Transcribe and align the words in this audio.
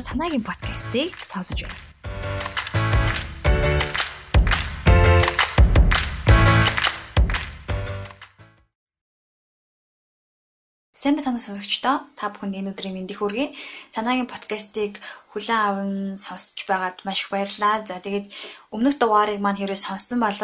санаагийн 0.00 0.44
подкастыг 0.44 1.12
сонсож 1.20 1.64
байна. 1.64 1.86
Сайн 10.96 11.14
байна 11.14 11.38
сонсогчдоо 11.38 11.96
та 12.18 12.32
бүхэнд 12.32 12.56
энэ 12.58 12.70
өдрийн 12.72 12.96
мэндийг 12.96 13.20
хүргэе. 13.20 13.54
Санаагийн 13.94 14.26
подкастыг 14.32 14.96
хүлээн 15.30 15.60
аван 15.68 15.92
сонсож 16.16 16.58
байгаад 16.66 17.04
маш 17.06 17.22
их 17.22 17.30
баярлалаа. 17.30 17.84
За 17.86 18.00
тэгээд 18.00 18.26
өмнөх 18.74 18.96
дугаарыг 18.98 19.38
маань 19.38 19.60
хэрвээ 19.60 19.76
сонссон 19.76 20.18
бол 20.24 20.34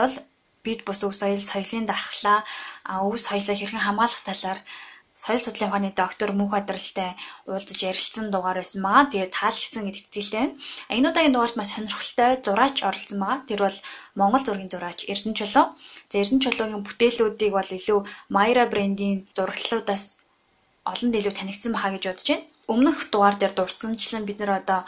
бид 0.63 0.81
бус 0.87 1.01
өв 1.03 1.17
соёл, 1.19 1.41
соёлын 1.41 1.89
дархлаа, 1.91 2.47
өв 2.87 3.17
соёлоо 3.19 3.57
хэрхэн 3.59 3.83
хамгаалах 3.83 4.23
талаар 4.23 4.61
соёл 5.23 5.39
судлалын 5.43 5.71
ухааны 5.71 5.91
доктор 6.03 6.29
Мөнх 6.35 6.53
Адралтай 6.59 7.11
уулзаж 7.47 7.79
ярилцсан 7.91 8.27
дугаар 8.35 8.59
байсан 8.59 8.81
маа. 8.83 9.07
Тэгээд 9.07 9.37
таалагдсан 9.39 9.83
гэдэгт 9.87 10.09
итгэлтэй 10.11 10.41
байна. 10.43 10.59
Энэ 10.97 11.09
удаагийн 11.11 11.35
дугаарт 11.35 11.57
маш 11.59 11.71
сонирхолтой 11.71 12.31
зураач 12.47 12.77
оролцсон 12.89 13.19
маа. 13.23 13.37
Тэр 13.47 13.61
бол 13.67 13.79
Монгол 14.19 14.43
зургийн 14.45 14.73
зураач 14.73 15.01
Эрдэнэ 15.13 15.39
Чулуу. 15.39 15.67
За 16.11 16.17
Эрдэнэ 16.19 16.43
Чулуугийн 16.43 16.83
бүтээлүүдийг 16.83 17.53
бол 17.55 17.71
илүү 17.79 17.99
Майра 18.35 18.65
брендийн 18.73 19.17
зураглалуудаас 19.37 20.05
олонд 20.91 21.15
илүү 21.19 21.35
танигдсан 21.39 21.71
баха 21.73 21.95
гэж 21.95 22.05
бодож 22.11 22.29
байна. 22.31 22.47
Өмнөх 22.73 22.99
дугаар 23.13 23.37
дээр 23.39 23.55
дурдсанчлан 23.55 24.25
бид 24.27 24.39
нэр 24.43 24.53
одоо 24.61 24.81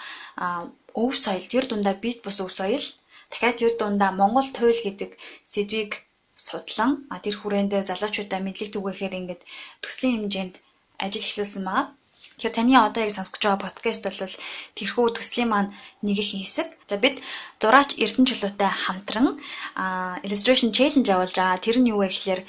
өв 1.02 1.12
соёл 1.24 1.46
тэр 1.52 1.65
дундаа 1.71 1.95
бит 2.05 2.19
бус 2.27 2.38
өв 2.43 2.51
соёл 2.51 2.82
дахиад 3.30 3.59
тэр 3.59 3.73
дундаа 3.79 4.10
Монгол 4.21 4.48
туйл 4.51 4.80
гэдэг 4.87 5.10
сэдвийг 5.52 5.93
судлан 6.34 7.06
тэр 7.23 7.34
хүрээндээ 7.38 7.83
залуучуудаа 7.87 8.41
мэдлэг 8.43 8.70
түгээхээр 8.74 9.15
ингээд 9.20 9.43
төслийн 9.83 10.27
хэмжээнд 10.27 10.55
ажил 10.99 11.26
эхлүүлсэн 11.26 11.63
маа. 11.65 11.82
Тэгэхээр 12.35 12.57
таны 12.57 12.74
одоо 12.74 13.02
яг 13.07 13.13
сонсож 13.15 13.38
байгаа 13.38 13.65
подкаст 13.65 14.02
бол 14.07 14.38
тэрхүү 14.74 15.07
төслийн 15.15 15.49
маань 15.51 15.71
нэг 16.02 16.18
их 16.18 16.30
хэсэг. 16.35 16.68
За 16.91 16.96
бид 16.99 17.23
зураач 17.63 17.95
Эрдэнэ 18.02 18.29
чулуутай 18.29 18.71
хамтран 18.85 19.38
illustration 20.26 20.71
challenge 20.74 21.09
явуулж 21.15 21.35
байгаа. 21.38 21.63
Тэр 21.63 21.76
нь 21.79 21.91
юу 21.95 22.02
вэ 22.02 22.10
гэхээр 22.10 22.41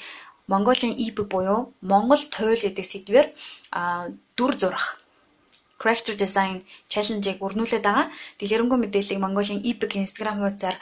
Монголын 0.50 0.94
e-book 1.04 1.28
буюу 1.30 1.60
Монгол 1.90 2.22
туйл 2.34 2.62
гэдэг 2.62 2.86
сэдвээр 2.86 3.28
дүр 4.36 4.52
зурах 4.58 4.86
character 5.78 6.14
design 6.16 6.56
challenge-ыг 6.92 7.38
өрнүүлээд 7.46 7.84
байгаа. 7.86 8.06
Дэлгэрэнгүй 8.38 8.78
мэдээллийг 8.80 9.20
Mongolia 9.22 9.60
e-book 9.70 9.92
Instagram 9.94 10.36
хуудасаар 10.40 10.76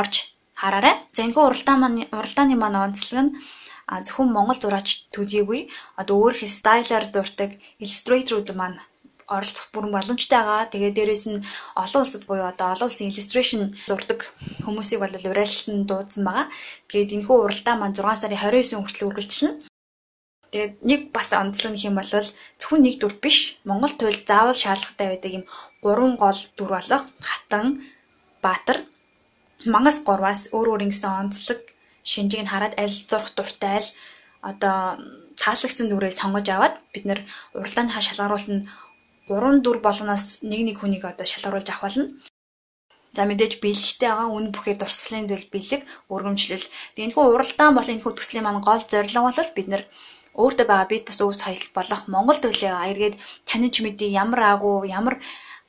орж 0.00 0.14
хараарай. 0.60 0.94
За 1.16 1.20
энэ 1.24 1.36
уралдаан 1.36 1.78
маань 1.80 2.08
уралдааны 2.18 2.54
маань 2.58 2.82
онцлог 2.86 3.20
нь 3.24 3.34
зөвхөн 4.06 4.30
монгол 4.36 4.58
зураач 4.60 4.88
төдийгүй 5.14 5.60
одоо 6.00 6.16
өөрөх 6.22 6.46
стайлаар 6.46 7.04
зурдаг 7.14 7.50
иллюстраторууд 7.82 8.48
маань 8.60 8.78
оролцох 9.30 9.66
бүрэн 9.72 9.94
боломжтой 9.94 10.38
байгаа. 10.38 10.70
Тэгээ 10.72 10.92
дээрэс 10.94 11.24
нь 11.30 11.44
олон 11.82 12.02
улсад 12.02 12.22
буюу 12.26 12.46
одоо 12.52 12.66
олон 12.74 12.88
улсын 12.90 13.10
illustration 13.10 13.62
зурдаг 13.88 14.20
хүмүүсийг 14.64 15.00
бол 15.00 15.14
урайлалтанд 15.30 15.86
дуудсан 15.86 16.22
байгаа. 16.26 16.46
Тэгээд 16.90 17.14
энэхүү 17.16 17.36
уралдаа 17.38 17.74
маань 17.78 17.94
6 17.94 18.20
сарын 18.22 18.38
29-нд 18.42 18.82
хүртэл 18.82 19.08
үргэлжилнэ. 19.08 19.54
Тэгээд 20.50 20.74
нэг 20.90 21.00
бас 21.14 21.30
онцлог 21.42 21.72
нь 21.74 21.82
хэм 21.82 21.94
бол 21.94 22.10
зөвхөн 22.10 22.82
нэг 22.82 22.94
дүр 22.98 23.14
биш. 23.22 23.38
Монгол 23.68 23.94
туйлд 23.94 24.26
заавал 24.26 24.58
шаардлагатай 24.58 25.08
байдаг 25.14 25.32
юм 25.38 25.44
гурван 25.82 26.14
гол 26.18 26.40
дүр 26.58 26.70
болох 26.74 27.02
хатан, 27.22 27.66
баатар, 28.42 28.82
мангас 29.64 30.00
гурваас 30.06 30.48
өөр 30.56 30.68
өөр 30.72 30.84
ингэсэн 30.86 31.12
онцлог 31.22 31.60
шинжийг 32.02 32.42
нь 32.44 32.52
хараад 32.52 32.74
аль 32.80 32.96
зурх 33.10 33.28
дуртай 33.36 33.80
аль 33.80 33.90
одоо 34.50 34.76
таалагдсан 35.40 35.86
дүрээ 35.88 36.12
сонгож 36.16 36.46
аваад 36.48 36.74
бид 36.92 37.04
нэр 37.04 37.20
уралдааны 37.56 37.92
шалгаруулалт 37.92 38.50
нь 38.54 38.66
гурван 39.28 39.60
дүр 39.60 39.78
болгоноос 39.84 40.40
нэг 40.50 40.60
нэг 40.64 40.76
хүнийг 40.80 41.04
одоо 41.04 41.26
шалгаруулж 41.28 41.68
авах 41.70 41.84
болно. 41.84 42.04
За 43.16 43.26
мэдээж 43.26 43.58
бэлэгтэй 43.60 44.08
байгаа 44.08 44.28
үн 44.30 44.46
бүхий 44.54 44.76
дурсгалын 44.78 45.28
зүйл 45.28 45.50
бэлэг 45.52 45.82
өргөмжлөл. 46.14 46.66
Тэгээ 46.94 47.06
энэхүү 47.10 47.24
уралдаан 47.34 47.74
болон 47.74 47.94
энэхүү 47.98 48.12
төслийн 48.16 48.44
маань 48.46 48.62
гол 48.62 48.82
зорилго 48.86 49.26
бол 49.26 49.50
бид 49.56 49.68
нэр 49.70 49.82
өөртөө 50.40 50.66
байгаа 50.70 50.88
бит 50.92 51.04
бус 51.06 51.18
өв 51.24 51.34
соёл 51.34 51.64
болох 51.74 52.02
Монгол 52.06 52.38
төлөө 52.40 52.70
эргээд 52.90 53.16
таниж 53.48 53.74
мэдээ 53.82 54.10
ямар 54.22 54.40
агуу 54.54 54.86
ямар 54.86 55.18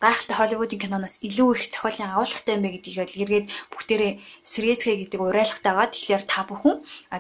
гайхалтай 0.04 0.36
Холливуудын 0.38 0.82
киноноос 0.82 1.16
илүү 1.28 1.50
их 1.54 1.64
зохиолын 1.70 2.12
агуулгатай 2.12 2.54
юм 2.58 2.64
бэ 2.66 2.70
гэдгийг 2.76 2.98
л 3.06 3.22
эргээд 3.24 3.48
бүгдээрээ 3.72 4.14
сэргээцгээ 4.52 4.96
гэдэг 5.06 5.20
урайлгатай 5.22 5.72
байгаа. 5.74 5.94
Тэгэхээр 5.94 6.24
та 6.26 6.42
бүхэн 6.50 6.76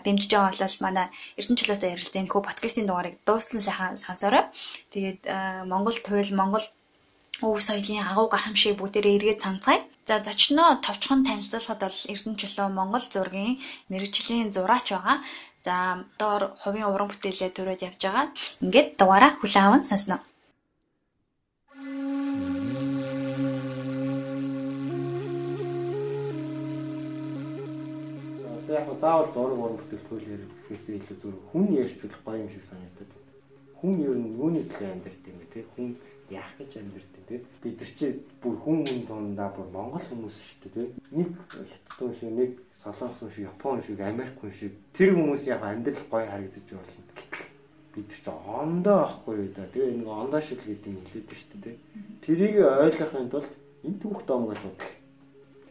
дэмжиж 0.06 0.32
байгаа 0.34 0.66
бол 0.66 0.86
манай 0.86 1.08
Эрдэнэ 1.38 1.60
чөлөөтэй 1.60 1.94
ярилцсан 1.94 2.22
энэ 2.26 2.32
хөө 2.34 2.44
подкастын 2.46 2.86
дугаарыг 2.90 3.16
дуустал 3.28 3.62
сайхан 3.62 3.96
сонсоорой. 3.96 4.44
Тэгээд 4.94 5.22
Монгол 5.72 5.98
туйл 6.02 6.32
Монгол 6.34 6.66
өв 7.46 7.58
соёлын 7.62 8.06
агуу 8.12 8.28
гайхамшиг 8.34 8.78
бүгдээрээ 8.78 9.18
эргээд 9.18 9.44
цамцгаая. 9.44 9.82
За 10.10 10.16
зочноо 10.26 10.82
товчхон 10.86 11.22
танилцуулахад 11.28 11.82
бол 11.86 12.00
Эрдэнэ 12.14 12.40
чөлөө 12.42 12.68
Монгол 12.74 13.06
зургийн 13.14 13.62
мэрэгжлийн 13.92 14.50
зураач 14.56 14.88
байгаа. 14.94 15.18
За 15.66 15.76
доор 16.20 16.44
хувийн 16.62 16.90
уран 16.90 17.10
бүтээлээ 17.10 17.52
төрөөд 17.54 17.86
явж 17.88 18.02
байгаа. 18.04 18.26
Ингээд 18.66 18.90
дугаараа 19.00 19.32
хүлээн 19.38 19.68
аван 19.68 19.84
сонсноо. 19.86 20.20
Яг 28.72 28.88
заавал 29.00 29.34
зураг 29.34 29.60
уран 29.60 29.78
бүтээлчгүй 29.80 30.20
гэхээсээ 30.22 30.96
илүү 30.98 31.18
зүгээр 31.22 31.40
хүн 31.52 31.66
ярьж 31.82 31.94
болох 32.02 32.22
гоё 32.26 32.38
юм 32.44 32.50
шиг 32.52 32.64
санагдаад. 32.68 33.12
Хүн 33.80 33.94
ер 34.08 34.16
нь 34.18 34.32
юуны 34.40 34.62
төлөө 34.72 34.92
амьдарч 34.92 35.20
юм 35.28 35.38
бэ 35.40 35.48
те 35.54 35.60
хүн 35.76 35.88
яах 36.32 36.52
гэж 36.58 36.72
амьдарч 36.80 37.08
те 37.28 37.36
бид 37.62 37.78
нар 37.80 37.92
чи 38.00 38.06
бүр 38.42 38.56
хүн 38.64 38.78
хүн 38.88 39.00
дундаа 39.08 39.50
бүр 39.56 39.68
монгол 39.76 40.06
хүмүүс 40.08 40.36
шүү 40.48 40.70
дээ 40.72 40.88
те 40.88 41.16
нэг 41.18 41.30
хятад 41.52 42.14
шиг 42.20 42.32
нэг 42.40 42.52
солонгос 42.84 43.32
шиг 43.36 43.46
япон 43.52 43.84
шиг 43.84 44.00
америк 44.00 44.36
хүн 44.40 44.54
шиг 44.60 44.74
тэр 44.96 45.10
хүмүүс 45.18 45.44
яг 45.48 45.62
амьдрал 45.64 46.08
гоё 46.12 46.28
харагдаж 46.32 46.68
болно. 46.72 47.04
Гэтэл 47.18 47.52
бид 47.94 48.10
ч 48.16 48.26
ондоо 48.32 48.98
байхгүй 49.04 49.36
юу 49.36 49.50
да 49.56 49.64
тэгээ 49.74 50.00
нэг 50.00 50.08
ондоо 50.08 50.42
шил 50.42 50.64
гэдэг 50.64 50.92
юм 50.96 51.04
хэлээд 51.12 51.30
шүү 51.36 51.60
дээ 51.64 51.76
тэрийг 52.24 52.56
ойлгохын 52.64 53.28
тулд 53.34 53.52
энэ 53.84 54.00
түүх 54.00 54.20
доомгоо 54.24 54.56
судлаа 54.56 55.01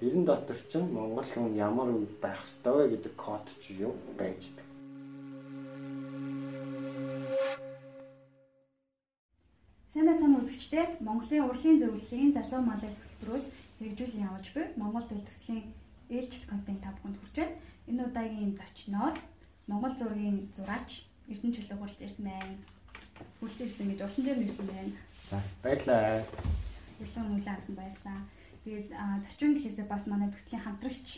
тэрэн 0.01 0.25
дотор 0.25 0.59
ч 0.71 0.73
монгол 0.81 1.29
хүн 1.29 1.57
ямар 1.69 1.89
байх 2.25 2.41
ёстой 2.49 2.75
вэ 2.77 2.85
гэдэг 2.97 3.15
код 3.21 3.45
ч 3.63 3.77
юу 3.87 3.93
байждаг 4.19 4.67
Сайн 9.93 10.07
байцааны 10.09 10.41
үзэгчдээ 10.41 10.87
Монголын 11.05 11.45
урлагийн 11.45 11.81
зөвлөлийн 11.83 12.33
залуу 12.33 12.63
малын 12.65 12.95
хөтөлбөрөөс 12.97 13.47
хэрэгжүүлэн 13.77 14.25
явуулж 14.29 14.49
буй 14.55 14.67
Монгол 14.81 15.05
төл 15.07 15.27
төслийн 15.29 15.67
ээлжит 16.09 16.45
контент 16.49 16.81
та 16.81 16.95
бүхэнд 16.97 17.19
хүрч 17.21 17.37
байна. 17.37 17.59
Энэ 17.91 18.05
удаагийн 18.09 18.53
зочноор 18.57 19.15
Монгол 19.69 19.95
зургийн 19.99 20.39
зураач 20.57 21.05
Эрдэнэ 21.29 21.55
чөлөө 21.55 21.77
хүрэлцэн 21.79 22.07
ирсэн 22.07 22.25
байна. 22.25 22.55
Хүрэлцэн 23.39 23.67
ирсэн 23.67 23.89
гэж 23.91 24.01
урсан 24.07 24.25
дээр 24.25 24.39
нэрсэн 24.41 24.67
байна. 24.73 24.95
За 25.31 25.39
баярлалаа. 25.63 26.25
Хүлэн 26.97 27.27
мүлэн 27.29 27.55
авсан 27.55 27.75
баярлалаа. 27.77 28.21
Тэгээд 28.65 28.89
зочин 29.25 29.55
гэхээсээ 29.55 29.87
бас 29.89 30.05
манай 30.07 30.29
төслийн 30.31 30.63
хамтрагч 30.63 31.09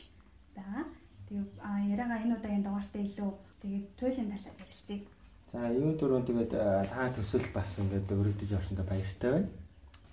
байгаа. 0.56 0.84
Тэгээд 1.28 1.50
яриагаа 1.92 2.18
энэ 2.22 2.36
удаагийн 2.38 2.64
дугаартаа 2.64 3.02
илүү 3.02 3.30
тэгээд 3.62 3.86
туйлын 3.98 4.30
талаар 4.30 4.60
ярилцъя. 4.62 5.00
За 5.52 5.60
юу 5.72 5.92
дөрөв 5.98 6.22
тэгээд 6.28 6.52
та 6.92 7.10
төсөл 7.16 7.46
бас 7.56 7.68
ингээд 7.82 8.08
өргөдөж 8.12 8.50
явсандаа 8.58 8.86
баяртай 8.86 9.30
байна. 9.32 9.50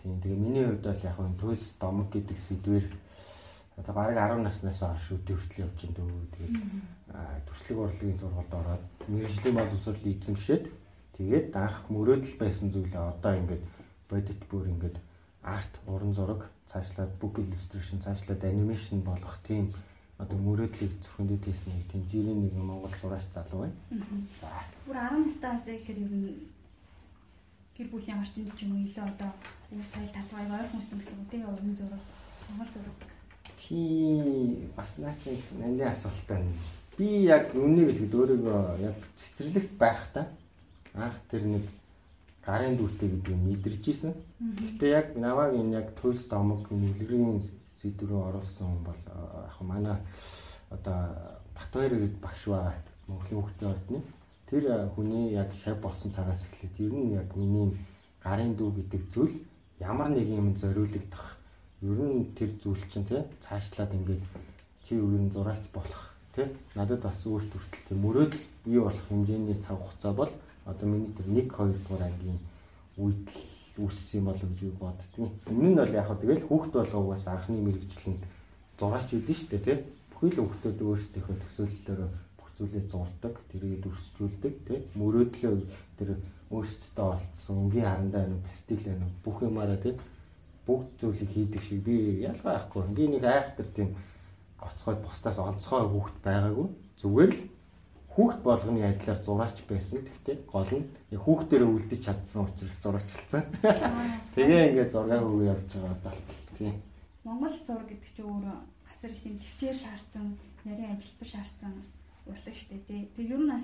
Тийм 0.01 0.17
тэгээ 0.21 0.43
миний 0.43 0.65
хувьд 0.65 0.85
бол 0.87 1.05
яг 1.09 1.17
энэ 1.19 1.39
туйлс 1.41 1.65
домог 1.79 2.07
гэдэг 2.11 2.37
сэдвэр 2.39 2.85
Одоо 3.79 3.95
бараг 3.95 4.17
10 4.19 4.43
наснаас 4.43 4.79
хойш 4.83 5.07
өдөө 5.15 5.35
хүртэл 5.39 5.63
явж 5.63 5.79
ин 5.87 5.93
дөө. 5.95 6.11
Тэгээд 6.35 6.55
төрслөг 7.47 7.77
урлагийн 7.79 8.19
сургуульд 8.19 8.53
ороод 8.59 8.83
мэрэгжлийн 9.07 9.55
боловсрол 9.55 10.03
эзэмшээд 10.11 10.63
тэгээд 11.15 11.47
анх 11.55 11.77
мөрөөдөл 11.87 12.35
байсан 12.43 12.67
зүйлээ 12.75 12.99
одоо 12.99 13.33
ингээд 13.39 13.63
бодит 14.11 14.41
бүр 14.51 14.67
ингээд 14.67 14.97
арт 15.55 15.73
уран 15.87 16.11
зураг 16.11 16.41
цаашлаад 16.71 17.11
book 17.21 17.35
illustration 17.43 17.97
цаашлаад 18.05 18.43
анимашн 18.43 18.99
болох 19.09 19.35
тийм 19.47 19.73
одоо 20.21 20.37
мөрөөдлийг 20.37 20.93
зөвхөндөд 21.03 21.43
хийсэн 21.45 21.73
нэг 21.73 21.85
тийм 21.91 22.03
жирийн 22.11 22.39
нэг 22.43 22.53
Монгол 22.53 22.95
зураач 23.01 23.25
залуу 23.33 23.59
байна. 23.63 23.77
За. 24.41 24.49
Бүр 24.85 24.97
10 24.97 25.25
настаас 25.25 25.63
ихээр 25.67 25.99
ер 26.05 26.13
нь 26.19 26.27
гэр 27.75 27.87
бүлийн 27.91 28.19
орчинд 28.19 28.51
ч 28.57 28.63
юм 28.63 28.75
уу 28.75 28.83
илүү 28.85 29.05
одоо 29.11 29.31
үе 29.71 29.85
соёл 29.87 30.11
талбайг 30.15 30.51
ойрхон 30.51 30.79
хүсэн 30.79 30.99
гэсэн 30.99 31.19
үг 31.21 31.29
тийм 31.31 31.43
уран 31.47 31.73
зураг 31.79 32.03
Монгол 32.49 32.71
зураг 32.73 32.97
тий 33.59 34.69
бас 34.75 34.97
наач 34.97 35.19
нандин 35.59 35.87
асуулт 35.87 36.27
байна. 36.27 36.51
Би 36.97 37.23
яг 37.23 37.55
үнийг 37.55 37.87
хэлэхэд 37.91 38.15
өөрийгөө 38.19 38.59
яг 38.83 38.97
цэцэрлэгт 39.19 39.73
байхдаа 39.77 40.25
анх 40.93 41.17
тэр 41.29 41.43
нэг 41.43 41.63
гарын 42.45 42.77
дүүтэй 42.77 43.09
гэдэг 43.09 43.33
юм 43.35 43.41
мэдэрч 43.47 43.83
исэн. 43.91 44.13
Гэтэ 44.39 44.85
яг 44.89 45.07
наваг 45.15 45.53
энэ 45.55 45.75
яг 45.79 45.87
туйлс 45.99 46.23
домог 46.27 46.67
нэглэрийн 46.71 47.43
сэдврөө 47.81 48.21
оруулсан 48.29 48.83
бол 48.87 49.01
яг 49.47 49.57
манай 49.61 49.97
одоо 50.69 50.99
Батбаяр 51.55 51.93
гэдэг 51.99 52.21
багш 52.23 52.43
байгаа 52.47 52.73
Монголын 53.07 53.41
хүүхдийн 53.41 53.71
ордны. 53.71 53.99
Тэр 54.49 54.63
хүний 54.95 55.33
яг 55.33 55.49
шав 55.63 55.77
болсон 55.81 56.11
цагаас 56.11 56.47
эхлээд 56.47 56.75
ер 56.79 56.93
нь 56.93 57.13
яг 57.19 57.29
миний 57.35 57.77
гарын 58.23 58.55
дүү 58.55 58.69
гэдэг 58.77 59.03
зүйл 59.13 59.35
ямар 59.79 60.09
нэг 60.09 60.27
юм 60.27 60.55
зориулагдах. 60.55 61.37
Ер 61.81 61.99
нь 61.99 62.31
тэр 62.37 62.51
зүйл 62.63 62.83
чинь 62.91 63.05
тий 63.05 63.21
цаашлаад 63.43 63.93
ингээд 63.93 64.23
чи 64.85 64.95
нь 64.95 65.31
зураач 65.31 65.63
болох 65.73 66.03
тий 66.35 66.47
надад 66.75 67.01
бас 67.01 67.19
өөрт 67.25 67.51
хүртэл 67.51 67.87
тийм 67.87 67.99
мөрөөдөл 68.03 68.45
бий 68.65 68.79
болох 68.79 69.05
хэмжээний 69.09 69.57
цаг 69.61 69.77
хугацаа 69.79 70.13
бол 70.13 70.31
одоо 70.71 70.87
миний 70.89 71.11
тэр 71.17 71.27
1 71.27 71.49
2 71.49 71.73
дугаар 71.73 72.03
ангийн 72.07 72.39
үед 72.97 73.25
л 73.29 73.83
үүссэн 73.85 74.19
юм 74.19 74.25
болов 74.29 74.49
гэж 74.59 74.73
боддгийн. 74.79 75.31
Энэ 75.49 75.69
нь 75.71 75.79
бол 75.79 75.97
яг 75.99 76.05
хөө 76.07 76.19
тэгэл 76.21 76.47
хүүхд 76.47 76.73
болгоогоос 76.75 77.25
анхны 77.27 77.57
мэрэгчлэнд 77.63 78.23
зураач 78.79 79.07
үдэн 79.15 79.35
шүү 79.35 79.49
дээ 79.49 79.63
тий 79.65 79.77
бүхий 80.11 80.29
л 80.35 80.39
хүүхдүүд 80.43 80.79
өөрсдийнхөө 80.83 81.35
төсөөллөөр 81.39 82.01
бүх 82.37 82.49
зүйлээ 82.59 82.83
зурдаг, 82.91 83.33
тэрийг 83.51 83.79
дүрсжүүлдэг 83.83 84.55
тий 84.67 84.79
мөрөөдлөө 84.99 85.53
тэр 85.97 86.09
өөрсдөө 86.51 87.05
олдсон 87.13 87.55
өнгийн 87.63 87.87
харандаа 87.87 88.23
нэг 88.27 88.41
пастил 88.47 88.81
байна 88.83 89.07
бүх 89.23 89.37
юмараа 89.47 89.79
тий 89.79 89.93
бүгд 90.67 90.89
зүйлийг 90.99 91.31
хийдэг 91.33 91.61
шиг 91.63 91.79
би 91.87 91.95
ялгаа 92.29 92.53
байхгүй. 92.59 92.83
Би 92.93 93.03
нэг 93.07 93.23
айхтар 93.23 93.67
тийм 93.75 93.89
гоцгойд 94.59 94.99
бусдаас 95.01 95.37
онцгой 95.39 95.83
хүүхд 95.87 96.17
байгаагүй. 96.23 96.67
Зүгээр 97.01 97.31
л 97.33 97.41
хүүхд 98.19 98.41
болгоны 98.43 98.83
адилаар 98.83 99.23
зураач 99.23 99.57
байсан. 99.63 100.03
Гэхдээ 100.03 100.37
гол 100.51 100.71
нь 100.75 100.91
хүүхдээр 101.15 101.63
үлдэж 101.63 102.01
чадсан 102.03 102.51
учраас 102.51 102.77
зураачлцсан. 102.83 103.43
Тэгээ 104.35 104.75
ингээд 104.75 104.91
зураг 104.91 105.23
хөвөө 105.23 105.47
явж 105.47 105.71
байгаа 105.71 105.95
болтол 106.03 106.51
тийм. 106.59 106.75
Монгол 107.23 107.55
зураг 107.63 107.87
гэдэг 107.87 108.11
чинь 108.11 108.27
өөрөө 108.27 108.57
асар 108.91 109.11
их 109.15 109.23
тийм 109.23 109.39
төвчээр 109.39 109.77
шаардсан, 109.79 110.25
нарийн 110.67 110.99
ажилбар 110.99 111.29
шаардсан 111.31 111.73
урлаг 112.27 112.55
штэ 112.59 112.75
тий. 112.91 113.07
Тэгээ 113.15 113.39
ер 113.39 113.39
нь 113.39 113.51
бас 113.55 113.63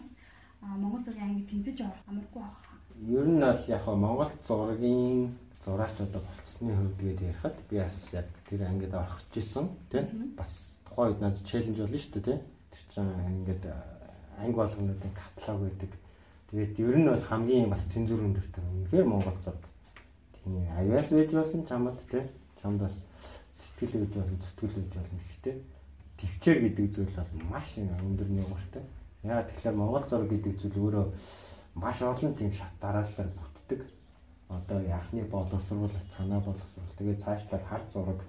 Монгол 0.64 1.04
зургийн 1.04 1.28
анги 1.36 1.44
тэнцэж 1.52 1.78
орох 1.84 2.08
амаргүй 2.08 2.40
байгаа. 2.40 2.76
Ер 3.12 3.28
нь 3.28 3.44
бол 3.44 3.64
яг 3.68 3.84
Монгол 3.92 4.32
зургийн 4.48 5.36
зураач 5.68 6.00
одоо 6.00 6.22
болцсны 6.24 6.72
хувьд 6.80 7.20
ярихад 7.28 7.60
би 7.68 7.76
бас 7.84 7.98
яг 8.16 8.32
тэр 8.48 8.64
ангид 8.72 8.96
орох 8.96 9.20
гэсэн 9.36 9.68
тийм 9.92 10.32
бас 10.40 10.72
тухайн 10.88 11.12
үед 11.12 11.20
надад 11.20 11.44
челленж 11.44 11.76
болно 11.84 11.92
дээ 11.92 12.24
тий. 12.24 12.40
Тэр 12.72 12.84
чинь 12.96 13.12
ингээд 13.44 13.64
анги 14.38 14.56
болгонуудын 14.56 15.14
каталог 15.16 15.62
байдаг. 15.62 15.92
Тэгээд 16.50 16.80
ер 16.80 16.98
нь 16.98 17.10
бол 17.10 17.26
хамгийн 17.30 17.70
бас 17.70 17.84
цензур 17.92 18.22
өндөртэй. 18.24 18.64
Үнэхээр 18.64 19.06
Монгол 19.06 19.38
зураг. 19.44 19.64
Тийм 20.34 20.68
авиас 20.78 21.10
байж 21.10 21.32
болно 21.32 21.66
чамд 21.68 22.00
тий. 22.12 22.24
Чамд 22.62 22.80
бас 22.82 22.96
сэтгэл 23.56 24.06
гэж 24.06 24.14
болно, 24.16 24.38
зүтгэл 24.40 24.76
гэж 24.80 24.94
болно 24.96 25.20
гэхдээ 25.20 25.56
төвчээр 26.20 26.60
гэдэг 26.64 26.86
зүйл 26.96 27.14
бол 27.16 27.32
маш 27.52 27.68
өндөрний 27.78 28.46
ууртай. 28.46 28.84
Яагаад 29.24 29.50
тэгэхээр 29.52 29.80
Монгол 29.80 30.06
зураг 30.08 30.30
гэдэг 30.30 30.54
зүйл 30.62 30.78
өөрөө 30.80 31.06
маш 31.76 32.02
олон 32.02 32.34
тийм 32.36 32.52
шат 32.52 32.74
дараалалаар 32.82 33.30
бүтдэг. 33.36 33.82
Одоо 34.50 34.80
яхны 34.86 35.26
боловсрол, 35.26 35.90
цанаа 36.14 36.40
боловсрол. 36.40 36.98
Тэгээд 36.98 37.24
цаашлаад 37.24 37.64
харц 37.66 37.94
зураг 37.94 38.22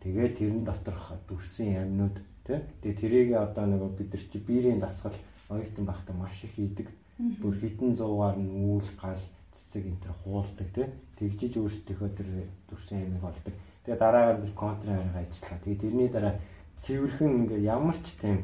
Тэгээд 0.00 0.38
тэрэн 0.40 0.64
доторх 0.64 1.12
дүрсэн 1.28 1.76
ямнууд 1.76 2.16
тий. 2.48 2.56
Тэгээд 2.80 3.00
тэрийг 3.04 3.28
одоо 3.36 3.68
нэг 3.68 3.82
бид 4.00 4.08
нар 4.16 4.24
чи 4.32 4.38
биерийн 4.40 4.80
дасгал 4.80 5.12
оюутан 5.50 5.84
байхдаа 5.86 6.14
маш 6.16 6.44
их 6.44 6.54
хийдэг. 6.54 6.88
Бүр 7.42 7.54
хитэн 7.58 7.96
зуугаар 7.98 8.38
нь 8.38 8.48
үүл 8.54 8.88
гал 9.02 9.20
цэцэг 9.52 9.84
энэ 9.86 10.00
төр 10.00 10.14
хуулдаг 10.24 10.68
тий. 10.74 10.86
Тэгжиж 11.18 11.52
өөрсдийнхөө 11.58 12.10
тэр 12.16 12.28
дүрсэн 12.70 13.02
ямыг 13.04 13.24
олдог. 13.24 13.54
Тэгээд 13.84 14.00
дараагаар 14.00 14.38
бид 14.40 14.54
контраар 14.54 15.10
ажиллаа. 15.18 15.58
Тэгээд 15.64 15.82
тэрний 15.82 16.08
дараа 16.08 16.34
цэвэрхэн 16.80 17.30
ингээ 17.44 17.60
ямар 17.66 17.96
ч 17.98 18.06
тийм 18.22 18.38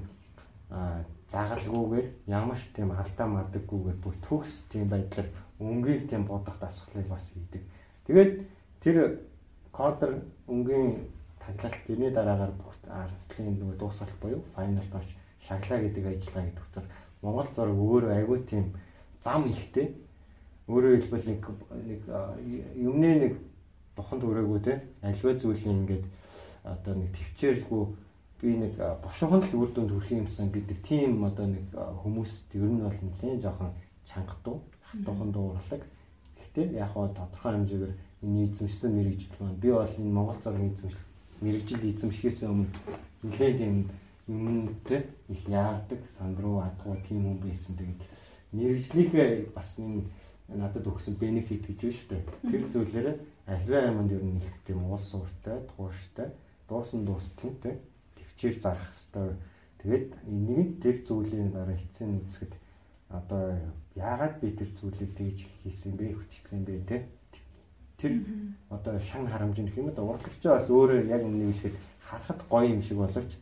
а 0.69 1.07
загалгүйгээр 1.31 2.07
ямар 2.27 2.59
ч 2.59 2.69
тийм 2.75 2.91
алдаа 2.91 3.27
мадаггүйгээр 3.27 3.99
бүр 4.03 4.17
төгс 4.27 4.67
тийм 4.71 4.91
байдлаар 4.91 5.29
өнгийн 5.63 6.05
тийм 6.11 6.23
бодох 6.27 6.59
дасгалыг 6.61 7.09
бас 7.09 7.25
хийдэг. 7.33 7.63
Тэгээд 8.07 8.33
тэр 8.83 8.97
контр 9.73 10.21
өнгийн 10.47 11.09
таглалт 11.41 11.81
тэрний 11.87 12.11
дараагаар 12.11 12.53
бүх 12.59 12.75
артлын 12.91 13.57
нөгөө 13.59 13.79
дуусгах 13.79 14.15
буюу 14.21 14.43
файналд 14.55 14.93
орж 14.95 15.11
шаглаа 15.47 15.79
гэдэг 15.81 16.05
ажиллагаа 16.07 16.45
гэдэг 16.47 16.65
утгаар 16.67 16.87
Монгол 17.23 17.49
зураг 17.55 17.79
өөрөө 17.79 18.13
айгүй 18.19 18.39
тийм 18.51 18.65
зам 19.23 19.49
ихтэй. 19.51 19.95
Өөрөөр 20.69 21.01
хэлбэл 21.01 21.27
нэг 21.31 21.43
нэг 21.87 22.01
юмны 22.75 23.11
нэг 23.23 23.35
буханд 23.97 24.23
өрөөгөө 24.23 24.61
те. 24.67 24.83
Альва 25.03 25.35
зүйлийн 25.39 25.87
ингээд 25.87 26.05
одоо 26.65 26.95
нэг 26.95 27.11
төвчээргүй 27.15 27.85
би 28.43 28.49
нэг 28.61 28.75
бошгонд 28.77 29.47
л 29.49 29.59
үр 29.63 29.71
дүнд 29.73 29.91
хүрэх 29.95 30.13
юмсан 30.13 30.51
гэдэг 30.51 30.79
тийм 30.85 31.25
одоо 31.25 31.47
нэг 31.47 31.65
хүмүүст 32.03 32.51
ер 32.59 32.69
нь 32.69 32.83
бол 32.83 32.99
нэлээд 33.01 33.43
жоохон 33.43 33.71
чангадуу 34.05 34.61
хатуухан 34.83 35.31
дуурлаг. 35.33 35.83
Гэхдээ 36.37 36.67
яг 36.77 36.91
хаа 36.93 37.09
тодорхой 37.15 37.53
хэмжээгээр 37.55 37.95
энэ 38.23 38.45
эзэмшсэн 38.51 38.93
мэрэгжил 38.93 39.35
маань 39.41 39.63
би 39.63 39.71
бол 39.73 39.89
энэ 39.89 40.13
Монгол 40.13 40.39
зургийн 40.43 40.75
эзэмшил 40.75 41.05
мэрэгжил 41.41 41.83
эзэмшихээс 41.91 42.41
өмнө 42.45 42.69
нэлээд 43.23 43.59
юм 43.65 43.89
юмтэй 44.29 45.07
их 45.29 45.49
яардаг 45.49 46.01
сандруу 46.19 46.61
адгуу 46.61 46.97
тийм 47.07 47.23
хүн 47.23 47.39
байсан. 47.39 47.77
Тэгээд 47.77 48.03
мэрэгжлийнхээ 48.53 49.31
бас 49.55 49.79
энэ 49.79 50.03
надад 50.49 50.87
өгсөн 50.87 51.15
бенефит 51.19 51.67
гэж 51.67 51.79
байна 51.81 51.95
шүү 51.95 52.09
дээ. 52.11 52.25
Тэр 52.51 52.63
зүйлээр 52.73 53.09
альва 53.47 53.79
айманд 53.83 54.13
ер 54.13 54.23
нь 54.23 54.39
их 54.43 54.51
тийм 54.67 54.83
уус 54.87 55.05
сууртай, 55.11 55.63
тууштай, 55.77 56.29
дуусан 56.69 57.05
дуустал 57.05 57.55
тийм 57.63 57.79
төвчээр 58.19 58.57
зарах 58.61 58.91
хэвээр. 59.15 59.37
Тэгээд 59.79 60.09
энийг 60.27 60.71
тэр 60.83 60.97
зүйлийн 61.07 61.51
дараа 61.55 61.75
эцсийн 61.79 62.19
үзэхэд 62.27 62.55
одоо 63.09 63.55
яагаад 63.95 64.41
би 64.43 64.51
тэр 64.51 64.71
зүйлийг 64.81 65.15
тэгж 65.15 65.39
хийсэн 65.63 65.95
бэ, 65.95 66.15
хүчилсэн 66.19 66.65
бэ 66.67 66.83
тийм 66.87 67.03
тэр 67.99 68.13
одоо 68.71 68.99
шан 68.99 69.27
харамж 69.27 69.57
гэх 69.57 69.79
юм 69.79 69.95
да 69.95 70.03
урлагчаа 70.03 70.59
бас 70.59 70.69
өөрөө 70.71 71.07
яг 71.07 71.23
өмнө 71.23 71.49
нь 71.49 71.53
хэлэхэд 71.55 71.77
харахад 72.03 72.41
гоё 72.51 72.67
юм 72.75 72.83
шиг 72.83 72.99
боловч 72.99 73.33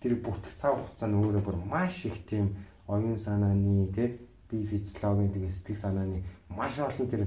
тэр 0.00 0.14
бүтэх 0.24 0.54
цаг 0.60 0.74
хугацаа 0.78 1.08
нь 1.08 1.18
өөрөө 1.18 1.42
бүр 1.44 1.56
маш 1.72 2.06
их 2.06 2.16
тийм 2.30 2.54
оюун 2.86 3.18
санааны 3.18 3.92
тий 3.96 4.08
би 4.50 4.64
физиологийн 4.66 5.32
тэгээ 5.32 5.52
сэтгэл 5.52 5.82
санааны 5.84 6.22
маш 6.48 6.78
олон 6.78 7.08
тэр 7.10 7.22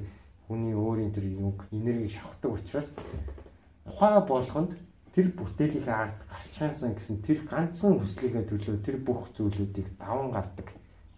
хүний 0.47 0.75
өөрийн 0.75 1.11
тэр 1.15 1.25
юг 1.25 1.57
энерги 1.71 2.09
шавхдаг 2.15 2.51
учраас 2.51 2.89
ухаан 3.85 4.25
болгонд 4.27 4.71
тэр 5.13 5.27
бүтээлийнхээ 5.35 5.97
ард 6.03 6.17
гарч 6.31 6.47
чаасан 6.55 6.95
гэсэн 6.95 7.17
тэр 7.27 7.39
ганцхан 7.51 7.99
хүслийнхээ 7.99 8.47
төлөө 8.47 8.77
тэр 8.85 8.97
бүх 9.03 9.27
зүйлүүдийг 9.35 9.87
даван 9.99 10.31
гардаг. 10.31 10.67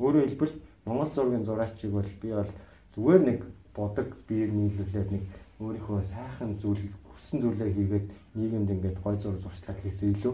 Өөрөөр 0.01 0.27
хэлбэл 0.33 0.55
Монгол 0.85 1.11
зургийн 1.13 1.45
зураачиг 1.45 1.91
бол 1.93 2.09
би 2.21 2.29
бол 2.33 2.51
зүгээр 2.97 3.21
нэг 3.29 3.39
бодог 3.77 4.07
биеэр 4.27 4.51
нийлүүлээд 4.51 5.09
нэг 5.13 5.23
өөрийнхөө 5.61 6.01
сайхан 6.01 6.57
зүйл 6.57 6.83
хүссэн 7.13 7.39
зүйлээ 7.41 7.69
хийгээд 7.77 8.07
нийгэмд 8.33 8.69
ингээд 8.73 8.97
гой 9.05 9.15
зур 9.21 9.37
зуршлаг 9.37 9.77
хийсэн 9.81 10.17
илүү 10.17 10.33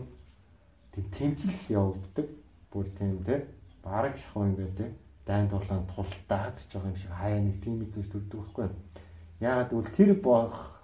тийм 0.94 1.06
тэмцэл 1.18 1.60
явагддаг. 1.70 2.28
Бүр 2.72 2.86
тийм 2.98 3.24
те 3.26 3.46
бараг 3.84 4.16
шахуу 4.18 4.48
ингээд 4.50 4.78
те. 4.78 4.86
Дайн 5.26 5.48
дулаан 5.50 5.86
тултаад 5.94 6.58
ч 6.58 6.74
байгаа 6.74 6.90
юм 6.92 6.98
шиг 6.98 7.12
хаяа 7.12 7.42
нэг 7.42 7.58
тийм 7.64 7.76
мэдээж 7.80 8.08
төрдөг 8.12 8.40
байхгүй 8.40 8.68
яагаад 9.40 9.72
гэвэл 9.72 9.96
тэр 9.96 10.12
бох 10.20 10.84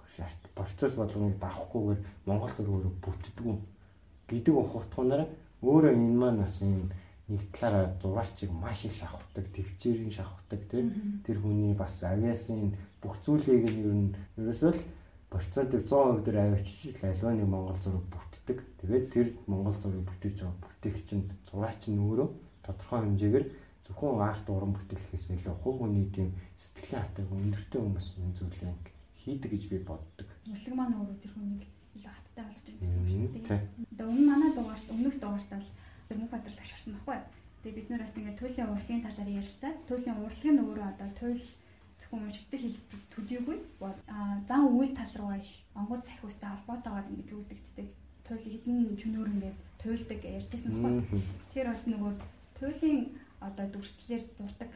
процесс 0.56 0.94
болгоныг 0.96 1.36
давахгүйгээр 1.36 2.00
Монгол 2.24 2.52
зөргөөрөө 2.56 2.92
бүтдэггүй. 3.04 3.56
Гэдэг 4.32 4.54
ухаатхунаар 4.56 5.28
өөрөө 5.60 5.92
энэ 5.92 6.16
маань 6.16 6.40
бас 6.40 6.56
юм 6.64 6.88
нэг 7.28 7.42
талаараа 7.52 7.92
зураачийг 8.00 8.52
маш 8.56 8.88
их 8.88 8.96
шавхдаг, 8.96 9.44
төвчээрийн 9.52 10.14
шавхдаг 10.16 10.60
тийм 10.72 11.20
тэр 11.26 11.36
хүний 11.44 11.76
бас 11.76 12.00
авиасын 12.00 12.72
бүх 13.04 13.20
зүйлийг 13.24 13.68
нь 13.68 13.84
ер 13.84 13.92
нь 13.92 14.16
ерөөсөө 14.40 14.72
л 14.72 14.80
процентыг 15.28 15.84
100% 15.84 16.24
дээр 16.24 16.56
авчиж 16.56 16.96
л 16.96 17.04
альва 17.12 17.30
нэг 17.36 17.48
Монгол 17.52 17.78
зураг 17.84 18.04
бүтдэг. 18.46 18.62
Тэгээд 18.80 19.06
тэр 19.10 19.26
Монгол 19.50 19.74
зургийг 19.82 20.06
бүтээж 20.06 20.36
байгаа 20.38 20.62
бүтээгч 20.62 21.08
нь 21.18 21.26
зураач 21.50 21.82
нь 21.90 21.98
өөрөө 21.98 22.28
тодорхой 22.62 23.00
хэмжээгээр 23.02 23.46
зөвхөн 23.86 24.22
арт 24.22 24.46
уран 24.46 24.72
бүтээлхээс 24.74 25.26
илүү 25.34 25.54
хувь 25.62 25.78
хүний 25.82 26.06
тийм 26.14 26.30
сэтгэлийн 26.62 27.02
хатаг 27.02 27.26
өндөртэй 27.26 27.80
хүмүүс 27.82 28.08
энэ 28.22 28.36
зүйлийг 28.38 28.84
хийдэг 29.18 29.50
гэж 29.50 29.64
би 29.70 29.78
боддог. 29.82 30.28
Улаг 30.46 30.74
маань 30.78 30.94
өөрөө 30.94 31.18
тэр 31.22 31.32
хүнийг 31.34 31.62
илүү 31.98 32.12
хаттай 32.14 32.44
болж 32.46 32.62
байгаа 32.62 32.78
гэсэн 32.78 32.98
үг 33.02 33.34
шүү 33.34 33.42
дээ. 33.50 33.60
Одоо 33.94 34.06
өмнө 34.10 34.30
манай 34.30 34.50
дугаарт 34.54 34.86
өмнөх 34.94 35.16
дугаарт 35.18 35.50
бол 35.50 36.18
мөнх 36.18 36.30
бадрлагч 36.30 36.70
орсон 36.74 36.92
байхгүй. 36.94 37.18
Тэгээ 37.62 37.76
бид 37.78 37.88
нараас 37.90 38.14
ингээд 38.14 38.38
туйлын 38.38 38.70
урлагийн 38.70 39.02
талаар 39.02 39.30
ярилцаад 39.38 39.76
туйлын 39.90 40.18
урлаг 40.22 40.46
нь 40.46 40.62
өөрөө 40.62 40.86
одоо 40.94 41.10
туйл 41.18 41.44
зөвхөн 41.98 42.30
шигтэй 42.36 42.60
хэлбэр 42.62 43.02
төдийгүй 43.14 43.58
зан 44.46 44.62
үйл 44.70 44.92
тал 44.94 45.12
руугаа 45.18 45.38
их 45.42 45.52
онгод 45.74 46.02
сахиустай 46.06 46.50
холбоотойгоор 46.50 47.06
ингэж 47.10 47.30
үйлдэгддэг. 47.34 47.88
Туйлын 48.26 48.52
хідэн 48.52 48.98
чөнөөр 49.00 49.28
ингээд 49.34 49.58
туйлдаг 49.82 50.20
ярьжсэн 50.36 50.72
байхгүй. 50.82 51.20
Тэр 51.52 51.66
бас 51.70 51.82
нөгөө 51.86 52.12
туйлын 52.58 52.98
одоо 53.46 53.66
дүрслэлээр 53.70 54.24
зурдаг 54.38 54.70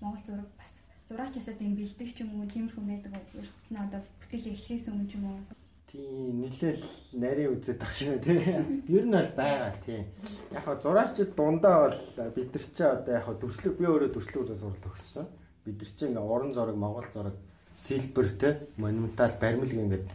монгол 0.00 0.24
зураг 0.26 0.48
бас 0.58 0.70
зураачаасаа 1.08 1.54
тийм 1.58 1.76
бэлдэх 1.76 2.10
ч 2.16 2.18
юм 2.24 2.30
уу 2.40 2.48
тиймэрхүү 2.48 2.84
байдаг. 2.88 3.12
Ерөнхийд 3.36 3.72
нь 3.72 3.82
одоо 3.84 4.00
бүтээл 4.20 4.50
эхлэхээс 4.52 4.88
өмнө 4.88 5.10
ч 5.10 5.14
юм 5.18 5.24
уу 5.28 5.40
Тийм 5.94 6.42
нэлээл 6.42 6.82
нарийн 7.22 7.54
үзээд 7.54 7.78
тах 7.78 7.94
шиг 7.94 8.18
тий. 8.26 8.42
Ер 8.90 9.04
нь 9.06 9.14
бол 9.14 9.32
байгаа 9.38 9.70
тий. 9.86 10.02
Яг 10.50 10.62
хаа 10.66 10.76
зураачд 10.82 11.38
дундаа 11.38 11.76
бол 11.86 11.98
бид 12.34 12.50
нар 12.50 12.64
чи 12.74 12.82
одоо 12.82 13.14
яг 13.14 13.24
хаа 13.24 13.36
дүрслэг 13.38 13.74
би 13.78 13.86
өөрөө 13.86 14.10
дүрслэгүүдээ 14.10 14.58
сурлаа 14.58 14.90
өгсөн. 14.90 15.26
Бид 15.62 15.78
нар 15.78 15.90
чи 15.94 16.04
ингээ 16.10 16.30
уран 16.34 16.50
зураг, 16.50 16.74
монгол 16.74 17.06
зураг, 17.14 17.36
сэлбэр 17.78 18.28
тий, 18.42 18.52
монументал 18.74 19.38
баримлаг 19.38 19.70
ингээд 19.70 20.06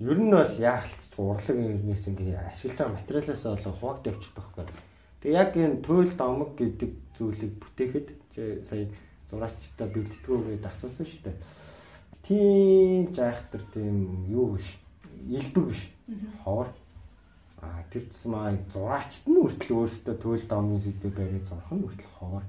ер 0.00 0.16
нь 0.16 0.32
бол 0.32 0.54
яалтч 0.56 1.12
урлаг 1.20 1.56
юмнээс 1.60 2.08
ингээ 2.08 2.40
ашиглаж 2.40 2.78
байгаа 2.80 2.96
материалаас 2.96 3.44
болоо 3.44 3.74
хуваагдж 3.76 4.08
явчихдаг 4.08 4.46
байхгүй. 4.56 4.80
Тэгээ 5.20 5.36
яг 5.36 5.52
энэ 5.60 5.84
туйл 5.84 6.12
домог 6.16 6.50
гэдэг 6.56 6.90
зүйлийг 7.16 7.52
бүтээхэд 7.60 8.08
сая 8.64 8.88
зураачтай 9.28 9.88
бэлддэггүй 9.92 10.38
гэдээ 10.56 10.72
асуусан 10.72 11.04
шүү 11.04 11.20
дээ. 11.20 11.36
Тийм 12.24 13.12
жаахтар 13.12 13.62
тийм 13.76 14.24
юу 14.32 14.56
биш. 14.56 14.68
Илбэг 15.28 15.68
биш. 15.68 15.82
Ховор. 16.44 16.72
А 17.60 17.84
тэр 17.92 18.08
цэсмаа 18.08 18.56
зураачт 18.72 19.28
нь 19.28 19.36
хүртэл 19.36 19.76
өөртөө 19.84 20.16
туйл 20.16 20.44
домын 20.48 20.80
зүйдээ 20.80 21.12
барьж 21.12 21.44
зурх 21.44 21.68
нь 21.76 21.84
хүртэл 21.84 22.16
ховор. 22.16 22.44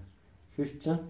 Тэр 0.56 0.72
чинь 0.80 1.04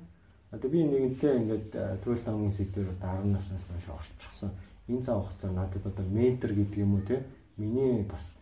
одоо 0.50 0.70
би 0.74 0.82
нэгэнтээ 0.90 1.38
ингээд 1.38 1.70
туйл 2.02 2.22
домын 2.26 2.50
зүйдээр 2.50 2.98
10 2.98 3.30
наснаас 3.30 3.66
хойш 3.70 3.88
орчихсон 3.94 4.50
энэ 4.88 5.02
цаг 5.06 5.18
хугацаа 5.22 5.52
надад 5.52 5.86
одоо 5.86 6.06
ментор 6.06 6.52
гэдэг 6.54 6.78
юм 6.80 6.96
уу 6.96 7.04
те 7.06 7.24
миний 7.58 8.04
бас 8.04 8.36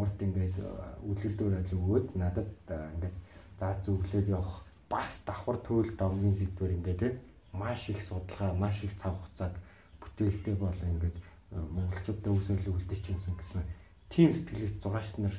урд 0.00 0.16
ингээд 0.22 0.56
үлгэрдүүр 1.08 1.54
ажил 1.60 1.82
өгөөд 1.84 2.06
надад 2.16 2.48
ингээд 2.68 3.16
заа 3.58 3.74
зүглээд 3.84 4.28
явах 4.28 4.64
бас 4.88 5.22
давхар 5.26 5.58
төл 5.60 5.90
домгийн 6.00 6.36
сэдвэр 6.36 6.76
ингээд 6.76 7.00
те 7.00 7.08
маш 7.52 7.88
их 7.90 8.00
судалгаа 8.02 8.54
маш 8.54 8.84
их 8.84 8.96
цаг 8.96 9.12
хугацааг 9.14 9.54
бүтээлтэй 10.00 10.54
бол 10.54 10.80
ингээд 10.92 11.16
монголчуудаа 11.50 12.32
үсэл 12.32 12.72
үлдээчихсэн 12.72 13.34
гэсэн 13.36 13.62
тийм 14.10 14.30
сэтгэлийг 14.32 14.74
зураач 14.82 15.10
нар 15.18 15.34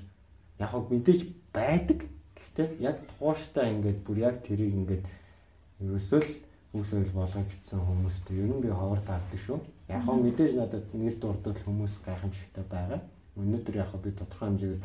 яг 0.60 0.72
мэдээж 0.90 1.22
байдаг. 1.54 2.00
Гэхдээ 2.36 2.68
яг 2.80 2.98
тууштай 3.18 3.74
ингээд 3.74 4.00
бүр 4.06 4.18
яг 4.18 4.36
тэрийг 4.46 4.74
ингээд 4.76 5.04
ерөөсөө 5.82 6.20
л 6.22 6.32
үсэл 6.74 7.12
болгох 7.16 7.48
гэсэн 7.52 7.80
хүмүүст 7.88 8.26
ер 8.32 8.50
нь 8.52 8.64
би 8.64 8.70
ховор 8.72 9.02
таардаг 9.04 9.40
шүү 9.46 9.60
Яг 9.92 10.06
хөө 10.08 10.24
мэдээж 10.24 10.54
надад 10.56 10.88
нэр 10.96 11.16
дурдвал 11.20 11.60
хүмүүс 11.68 12.00
гайхамшигтай 12.08 12.64
байгаа. 12.72 13.02
Өнөөдөр 13.36 13.76
яг 13.76 13.92
би 14.00 14.12
тодорхой 14.16 14.48
хэмжээгээр 14.48 14.84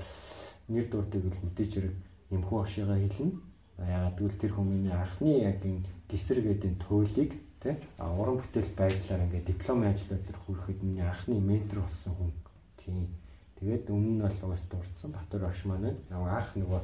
нэр 0.75 0.87
дурдыг 0.91 1.25
л 1.31 1.45
мэдээж 1.47 1.71
хэрэг 1.79 1.95
нэмхүү 2.35 2.59
ашигаа 2.59 2.99
хэлнэ. 2.99 3.39
Ягаад 3.87 4.19
гэвэл 4.19 4.41
тэр 4.43 4.53
хүмүүний 4.59 4.91
анхны 4.91 5.31
яг 5.47 5.63
энэ 5.63 5.87
гисэр 6.11 6.43
гэдэг 6.43 6.73
туйлыг 6.83 7.31
тий 7.63 7.75
уран 8.03 8.37
бүтээл 8.43 8.73
байдлаар 8.75 9.25
ингээд 9.31 9.47
диплом 9.47 9.79
ажлаар 9.87 10.39
хүрэхэд 10.43 10.81
миний 10.83 11.07
анхны 11.07 11.39
ментор 11.39 11.87
болсон 11.87 12.13
хүн. 12.19 12.33
Тийм. 12.83 13.07
Тэгээд 13.63 13.87
өмнө 13.87 14.11
нь 14.11 14.23
бол 14.27 14.43
угаас 14.43 14.65
дурдсан 14.67 15.15
Батөр 15.15 15.47
Ош 15.47 15.63
маань 15.71 15.95
нөгөө 16.11 16.31
анх 16.35 16.51
нөгөө 16.59 16.81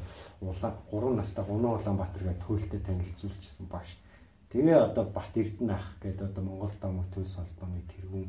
улаан 0.47 0.75
3 0.95 1.19
настай 1.19 1.45
Гунаа 1.45 1.75
Улаанбаатар 1.75 2.23
гэдэг 2.23 2.47
туйлтай 2.47 2.81
танилцуулчихсан 2.87 3.67
бааш. 3.67 3.91
Тэгээ 4.53 4.77
одоо 4.77 5.05
Бат 5.09 5.33
Эрдэнэ 5.33 5.73
ах 5.73 5.97
гэдэг 6.05 6.29
одоо 6.29 6.45
Монгол 6.45 6.75
домог 6.77 7.09
төлс 7.17 7.41
холбооны 7.41 7.81
тэргүүн 7.89 8.29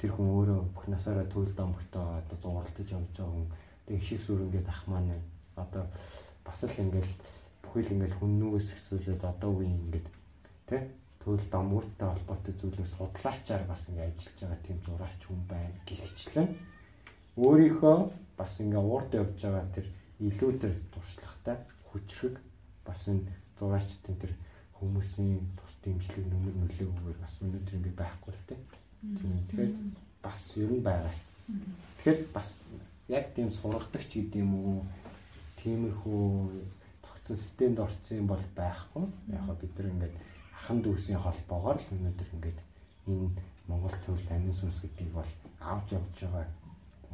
тэр 0.00 0.10
хүн 0.16 0.28
өөрөө 0.32 0.60
бүх 0.72 0.86
насаараа 0.88 1.28
төлс 1.28 1.52
домогтой 1.52 2.24
одоо 2.24 2.36
зурлаж 2.40 2.88
явж 2.88 3.12
байгаа 3.12 3.36
хүн. 3.36 3.52
Тэгээ 3.84 4.00
их 4.00 4.06
шиг 4.08 4.20
сүрэнгээд 4.24 4.68
ах 4.72 4.82
маань 4.88 5.20
одоо 5.60 5.84
бас 6.40 6.64
л 6.64 6.80
ингээл 6.80 7.12
бүхэл 7.62 7.92
ингээл 7.92 8.16
хүннүүгээс 8.16 8.68
ихсүүлээд 8.72 9.22
одоо 9.28 9.50
үеийн 9.52 9.76
ингээд 9.92 10.08
тэ 10.72 10.88
төлс 11.20 11.44
домгуудтай 11.52 12.08
холбоотой 12.08 12.54
зүйлийг 12.56 12.88
судлаачаар 12.88 13.64
бас 13.68 13.84
ингээд 13.92 14.08
ажиллаж 14.08 14.38
байгаа 14.40 14.60
тийм 14.64 14.78
зураач 14.88 15.20
хүн 15.28 15.40
байна 15.52 15.76
гихчлэн 15.86 16.48
өөрийнхөө 17.36 17.98
бас 18.40 18.52
ингээ 18.64 18.82
уурд 18.88 19.10
явж 19.20 19.38
байгаа 19.44 19.66
тэр 19.76 19.86
илүү 20.28 20.50
тэр 20.62 20.72
туршлагатай 20.92 21.56
хүчрэг 21.92 22.34
бас 22.86 23.00
энэ 23.08 23.28
зураачдын 23.58 24.16
тэр 24.22 24.32
хүмүүсийн 24.82 25.38
тус 25.58 25.74
дэмжлэг 25.86 26.26
нөмөр 26.26 26.54
нөлөөгөөр 26.58 27.18
бас 27.22 27.34
өнөөдөр 27.38 27.74
ингэ 27.78 27.92
байхгүй 28.02 28.32
л 28.34 28.42
тийм. 28.50 28.62
Тэгэхээр 29.46 29.72
бас 30.22 30.40
ер 30.58 30.70
нь 30.74 30.82
байгаа. 30.82 31.14
Тэгэхээр 32.02 32.20
бас 32.34 32.48
яг 33.08 33.24
тийм 33.34 33.48
сургадагч 33.50 34.10
гэдэг 34.10 34.42
юм 34.42 34.52
уу 34.58 34.74
тиймэрхүү 35.62 36.26
тогтсон 37.02 37.36
системд 37.38 37.78
орсон 37.78 38.18
юм 38.18 38.26
бол 38.26 38.44
байхгүй. 38.58 39.04
Яг 39.30 39.46
бид 39.60 39.72
нар 39.78 39.88
ингээд 39.94 40.14
ахан 40.58 40.78
дүүсийн 40.82 41.22
холбоогоор 41.22 41.78
л 41.78 41.94
өнөөдөр 41.94 42.28
ингээд 42.34 42.58
энэ 43.06 43.30
Монгол 43.68 43.96
төвл 44.06 44.28
амин 44.34 44.54
сүнс 44.54 44.78
гэдгийг 44.82 45.12
бол 45.14 45.30
авч 45.62 45.94
явж 45.94 46.18
байгаа 46.26 46.46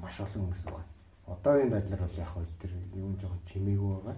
маш 0.01 0.17
олон 0.21 0.43
хүмүүс 0.45 0.63
байна. 0.65 0.89
Одоогийн 1.29 1.73
байдлаар 1.73 2.03
бол 2.05 2.21
яг 2.21 2.31
хөө 2.33 2.45
тэр 2.61 2.73
юм 2.97 3.13
жоохон 3.21 3.43
чимээгүй 3.49 3.93
байгаа. 3.97 4.17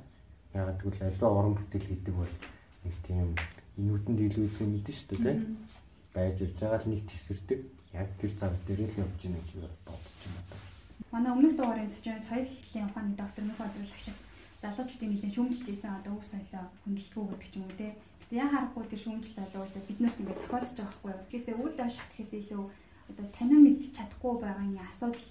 Яг 0.55 0.79
тэгвэл 0.79 1.07
альва 1.07 1.29
уран 1.39 1.55
бүтээл 1.59 1.91
гэдэг 1.91 2.15
бол 2.15 2.33
нэг 2.85 2.95
тийм 3.07 3.29
энүүтэнд 3.81 4.21
илүүлэх 4.27 4.63
юм 4.65 4.71
мэдэн 4.75 4.95
шүү 4.97 5.09
дээ 5.11 5.23
тийм 5.25 5.41
байж 6.15 6.37
явж 6.43 6.57
байгаа 6.61 6.81
л 6.83 6.91
нэг 6.91 7.03
тесэрдэг 7.11 7.61
яг 7.95 8.09
тэр 8.19 8.33
зав 8.41 8.53
дээр 8.67 8.81
л 8.87 9.01
явж 9.05 9.19
байна 9.23 9.39
гэж 9.39 9.51
бодож 9.87 10.17
байна. 10.25 10.43
Манай 11.13 11.33
өмнөх 11.35 11.55
дугаарын 11.57 11.91
зочин 11.91 12.19
соёлын 12.19 12.89
ухааны 12.89 13.15
доктор 13.19 13.43
Мөнх 13.45 13.61
бодруулагчаас 13.63 14.21
залуучуудын 14.63 15.11
нэлээд 15.11 15.35
шүүмжлэжсэн 15.35 15.93
одоо 15.99 16.15
үе 16.19 16.27
соёлоо 16.31 16.65
хөндлөлтгүй 16.83 17.25
гэдэг 17.31 17.51
ч 17.51 17.55
юм 17.59 17.65
уу 17.67 17.79
те. 17.81 17.89
Гэтэ 18.21 18.35
яа 18.43 18.49
харахгүй 18.51 18.85
тэр 18.91 19.03
шүүмжлэл 19.03 19.43
болоосоо 19.43 19.83
бид 19.89 19.99
нарт 20.01 20.21
ингээд 20.21 20.41
тохиолдож 20.43 20.73
байгаа 20.77 20.91
байхгүй 20.91 21.11
юу. 21.11 21.21
Тэгэхээсээ 21.31 21.57
үйл 21.63 21.79
ашиг 21.83 22.07
гэхээс 22.11 22.33
илүү 22.39 22.63
одоо 23.11 23.27
танин 23.37 23.61
мэдж 23.65 23.83
чадахгүй 23.97 24.35
байгаа 24.39 24.67
юм 24.71 24.79
асуудал 24.87 25.27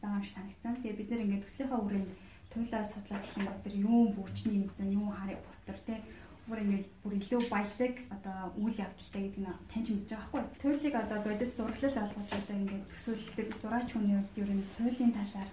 байгаа 0.00 0.18
юм 0.18 0.24
шиг 0.24 0.34
санагдсан. 0.36 0.74
Тэгээ 0.80 0.98
бид 1.00 1.08
нэр 1.10 1.24
ингээд 1.24 1.44
төслийнхаа 1.44 1.80
үрээнд 1.86 2.10
туйлаа 2.52 2.84
судлаад 2.92 3.24
юм 3.40 3.48
тэр 3.64 3.74
юм 3.88 4.04
бүчний 4.16 4.58
мэдэн 4.60 4.92
юм 4.92 5.08
харыг 5.16 5.40
бутар 5.46 5.78
те 5.88 5.94
бүр 6.48 6.58
ингээд 6.62 6.86
бүр 7.02 7.14
илүү 7.18 7.42
баялаг 7.52 7.94
одоо 8.16 8.38
үйл 8.58 8.76
явдалтай 8.84 9.22
гэдэг 9.22 9.42
нь 9.42 9.58
таньж 9.70 9.88
мэдж 9.90 10.10
байгаа 10.10 10.30
байхгүй. 10.32 10.42
Туйлыг 10.62 10.94
одоо 11.02 11.18
бодит 11.26 11.52
зураглал 11.56 11.96
олгож 12.02 12.30
одоо 12.38 12.56
ингээд 12.58 12.84
төсөөлдөг 12.90 13.48
зураач 13.62 13.88
хүний 13.92 14.16
хувьд 14.18 14.40
ер 14.42 14.50
нь 14.56 14.68
туйлын 14.76 15.12
талаар 15.18 15.50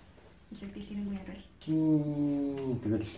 илүү 0.50 0.70
дэлгэрэнгүй 0.74 1.18
ярил. 1.22 1.46
Тэгэл 2.82 3.10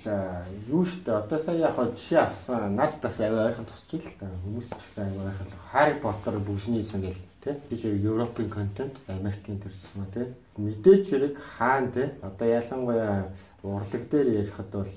юу 0.67 0.83
штэ 0.83 1.11
одоо 1.15 1.39
сая 1.39 1.57
яг 1.63 1.75
жишээ 1.79 2.19
авсан 2.19 2.75
надаас 2.75 3.17
аваа 3.23 3.47
ойрхон 3.47 3.67
тусч 3.71 3.89
ил 3.95 4.07
та. 4.19 4.27
Хүмүүс 4.43 4.67
ч 4.67 4.75
гэсэн 4.75 5.07
аваа 5.07 5.31
ойрхон 5.31 5.49
Harry 5.71 5.97
Potter 6.03 6.35
бүгшний 6.43 6.83
сан 6.83 7.01
гэл 7.07 7.21
тий 7.43 7.55
тийш 7.69 7.87
Европын 7.87 8.49
контент 8.51 8.99
Америкийн 9.07 9.63
төрсөн 9.63 10.11
тий 10.13 10.27
мэдээч 10.59 11.05
хэрэг 11.09 11.35
хаан 11.55 11.91
тий 11.95 12.07
одоо 12.21 12.47
ялангуяа 12.59 13.31
урлаг 13.63 14.03
дээр 14.11 14.27
ярихад 14.41 14.69
бол 14.75 14.91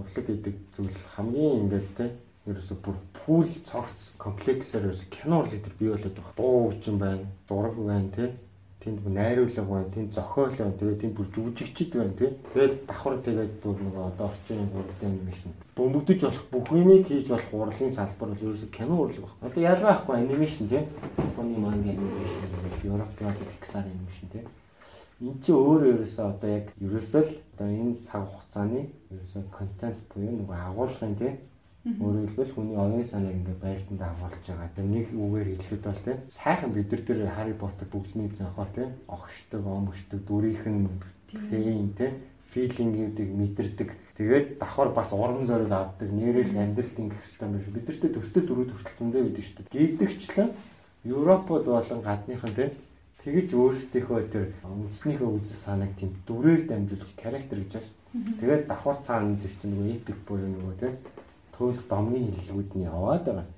урлаг 0.00 0.26
гэдэг 0.26 0.54
зүйл 0.74 0.98
хамгийн 1.14 1.60
ингээд 1.62 1.88
те 1.98 2.06
ерөөсө 2.50 2.76
бүр 2.84 2.96
пул 3.16 3.44
цогц 3.68 4.08
комплексээр 4.20 4.88
ерөөсө 4.88 5.06
кино 5.14 5.42
урлаг 5.42 5.60
төр 5.64 5.76
бий 5.78 5.90
болоод 5.92 6.16
байгаа. 6.16 6.34
Дуу 6.36 6.58
хүчин 6.70 6.98
байна, 7.00 7.28
зураг 7.48 7.76
байна 7.78 8.10
те. 8.16 8.26
Тэнд 8.84 8.98
бүр 9.00 9.12
найруулга 9.16 9.62
байна, 9.64 9.92
тэнд 9.94 10.12
зохиол 10.12 10.52
байна, 10.58 10.78
тэгээд 10.80 11.00
тэнд 11.00 11.14
бүр 11.16 11.28
жүжигчд 11.36 11.92
байна 11.96 12.16
те. 12.18 12.32
Тэгээд 12.52 12.74
давхар 12.88 13.16
тэгээд 13.24 13.54
бүр 13.64 13.76
нэг 13.80 13.96
одоо 14.08 14.26
орчин 14.28 14.68
урлагийн 14.76 15.12
анимашн. 15.14 15.54
Бөмбөгдөж 15.78 16.20
болох 16.20 16.44
бүх 16.52 16.68
юмыг 16.76 17.06
хийж 17.08 17.28
болох 17.32 17.54
урлагийн 17.54 17.96
салбар 17.96 18.28
бол 18.34 18.44
ерөөсө 18.44 18.68
кино 18.76 18.94
урлаг 19.00 19.24
байна. 19.24 19.46
Одоо 19.48 19.62
ялгаа 19.64 19.88
байхгүй 19.88 20.14
анимашн 20.20 20.68
те. 20.68 20.84
Японы 21.16 21.56
манга 21.64 21.96
анимашн, 21.96 22.84
Европын 22.84 23.40
Pixar 23.40 23.88
анимашн 23.88 24.28
те 24.36 24.44
Энд 25.22 25.38
чи 25.46 25.52
өөрөө 25.54 25.90
ерөөсөө 25.94 26.26
одоо 26.26 26.50
яг 26.50 26.66
ерөөсөө 26.82 27.22
л 27.22 27.32
одоо 27.54 27.68
энэ 27.70 28.02
цаг 28.02 28.22
хугацааны 28.26 28.82
ерөөсөө 29.14 29.42
контент 29.54 29.98
буюу 30.10 30.32
нэг 30.42 30.50
агуулгын 30.50 31.14
тийм 31.14 31.34
өөрөөр 31.84 32.28
хэлбэл 32.32 32.54
хүний 32.56 32.78
оюун 32.80 33.04
санааг 33.04 33.36
ингээ 33.38 33.58
байлданд 33.62 34.02
агуулж 34.02 34.42
байгаа. 34.48 34.68
Одоо 34.72 34.84
нэг 34.90 35.06
үгээр 35.14 35.48
хэлэхэд 35.54 35.84
бол 35.84 36.02
тийм 36.02 36.18
сайхан 36.32 36.70
бид 36.74 36.88
нар 36.90 37.02
тэр 37.06 37.18
Harry 37.30 37.54
Potter 37.54 37.86
бүгдний 37.92 38.28
занхаар 38.34 38.70
тийм 38.74 38.90
огшдог, 39.06 39.62
омгшдог, 39.62 40.20
дүрийнх 40.26 40.66
нь 40.66 40.88
фэн 41.30 41.92
тийм 41.94 42.12
филингүүдийг 42.54 43.30
мэдэрдэг. 43.38 43.90
Тэгээд 44.16 44.46
давхар 44.58 44.90
бас 44.96 45.12
урам 45.12 45.46
зориг 45.46 45.70
авдаг, 45.70 46.08
нэрэл 46.08 46.56
амьдралд 46.56 46.98
ингэх 47.02 47.20
хэрэгтэй 47.20 47.48
юм 47.50 47.60
шиг. 47.60 47.74
Бид 47.74 47.86
нарт 47.86 48.14
төсөл 48.14 48.46
төрүүд 48.46 48.70
хүртэл 48.72 48.98
зөндөө 48.98 49.22
байдаг 49.26 49.44
шүү 49.44 49.56
дээ. 49.58 49.74
Гидэгчлэн 49.74 50.50
Европод 51.04 51.64
болон 51.66 52.00
гадныхан 52.00 52.54
тийм 52.54 52.70
тэгэж 53.24 53.48
өөрсдийнхөө 53.56 54.20
тэр 54.28 54.44
үндснийхөө 54.68 55.30
үзэл 55.40 55.64
санааг 55.64 55.92
тийм 55.96 56.12
дүрээр 56.28 56.62
дамжуулах 56.68 57.12
характер 57.16 57.58
гэж 57.64 57.72
байна. 57.72 58.36
Тэгээд 58.40 58.64
давхар 58.68 58.98
цаана 59.00 59.40
тэр 59.40 59.52
чинь 59.58 59.72
нөгөө 59.72 59.94
эпик 59.96 60.18
буюу 60.28 60.48
нөгөө 60.52 60.74
тийм 60.80 60.94
төөс 61.56 61.80
домны 61.88 62.20
хэллэгүүд 62.20 62.70
нь 62.76 62.84
яваад 62.84 63.24
байгаа. 63.24 63.48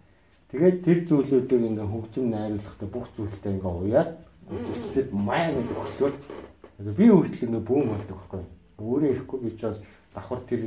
Тэгээд 0.55 0.77
тэр 0.87 0.99
зүйлүүдийг 1.11 1.63
ингээ 1.67 1.89
хөгжим 1.91 2.27
найруулахдаа 2.31 2.89
бүх 2.95 3.07
зүйлтэй 3.19 3.53
ингээ 3.59 3.75
уяад 3.83 4.11
үзэгчдэд 4.47 5.09
маяг 5.11 5.59
гэдэг 5.59 5.77
өглөөр 5.83 6.15
би 6.95 7.07
өөртөл 7.11 7.47
ингээ 7.51 7.65
бүүн 7.67 7.87
болдог 7.91 8.17
байхгүй. 8.23 8.43
Өөрөө 8.79 9.11
ирэхгүй 9.11 9.51
ч 9.59 9.61
бас 9.67 9.79
давхар 10.15 10.41
тэр 10.47 10.63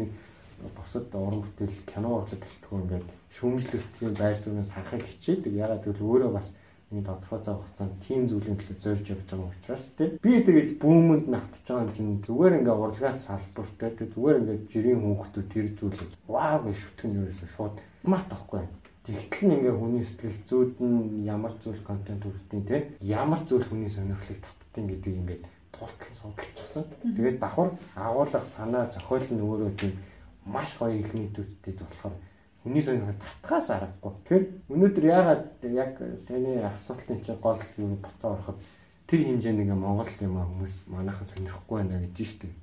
босод 0.75 1.07
уран 1.15 1.41
бүтээл 1.47 1.77
кино 1.87 2.09
урлаг 2.19 2.41
гэлтгөө 2.43 2.79
ингээд 2.83 3.07
шүүмжлэгчийн 3.39 4.13
байр 4.19 4.35
суурийг 4.35 4.67
санахыг 4.67 5.07
хичээдэг. 5.07 5.53
Ягаад 5.55 5.83
гэвэл 5.87 6.03
өөрөө 6.03 6.31
бас 6.35 6.47
энэ 6.91 7.05
тодорхой 7.07 7.39
цаг 7.45 7.55
хугацаанд 7.59 7.95
тийм 8.05 8.21
зүйлийн 8.29 8.57
төлөө 8.59 8.77
зорж 8.83 9.05
явж 9.13 9.25
байгаа 9.29 9.51
учраас 9.53 9.85
тийм 9.97 10.11
би 10.23 10.31
тэгэж 10.47 10.69
бүүмэнд 10.81 11.25
навтж 11.33 11.65
байгаа 11.67 11.83
юм 11.85 11.93
чинь 11.95 12.23
зүгээр 12.25 12.57
ингээ 12.59 12.77
урлагаас 12.83 13.19
салбартай 13.27 13.89
тийм 13.97 14.09
зүгээр 14.13 14.39
ингээ 14.41 14.59
жирийн 14.71 15.01
хүүхдүүд 15.03 15.47
тэр 15.53 15.67
зүйлийг 15.79 16.11
вау 16.33 16.57
гэж 16.65 16.77
шүтгэн 16.81 17.17
ерөөсөө 17.19 17.49
шууд 17.55 17.75
мат 18.11 18.25
тахгүй 18.31 18.65
Тэгтэл 19.09 19.41
нь 19.49 19.55
ингээ 19.57 19.75
хүний 19.79 20.05
сэтгэл 20.05 20.39
зүйд 20.49 20.73
нь 20.85 21.25
ямар 21.25 21.53
зүйл 21.63 21.81
контент 21.81 22.21
хүртیں۔ 22.21 22.61
тийм 22.69 22.83
ямар 23.01 23.41
зүйл 23.49 23.65
хүний 23.65 23.89
сонирхлыг 23.89 24.37
маркетинг 24.69 24.89
гэдэг 24.89 25.13
ингээд 25.19 25.43
тултал 25.73 26.13
судалчихсан. 26.21 26.83
Тэгээд 27.15 27.39
давхар 27.39 27.69
агуулга 27.95 28.41
санаа 28.45 28.85
зохиол 28.93 29.25
нь 29.33 29.41
өөрөө 29.41 29.71
тийм 29.79 29.93
маш 30.45 30.69
гоё 30.77 30.93
элементүүдтэй 31.01 31.73
болохоор 31.73 32.15
хүний 32.63 32.83
сонирхол 32.83 33.19
татгаас 33.23 33.69
аргагүй. 33.71 34.11
Тэгэхээр 34.23 34.45
өнөөдөр 34.73 35.05
яагаад 35.05 35.45
яг 35.63 35.93
саний 36.27 36.59
асуултын 36.59 37.23
чинь 37.23 37.39
гол 37.39 37.61
юу 37.77 37.95
бацаа 38.03 38.35
ороход 38.35 38.59
тэр 39.07 39.19
хэмжээнд 39.23 39.63
ингээ 39.63 39.79
Монгол 39.79 40.11
юм 40.19 40.35
хүмүүс 40.37 40.73
манайхан 40.91 41.27
сонирхгүй 41.31 41.75
байна 41.79 42.03
гэж 42.03 42.17
штеп. 42.27 42.53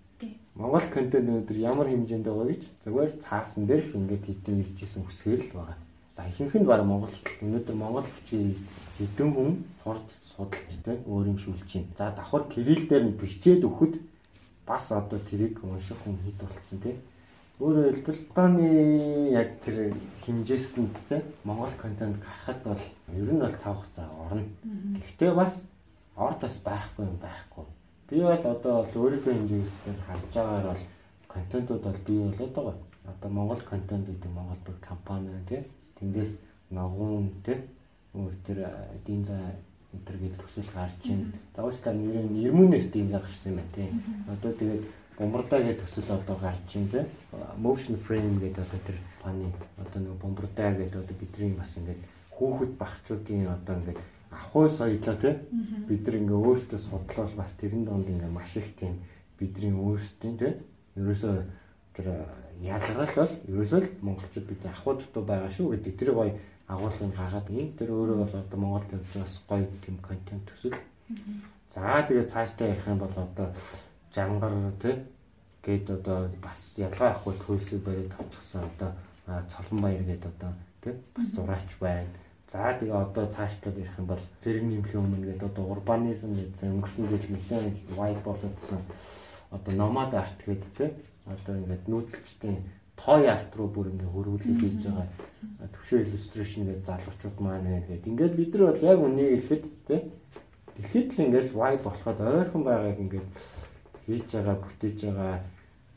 Монгол 0.55 0.87
контент 0.93 1.29
өнөөдөр 1.29 1.59
ямар 1.61 1.89
хэмжээнд 1.89 2.27
байгаа 2.29 2.47
гэж 2.53 2.63
зүгээр 2.85 3.13
цаасан 3.25 3.65
дээр 3.67 3.83
ингээд 3.97 4.25
хэдэн 4.25 4.61
иржсэн 4.63 5.03
үсгээр 5.09 5.43
л 5.49 5.53
байгаа. 5.57 5.79
За 6.17 6.25
ихэнх 6.25 6.55
нь 6.57 6.65
баг 6.65 6.81
Монгол 6.85 7.13
өнөөдөр 7.45 7.77
Монгол 7.77 8.09
хүчийн 8.09 8.57
хэдэн 8.97 9.31
хүн 9.37 9.51
сурч 9.85 10.09
судалж 10.25 10.73
тэ 10.85 11.05
өөр 11.05 11.27
юм 11.33 11.39
шүлж 11.41 11.61
байна. 11.69 11.93
За 11.99 12.05
давхар 12.17 12.45
кирилл 12.49 12.89
дээр 12.89 13.05
нь 13.05 13.19
бичээд 13.21 13.69
өгөхөд 13.69 13.95
бас 14.65 14.89
одоо 14.93 15.21
тэрийг 15.29 15.61
унших 15.61 16.01
хүн 16.01 16.17
хэд 16.25 16.41
болцсон 16.41 16.81
тэ. 16.81 16.97
Өөрөөр 17.57 17.95
хэлбэл 17.97 18.21
одооны 18.37 18.69
яг 19.33 19.49
тэр 19.65 19.97
хэмжээсэнд 20.29 20.93
тэ 21.09 21.25
Монгол 21.45 21.73
контент 21.81 22.21
гарахад 22.21 22.61
бол 22.69 22.83
ер 23.17 23.31
нь 23.33 23.41
бол 23.41 23.57
цаавах 23.57 23.89
цаа 23.97 24.13
орно. 24.29 24.45
Гэхдээ 25.01 25.33
бас 25.33 25.65
орд 26.17 26.41
бас 26.45 26.57
байхгүй 26.61 27.05
юм 27.09 27.17
байхгүй. 27.17 27.65
Би 28.13 28.21
бол 28.21 28.45
одоо 28.45 28.85
өөрийнхөө 28.93 29.33
хэмжээгээр 29.33 30.01
харж 30.05 30.23
байгаагаар 30.37 30.69
бол 30.69 30.85
контентууд 31.33 31.83
бол 31.83 32.01
бий 32.05 32.19
болоод 32.21 32.53
байгаа. 32.53 32.77
Одоо 33.09 33.31
Монгол 33.31 33.63
контент 33.65 34.05
гэдэг 34.05 34.31
Монгол 34.37 34.61
бүр 34.67 34.77
компани 34.85 35.33
тий. 35.49 35.65
Тэндээс 35.97 36.33
ногуун 36.71 37.33
тий 37.41 37.57
өөр 38.13 38.35
төр 38.45 38.59
эдийн 39.01 39.25
зай 39.25 39.57
энтер 39.97 40.17
гэдэг 40.21 40.41
төсөл 40.45 40.71
гарч 40.77 41.01
байна. 41.09 41.33
Дагуултаа 41.57 41.93
нэрээ 41.97 42.25
нэрмүнээс 42.37 42.87
эдийн 42.93 43.09
зай 43.09 43.21
гарсан 43.21 43.53
юм 43.53 43.59
байна 43.61 43.73
тий. 43.77 43.89
Одоо 44.29 44.53
тэгээд 44.53 44.85
бомбардаа 45.19 45.61
гэдэг 45.63 45.85
төсөл 45.85 46.17
одоо 46.17 46.37
гарч 46.37 46.61
байна 46.75 46.89
тий. 46.93 47.05
Motion 47.59 47.97
frame 47.97 48.39
гэдэг 48.41 48.65
одоо 48.65 48.81
тэр 48.87 48.99
паны 49.23 49.53
одоо 49.81 50.01
нэг 50.03 50.15
бомбардаа 50.23 50.73
гэдэг 50.75 51.01
одоо 51.03 51.17
бидний 51.21 51.53
бас 51.57 51.73
ингээд 51.77 52.01
хүүхэд 52.37 52.73
багчуудын 52.81 53.49
одоо 53.49 53.75
ингээд 53.81 54.01
ахуй 54.31 54.69
соёлоо 54.71 55.17
тий 55.17 55.35
бид 55.89 56.03
нар 56.07 56.17
ингээ 56.21 56.43
өөрсдөө 56.47 56.81
судлал 56.81 57.33
бас 57.37 57.51
тэрэн 57.61 57.85
донд 57.85 58.09
ингээ 58.09 58.29
маш 58.29 58.57
их 58.57 58.69
тийм 58.77 59.01
бидний 59.39 59.73
өөрсдийн 59.73 60.37
тий 60.39 60.53
ерөөсөө 60.97 61.35
тэр 61.97 62.07
ялгарл 62.61 63.15
бол 63.17 63.33
ерөөсөө 63.49 63.81
л 63.81 63.89
монголчууд 64.05 64.47
бидний 64.49 64.73
ахуй 64.73 64.95
дутуу 65.01 65.25
байгаа 65.25 65.51
шүү 65.57 65.73
гэдэг. 65.77 65.97
Тэр 65.97 66.11
гоё 66.13 66.33
агуулгыг 66.69 67.13
гаргаад 67.17 67.49
ийм 67.51 67.69
тэр 67.79 67.89
өөрөө 67.93 68.17
бол 68.21 68.35
одоо 68.37 68.59
Монголд 68.59 68.93
явж 68.93 69.13
бас 69.17 69.35
гоё 69.49 69.67
тийм 69.85 69.97
контент 70.03 70.45
төсөл. 70.49 70.77
За 71.73 72.05
тэгээ 72.09 72.27
цаашдаа 72.33 72.69
ярих 72.69 72.87
юм 72.89 72.99
бол 72.99 73.13
одоо 73.17 73.49
жангар 74.17 74.55
тий? 74.83 74.97
Гээд 75.63 75.91
одоо 75.91 76.31
бас 76.41 76.61
ялгаа 76.81 77.11
ахгүй 77.13 77.35
төлсөг 77.45 77.85
бариад 77.85 78.15
тавьчихсан 78.17 78.65
одоо 78.65 78.91
цолон 79.53 79.83
баяр 79.83 80.05
гэдэг 80.09 80.31
одоо 80.33 80.53
тий? 80.83 80.95
Бас 81.15 81.27
зураач 81.37 81.71
байна. 81.81 82.09
За 82.49 82.73
тэгээ 82.79 82.95
одоо 82.95 83.27
цаашдаа 83.35 83.73
ярих 83.75 83.99
юм 83.99 84.07
бол 84.07 84.23
зэрэг 84.43 84.65
нэмэх 84.65 84.95
өмнө 84.95 85.27
гэдэг 85.27 85.51
одоо 85.51 85.65
урбанизм 85.75 86.33
гэсэн 86.39 86.79
өнгөрсөн 86.79 87.11
жил 87.11 87.27
нэлээд 87.35 87.77
вайп 87.99 88.23
болоодсон 88.25 88.83
одоо 89.51 89.73
номад 89.75 90.15
арт 90.15 90.39
гэдэг 90.47 90.71
тийм 90.79 90.93
одоо 91.27 91.55
ингээд 91.59 91.85
нүүдэлчдийн 91.91 92.59
той 92.97 93.27
арт 93.29 93.51
руу 93.57 93.69
бүр 93.69 93.91
ингээд 93.91 94.15
хөрвүүлэх 94.15 94.61
хийж 94.63 94.83
байгаа. 94.87 95.09
Төвшөө 95.75 95.99
иллюстрашн 96.07 96.63
гэдэг 96.71 96.87
залуучууд 96.87 97.39
маань 97.43 97.83
гэдэг. 97.83 98.07
Ингээд 98.07 98.35
бид 98.39 98.51
нар 98.55 98.65
бол 98.71 98.89
яг 98.95 98.99
үнийг 99.03 99.31
хэлэхэд 99.35 99.65
тийм 99.91 100.03
тэгэхэд 100.77 101.09
л 101.13 101.23
ингээд 101.27 101.49
вайп 101.53 101.83
болоход 101.83 102.19
ойрхон 102.21 102.63
байгааг 102.63 102.99
ингээд 103.05 103.29
хийж 104.07 104.29
байгаа 104.33 104.57
бүтээж 104.63 104.99
байгаа 105.05 105.35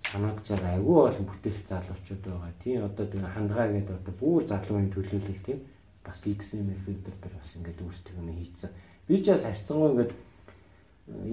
санагдж 0.07 0.47
байгаа 0.49 0.71
айгүй 0.75 0.97
олон 1.09 1.25
бүтээл 1.29 1.61
залуучууд 1.69 2.23
байгаа. 2.25 2.53
Тийм 2.63 2.79
одоо 2.87 3.05
тэгээ 3.05 3.35
хандгаа 3.35 3.67
гэдэг 3.73 3.95
одоо 3.99 4.13
бүр 4.21 4.41
залуугийн 4.49 4.93
төлөөлөл 4.93 5.41
тийм 5.45 5.59
бас 6.05 6.19
XML 6.25 6.79
фильтр 6.85 7.13
дээр 7.21 7.35
бас 7.37 7.49
ингээд 7.57 7.83
өөрсдөө 7.85 8.13
юм 8.17 8.29
хийцэн. 8.39 8.71
Би 9.07 9.15
ч 9.23 9.25
бас 9.29 9.43
харьцангуй 9.43 9.89
ингээд 9.91 10.11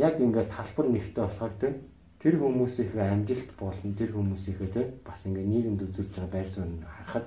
яг 0.06 0.14
ингээд 0.20 0.50
талбар 0.56 0.86
нэгтэй 0.90 1.24
болохоор 1.24 1.54
тэр 2.20 2.34
хүмүүсийнхээ 2.42 3.12
амжилт 3.14 3.50
болон 3.60 3.90
тэр 3.94 4.10
хүмүүсийнхээ 4.12 4.70
те 4.74 4.82
бас 5.06 5.20
ингээд 5.24 5.50
нийгэмд 5.52 5.80
үзүүлж 5.86 6.12
байгаа 6.16 6.32
байр 6.34 6.48
суурь 6.50 6.74
харахад 6.82 7.26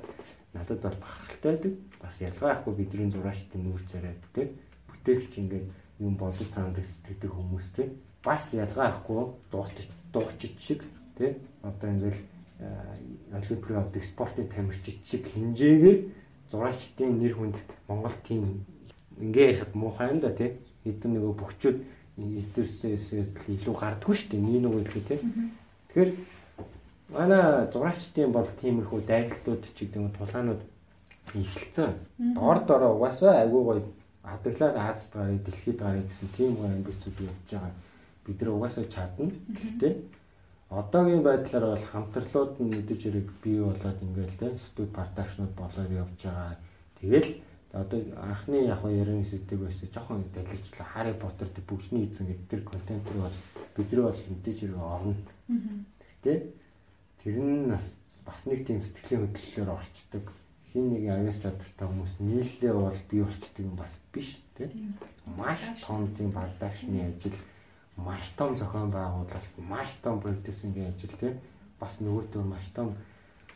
надад 0.54 0.80
бол 0.84 0.98
бахархалтай 1.02 1.52
байдаг. 1.56 1.74
Бас 2.04 2.16
ялгаа 2.20 2.52
ахгүй 2.54 2.74
бидний 2.76 3.10
зураачдын 3.12 3.64
нүүр 3.64 3.84
царайд 3.92 4.22
те 4.36 4.42
бүтээгч 4.92 5.32
ингээд 5.42 5.66
юм 6.04 6.14
бодож 6.20 6.48
цаанд 6.52 6.78
сэтгэдэг 6.78 7.32
хүмүүс 7.32 7.68
те 7.78 7.84
бас 8.24 8.54
ялгаа 8.54 8.88
ахгүй 8.90 9.22
дуулч 9.52 9.78
дуучид 10.14 10.56
шиг 10.60 10.84
те 11.18 11.36
одоо 11.64 11.90
ингээд 11.90 12.18
олимпиад 13.32 13.96
спортын 14.12 14.48
тамирчид 14.48 14.98
шиг 15.06 15.24
хинжээгээр 15.34 16.00
зураачдын 16.52 17.20
нэр 17.22 17.34
хүнд 17.36 17.58
Монгол 17.88 18.18
тийм 18.28 18.66
ингээ 19.20 19.48
ярихад 19.52 19.76
муухай 19.76 20.10
юм 20.12 20.20
да 20.20 20.32
тий. 20.34 20.58
Хэдэн 20.84 21.12
нөгөө 21.16 21.34
бөхчүүд 21.40 21.78
эдгээрсээс 22.20 23.06
илүү 23.48 23.76
гардггүй 23.80 24.16
шүү 24.16 24.30
дээ. 24.32 24.42
Нэг 24.42 24.62
нөгөө 24.64 24.82
хэлээ 24.84 25.08
тий. 25.08 25.20
Тэгэхээр 25.88 26.12
манай 27.14 27.44
зураачдын 27.74 28.32
бол 28.32 28.50
тиймэрхүү 28.60 29.00
дайралтууд 29.08 29.62
ч 29.64 29.78
гэдэг 29.80 30.02
нь 30.02 30.16
тулаанууд 30.18 30.62
ихэлцэн. 31.36 31.94
Дор 32.36 32.58
дороо 32.66 32.92
угаасаа 32.98 33.44
айгүй 33.44 33.64
гоё 33.64 33.84
адаглаад 34.24 34.76
Азад 34.78 35.14
гарыг 35.14 35.44
дэлхийд 35.46 35.80
гарыг 35.80 36.06
гэсэн 36.08 36.30
тийм 36.36 36.52
гоё 36.58 36.70
амбицууд 36.74 37.18
явж 37.30 37.48
байгаа. 37.52 37.74
Бид 38.30 38.42
нар 38.42 38.54
угаасаа 38.54 38.86
чадна. 38.86 39.34
Гэхдээ 39.58 39.94
одоогийн 40.70 41.24
байдлаар 41.26 41.66
бол 41.74 41.86
хамтарлууд 41.92 42.54
нь 42.62 42.70
мэдээж 42.78 43.02
хэрэг 43.02 43.28
бий 43.42 43.58
болоод 43.58 44.00
ингээл 44.06 44.38
тэ 44.38 44.48
студ 44.70 44.94
парташнууд 44.94 45.54
болоод 45.58 45.90
явж 45.90 46.22
байгаа. 46.22 46.62
Тэгэл 47.02 47.42
одоо 47.74 48.00
анхны 48.22 48.70
яг 48.70 48.86
ярин 48.86 49.26
сэдэг 49.26 49.60
байсан 49.66 49.90
жоохон 49.94 50.30
далилчлаа 50.34 50.88
Хари 50.94 51.14
Поттер 51.18 51.50
тэр 51.50 51.66
бүгдний 51.66 52.06
эзэн 52.06 52.30
гэдэг 52.30 52.48
тэр 52.50 52.62
контент 52.70 53.06
руу 53.10 53.26
бол 53.26 53.38
бидний 53.76 54.04
бол 54.06 54.22
мэдээж 54.30 54.58
хэрэг 54.62 54.78
орно. 54.78 55.16
Гэхдээ 55.50 56.38
тэр 57.26 57.36
нь 57.42 57.74
бас 58.26 58.42
нэг 58.46 58.60
тийм 58.70 58.86
сэтгэлийн 58.86 59.26
хөдлөлөөр 59.26 59.70
орчдөг. 59.74 60.26
Хин 60.70 60.86
нэг 60.94 61.04
авиас 61.10 61.42
чадвартай 61.42 61.88
хүмүүс 61.90 62.14
нийллээ 62.22 62.74
бол 62.78 63.00
бий 63.10 63.22
болчдөг 63.26 63.66
юм 63.66 63.74
бас 63.74 63.94
биш 64.14 64.38
тийм. 64.54 64.94
Маш 65.26 65.62
том 65.82 66.06
тийм 66.14 66.30
бардагшны 66.30 67.10
ажил 67.10 67.34
маш 68.06 68.34
том 68.38 68.58
зохион 68.58 68.92
байгуулалт, 68.92 69.54
маш 69.58 69.90
том 70.04 70.20
продюсингийн 70.22 70.94
ажил 70.94 71.14
тийм. 71.20 71.40
Бас 71.80 72.00
нөгөөтөө 72.00 72.44
маш 72.44 72.66
том 72.76 72.96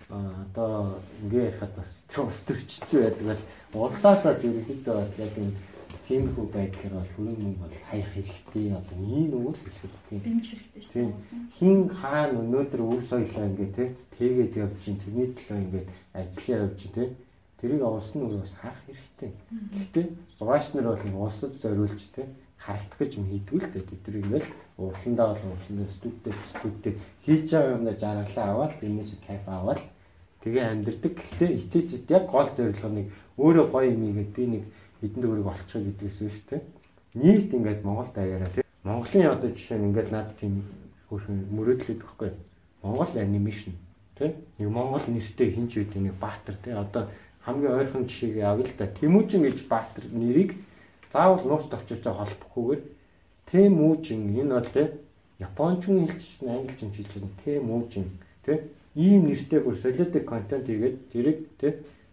одоо 0.10 0.99
ингээ 1.23 1.45
ярихад 1.49 1.75
бас 1.75 1.91
бас 2.15 2.41
төрчж 2.47 2.84
байдаг. 2.91 3.39
Бол 3.71 3.88
улсаасаа 3.88 4.38
ерөнхийдөө 4.38 4.99
яг 5.17 5.38
энэ 5.38 5.56
тиймэрхүү 6.08 6.45
байдлаар 6.53 6.93
бол 6.93 7.12
хүрэн 7.15 7.38
мөнгө 7.41 7.62
бол 7.63 7.77
хаях 7.89 8.10
хэрэгтэй. 8.13 8.65
Одоо 8.75 8.97
ийм 8.99 9.32
хэлэхэд 9.32 9.93
тийм. 10.10 10.21
Дэмж 10.23 10.45
хэрэгтэй 10.49 10.82
шүү 10.84 10.93
дээ. 10.93 11.12
Хин 11.58 11.79
хаана 11.89 12.39
өнөөдөр 12.43 12.82
үр 12.84 13.01
соёлоо 13.08 13.45
ингээ 13.47 13.69
тий 13.77 13.89
тэгээд 14.19 14.53
явж 14.60 14.75
чинь 14.84 15.01
тэрний 15.01 15.29
төлөө 15.32 15.60
ингээ 15.63 15.86
ажиллаа 16.13 16.60
явж 16.67 16.75
чинь 16.82 16.95
тий 16.97 17.08
тэрийг 17.63 17.82
олсон 17.88 18.19
нь 18.27 18.41
бас 18.43 18.53
харах 18.60 18.84
хэрэгтэй. 18.84 19.32
Гэхдээ 19.71 20.06
зураач 20.38 20.65
нар 20.75 20.88
бол 20.91 21.32
улсад 21.32 21.53
зориулж 21.63 22.01
тий 22.15 22.27
харагдах 22.63 22.99
гэж 22.99 23.12
хийдгүү 23.19 23.60
л 23.60 23.67
дээ. 23.76 23.84
Тэд 23.84 24.06
ингээл 24.08 24.49
уралдаа 24.80 25.28
бол 25.36 25.43
уралдаа 25.52 25.88
студид 25.99 26.36
студид 26.56 26.95
хийж 27.23 27.52
байгаа 27.52 27.76
юмдаа 27.76 27.95
жаргалаа 27.99 28.47
аваад 28.56 28.73
тэрнээс 28.80 29.12
кайф 29.28 29.43
аваад 29.47 29.82
тэгээ 30.41 30.65
амьдэрдэг. 30.71 31.13
Гэхдээ 31.19 31.49
эцээчэд 31.60 32.12
яг 32.15 32.26
гол 32.32 32.49
зорилго 32.56 32.89
нэг 32.89 33.08
өөрөө 33.38 33.65
гоё 33.67 33.88
юм 33.91 34.04
ийгээд 34.08 34.32
би 34.32 34.43
нэг 34.47 34.63
хэдэн 35.04 35.21
төгрөг 35.21 35.47
олчихо 35.52 35.80
гэдгээс 35.84 36.17
биш 36.23 36.39
те. 36.47 36.62
Нийт 37.13 37.52
ингээд 37.52 37.84
Монгол 37.84 38.08
даяараа 38.15 38.49
те. 38.56 38.63
Монголын 38.84 39.36
одоо 39.36 39.49
жишээ 39.52 39.78
нь 39.78 39.88
ингээд 39.91 40.10
над 40.15 40.32
тийм 40.39 40.63
хөрхөн 41.12 41.52
мөрөөдлөд 41.52 41.99
өгөхгүй. 41.99 42.32
Монгол 42.84 43.12
анимашн 43.19 43.76
те. 44.15 44.36
Нэг 44.58 44.69
Монгол 44.71 45.04
нэртэй 45.08 45.52
хинч 45.52 45.76
үүд 45.76 45.99
нэг 45.99 46.15
баатар 46.15 46.56
те. 46.63 46.71
Одоо 46.80 47.12
хамгийн 47.43 47.76
ойрхон 47.76 48.08
жишээг 48.08 48.39
авъя 48.39 48.63
л 48.63 48.76
да. 48.80 48.88
Тэмүүжин 48.88 49.43
гэж 49.43 49.58
баатар 49.67 50.06
нэрийг 50.12 50.56
заавал 51.13 51.45
нууц 51.47 51.65
товчортой 51.69 52.13
холбохгүйгээр 52.17 52.82
тэм 53.49 53.73
үүжин 53.88 54.21
энэ 54.41 54.54
бол 54.58 54.69
те 54.76 54.84
япончин 55.47 56.08
хэлч 56.08 56.26
англич 56.41 56.80
хэлж 56.82 57.12
байгаа 57.13 57.34
тэм 57.45 57.65
үүжин 57.76 58.06
те 58.45 58.54
ийм 58.95 59.30
нэртэй 59.30 59.60
бүр 59.62 59.78
солиотой 59.84 60.21
контент 60.21 60.65
хийгээд 60.67 60.97
тэрийг 61.12 61.39
те 61.60 61.67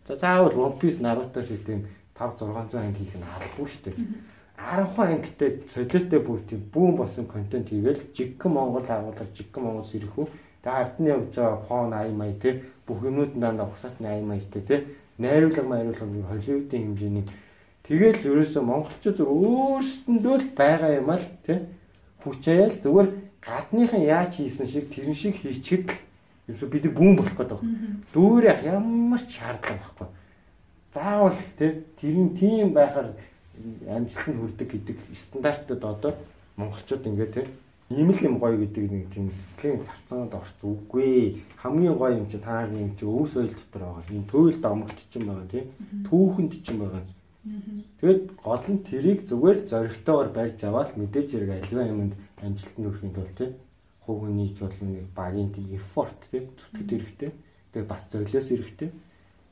за 0.06 0.16
заавал 0.16 0.56
One 0.56 0.78
Piece 0.80 1.00
Naruto 1.00 1.42
шиг 1.42 1.64
тийм 1.66 1.86
5 2.18 2.40
600 2.40 2.74
анги 2.80 2.98
хийх 3.04 3.16
нь 3.16 3.24
албагүй 3.36 3.68
шүү 3.68 3.82
дээ. 3.84 3.96
10 4.56 4.98
ангитай 5.14 5.50
солиотой 5.68 6.20
бүр 6.20 6.40
тийм 6.48 6.60
бүүн 6.72 6.96
болсон 6.96 7.26
контент 7.26 7.68
хийгээл 7.68 8.02
жигхэн 8.16 8.52
Монгол 8.52 8.84
агуулга 8.88 9.24
жигхэн 9.36 9.64
Монгол 9.64 9.88
сэрхүү 9.92 10.26
тэгээ 10.64 10.80
ардны 10.80 11.08
явж 11.08 11.34
байгаа 11.36 11.64
фон 11.68 11.92
ая 11.92 12.12
май 12.12 12.32
те 12.42 12.50
бүх 12.86 13.00
юмнууд 13.04 13.32
дандаа 13.36 13.68
ухсаатны 13.68 14.08
ая 14.08 14.22
майтай 14.24 14.62
те 14.68 14.76
найруулга 15.18 15.62
майруулга 15.62 16.04
холливуудын 16.28 16.82
хэмжээний 16.84 17.24
Тэгэл 17.90 18.22
ерөөсөө 18.22 18.62
монголчууд 18.62 19.18
өөрсдөндөө 19.18 20.35
л 20.38 20.48
байгаа 20.55 20.90
юм 21.03 21.11
аа 21.11 21.18
л 21.18 21.26
тий. 21.42 21.59
хүчээл 22.22 22.79
зүгээр 22.87 23.09
гадныхан 23.42 24.03
яаж 24.07 24.38
хийсэн 24.38 24.70
шиг 24.70 24.94
тэрэн 24.94 25.18
шиг 25.18 25.35
хийчихэд 25.42 25.90
ерөөсө 26.46 26.70
бид 26.70 26.87
бүүн 26.94 27.18
болох 27.18 27.35
гэдэг. 27.35 27.59
Дүүрэх 28.14 28.62
ямар 28.62 29.22
ч 29.26 29.42
шаардлага 29.42 29.74
байхгүй. 29.83 30.09
Заавал 30.94 31.38
тийм 31.98 32.38
тийм 32.38 32.70
байхаар 32.79 33.11
амжилтанд 33.90 34.38
хүрдэг 34.38 34.68
гэдэг 34.70 34.96
стандартад 35.11 35.83
одоо 35.83 36.12
монголчууд 36.55 37.11
ингээд 37.11 37.35
тийм 37.35 37.50
ийм 37.90 38.14
л 38.14 38.22
юм 38.22 38.38
гоё 38.38 38.55
гэдэг 38.55 38.87
нэг 38.87 39.11
тийм 39.11 39.35
сэтгэлийн 39.35 39.83
зарцаанд 39.83 40.31
орч 40.38 40.55
үгүй. 40.62 41.42
Хамгийн 41.59 41.98
гоё 41.98 42.22
юм 42.22 42.31
чи 42.31 42.38
таар 42.38 42.70
юм 42.70 42.94
чи 42.94 43.03
өвс 43.03 43.35
ойл 43.35 43.50
дотор 43.50 43.83
байгаа. 43.83 44.14
Энэ 44.14 44.31
төөлд 44.31 44.62
омогт 44.62 44.98
ч 45.11 45.18
юм 45.18 45.26
байгаа 45.26 45.48
тийм. 45.50 45.66
Түүхэнд 46.07 46.53
ч 46.62 46.70
юм 46.70 46.87
байгаа. 46.87 47.03
Тэгэд 48.00 48.24
гол 48.44 48.64
нь 48.68 48.85
тэрийг 48.85 49.24
зүгээр 49.24 49.59
зоригтойгоор 49.70 50.29
барьж 50.37 50.61
аваад 50.68 50.92
мэдээж 51.00 51.29
хэрэг 51.33 51.50
альва 51.57 51.83
юмд 51.88 52.12
амжилтанд 52.44 52.87
хүрэхин 52.87 53.14
тулд 53.16 53.37
тийм 53.38 53.53
хувь 54.05 54.20
хүний 54.29 54.50
ч 54.53 54.61
болно 54.61 54.87
нэг 54.92 55.07
багийн 55.16 55.50
effort 55.72 56.20
тийм 56.31 56.44
зүтгэд 56.59 56.90
хэрэгтэй. 56.90 57.31
Тэгээд 57.72 57.88
бас 57.88 58.03
золиос 58.12 58.48
хэрэгтэй. 58.50 58.90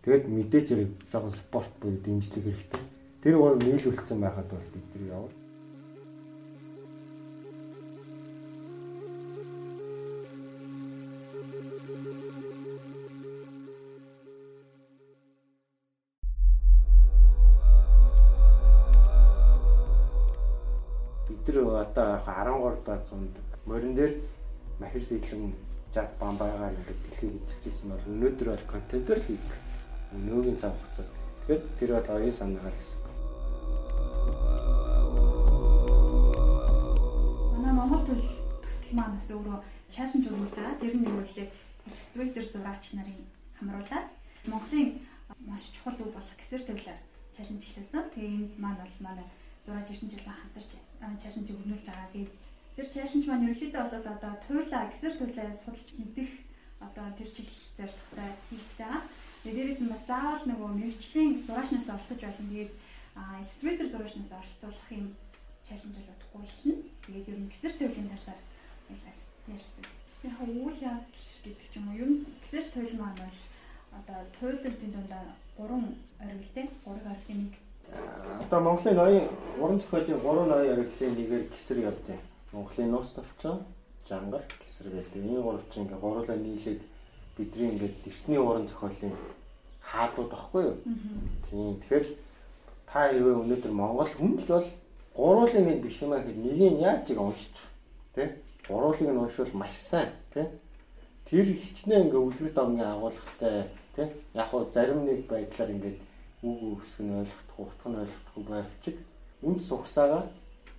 Тэгээд 0.03 0.25
мэдээж 0.37 0.67
хэрэг 0.69 0.91
жоохон 1.11 1.35
спорт 1.41 1.73
буюу 1.81 1.97
дэмжлэг 2.05 2.45
хэрэгтэй. 2.45 2.83
Тэр 3.23 3.35
гол 3.41 3.57
нийлүүлсэн 3.57 4.19
байхад 4.21 4.49
бол 4.53 4.69
бид 4.75 4.87
нар 4.93 5.05
яваа. 5.17 5.48
Одоо 21.85 22.19
13 22.27 22.85
дахь 22.85 23.07
зуунд 23.09 23.35
морин 23.67 23.95
дээр 23.95 24.13
махир 24.81 25.03
сэтлэн 25.05 25.55
жад 25.95 26.11
бамбайгаар 26.21 26.75
ингээд 26.79 27.01
дэлхийг 27.05 27.35
эзэжсэн 27.65 27.91
бол 27.91 28.11
өнөөдөр 28.13 28.49
бол 28.51 28.71
контентер 28.73 29.19
л 29.19 29.27
хийх. 29.29 29.49
Өнөөгийн 30.17 30.59
цаг 30.61 30.73
хугацаанд. 30.77 31.13
Тэгэхээр 31.47 31.63
тэр 31.79 31.91
бол 31.97 32.09
оюун 32.17 32.37
санаагаар 32.39 32.77
гэсэн. 32.79 32.99
Манай 37.57 37.75
Монгол 37.77 38.03
төл 38.07 38.27
төсөл 38.63 38.95
маань 38.97 39.17
бас 39.17 39.29
өөрөө 39.33 39.59
чаленж 39.95 40.25
өгүүлж 40.29 40.55
байгаа. 40.57 40.81
Тэр 40.81 40.95
нь 40.97 41.09
юу 41.09 41.21
гэхээр 41.25 41.51
иллюстратор 41.87 42.47
зураач 42.53 42.85
нарын 42.95 43.21
хамруулаад 43.59 44.07
Монголын 44.51 44.89
маш 45.49 45.63
чухал 45.75 45.99
үг 46.01 46.13
болох 46.15 46.37
гэсэр 46.39 46.63
төлөөр 46.69 47.01
чаленж 47.37 47.63
хэлсэн. 47.65 48.13
Тэгээ 48.13 48.35
энэ 48.37 48.49
маань 48.63 48.81
бол 48.81 48.97
манай 49.07 49.27
зураач 49.65 49.89
9 49.89 50.13
жилийн 50.13 50.37
хамтарч 50.37 50.71
чаленжийг 51.23 51.59
өрнүүлж 51.61 51.85
байгаа. 51.87 52.13
Тэгээд 52.13 52.33
тэр 52.77 52.87
чаленж 52.95 53.25
маань 53.27 53.47
ерөнхийдөө 53.47 53.83
бол 53.91 54.07
одоо 54.15 54.33
туйлаа 54.47 54.83
гисэр 54.91 55.15
туйлаа 55.19 55.49
судалж 55.63 55.89
мэдэх 55.99 56.31
одоо 56.87 57.07
тэр 57.19 57.29
чиглэл 57.35 57.67
зорилготой 57.79 58.31
хийгдэж 58.49 58.79
байгаа. 58.79 59.03
Тэгээд 59.43 59.57
дээрэс 59.59 59.81
нь 59.83 59.93
бас 59.93 60.03
заавал 60.11 60.45
нөгөө 60.47 60.71
мэрэгчлийн 60.79 61.33
зураачнаас 61.47 61.89
оролцож 61.95 62.21
болно. 62.23 62.51
Тэгээд 62.51 62.73
иллюстратор 63.19 63.89
зураачнаас 63.91 64.31
оролцуулах 64.39 64.89
юм 64.99 65.07
чаленж 65.67 65.95
бол 65.95 66.13
утгагүй 66.13 66.41
болчихно. 66.43 66.75
Тэгээд 67.07 67.31
ер 67.33 67.39
нь 67.39 67.51
гисэр 67.53 67.73
туйлын 67.79 68.11
талаар 68.13 68.41
бас 69.07 69.21
ярилцсан. 69.47 69.87
Яг 70.27 70.37
үйл 70.43 70.79
явдал 70.83 71.27
гэдэг 71.45 71.67
ч 71.71 71.75
юм 71.79 71.87
уу 71.89 71.99
ер 72.03 72.11
нь 72.11 72.25
гисэр 72.43 72.65
туйл 72.75 72.95
маань 72.99 73.21
бол 73.23 73.39
одоо 73.99 74.19
туйлуудын 74.39 74.93
дундаа 74.93 75.25
3 75.57 75.71
оргилтэй 76.23 76.67
3 76.85 77.11
оргилын 77.13 77.41
нэг 77.43 77.55
Одоо 78.43 78.61
Монголын 78.61 78.97
ноён 78.97 79.29
уран 79.61 79.81
зохиолын 79.81 80.21
3 80.21 80.47
ноён 80.47 80.71
яригдлын 80.73 81.15
нэгээр 81.17 81.45
гисэр 81.53 81.79
явдیں۔ 81.91 82.19
Монголын 82.53 82.91
нуус 82.91 83.11
товчон, 83.13 83.65
жангар, 84.09 84.43
гисэр 84.67 84.93
гэдэг. 84.93 85.25
Энэ 85.25 85.43
гурав 85.43 85.63
чинь 85.73 85.85
ингээ 85.85 86.01
гурлаа 86.01 86.37
нийлээд 86.37 86.81
бидний 87.37 87.71
ингээд 87.73 87.97
эртний 88.07 88.39
уран 88.39 88.69
зохиолын 88.69 89.13
хаадууд 89.81 90.31
багхгүй 90.31 90.63
юу? 90.65 90.77
Тийм. 91.51 91.81
Тэгэхээр 91.81 92.07
та 92.93 93.11
ивэ 93.13 93.31
өнөөдөр 93.41 93.73
Монгол 93.73 94.09
хүн 94.17 94.37
л 94.37 94.47
бол 94.49 94.69
гуруулын 95.17 95.65
нэг 95.69 95.79
биш 95.83 96.01
юм 96.03 96.13
аа 96.13 96.21
гэхэд 96.21 96.39
нэгийг 96.45 96.81
яаж 96.81 97.07
чиг 97.07 97.21
уншиж 97.21 97.57
тий? 98.15 98.29
Гуруулыг 98.69 99.09
нь 99.09 99.17
уншвал 99.17 99.53
маш 99.53 99.77
сайн 99.77 100.13
тий? 100.35 100.47
Тэр 101.29 101.47
хичнээн 101.53 102.09
ингээ 102.09 102.21
үлгэр 102.21 102.53
домгийн 102.53 102.93
агуулгатай 102.97 103.69
тий? 103.97 104.07
Яг 104.35 104.47
хуу 104.49 104.69
зарим 104.73 105.05
нэг 105.05 105.29
байдлаар 105.29 105.71
ингээд 105.73 105.99
үг 106.43 106.83
үсг 106.83 107.03
нь 107.03 107.19
ойлгохгүй, 107.19 107.65
утга 107.67 107.87
нь 107.91 108.01
ойлгохгүй 108.03 108.43
байвчиг 108.47 108.97
үнд 109.43 109.61
сухсаага 109.63 110.31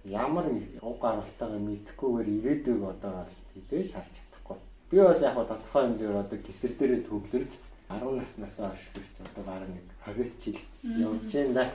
ямар 0.05 0.45
уг 0.81 0.97
гаралтайгаа 1.03 1.59
мэдэхгүйгээр 1.59 2.29
ирээдүйг 2.37 2.81
одоо 2.83 3.27
хизээж 3.51 3.91
харж 3.91 4.13
чадахгүй. 4.15 4.57
Би 4.89 4.97
бол 5.03 5.19
яг 5.27 5.35
тодорхой 5.35 5.81
хэмжээгээр 5.83 6.23
одоо 6.23 6.39
гисэр 6.39 6.71
дээрээ 6.79 7.01
төвлөрч 7.07 7.51
10 7.89 8.19
наснаас 8.19 8.57
хойш 8.59 8.83
бирч 8.95 9.13
одоо 9.19 9.43
баг 9.43 9.63
нэг 9.67 9.85
20 10.07 10.31
жил 10.43 10.59
явж 11.03 11.31
байна 11.33 11.53
да. 11.57 11.65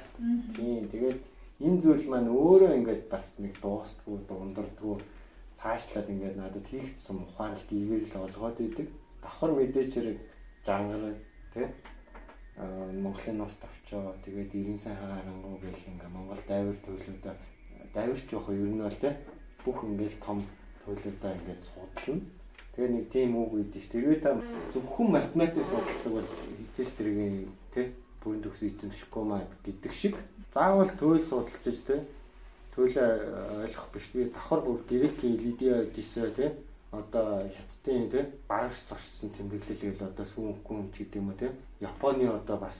Тийм 0.57 0.89
тэгээд 0.89 1.21
энэ 1.61 1.81
зүйл 1.83 2.07
маань 2.09 2.33
өөрөө 2.33 2.73
ингээд 2.79 3.03
бас 3.13 3.27
нэг 3.39 3.55
дуустгүй 3.61 4.17
дундардгүй 4.29 4.97
цаашлаад 5.61 6.09
ингээд 6.09 6.37
надад 6.41 6.67
хийх 6.73 6.89
юм 7.09 7.19
ухаарлт 7.29 7.69
ивэрл 7.69 8.15
олгоод 8.27 8.59
идэг. 8.61 8.89
Давхар 9.23 9.53
мэдээч 9.53 9.93
хэрэг 9.95 10.19
жангар 10.65 11.17
тий 11.53 11.69
Монголын 12.57 13.39
нус 13.39 13.55
товчоо 13.59 14.15
тэгээд 14.25 14.55
90 14.55 14.79
сайн 14.79 14.97
харангуй 14.97 15.59
гэл 15.59 15.89
ингээ 15.91 16.15
Монгол 16.15 16.43
дайвар 16.47 16.77
төлөвлөдөө 16.87 17.35
дайварч 17.95 18.27
явах 18.31 18.49
ер 18.55 18.71
нь 18.71 18.79
бол 18.87 18.99
те 19.03 19.11
бүх 19.65 19.79
ингээл 19.83 20.23
том 20.23 20.39
төлөвлөдөө 20.87 21.33
ингээд 21.35 21.63
судална. 21.67 22.23
Тэгээ 22.75 22.91
нэг 22.95 23.07
тийм 23.11 23.31
үг 23.43 23.51
үйдэж 23.59 23.83
ш. 23.83 23.91
Тэгээ 23.91 24.23
та 24.23 24.31
зөвхөн 24.71 25.09
математик 25.11 25.67
судалдаг 25.67 26.13
бол 26.15 26.31
хизээч 26.31 26.91
тэргийн 26.95 27.37
те 27.75 27.91
бүрэн 28.23 28.43
төгс 28.47 28.61
эзэмшихгүй 28.63 29.25
маа 29.27 29.43
гэдэг 29.67 29.93
шиг 29.93 30.15
заавал 30.55 30.91
төөл 30.95 31.23
судалж 31.27 31.59
те 31.87 32.07
төлөө 32.79 33.67
ойлгох 33.67 33.89
биш. 33.91 34.07
Би 34.15 34.31
давхар 34.31 34.61
бүр 34.63 34.79
грекийн 34.87 35.39
лидиа 35.43 35.91
дисэ 35.91 36.31
те 36.39 36.55
одоо 37.01 37.49
хятадын 37.57 38.11
тийм 38.11 38.27
багш 38.49 38.79
зорчсон 38.89 39.31
тэмдэглэл 39.37 39.83
гэл 39.83 40.09
одоо 40.09 40.27
сүүнхүүн 40.33 40.93
ч 40.93 40.95
гэдэг 41.03 41.21
юм 41.21 41.29
уу 41.31 41.39
тийм 41.41 41.55
Японы 41.81 42.25
одоо 42.29 42.57
бас 42.59 42.77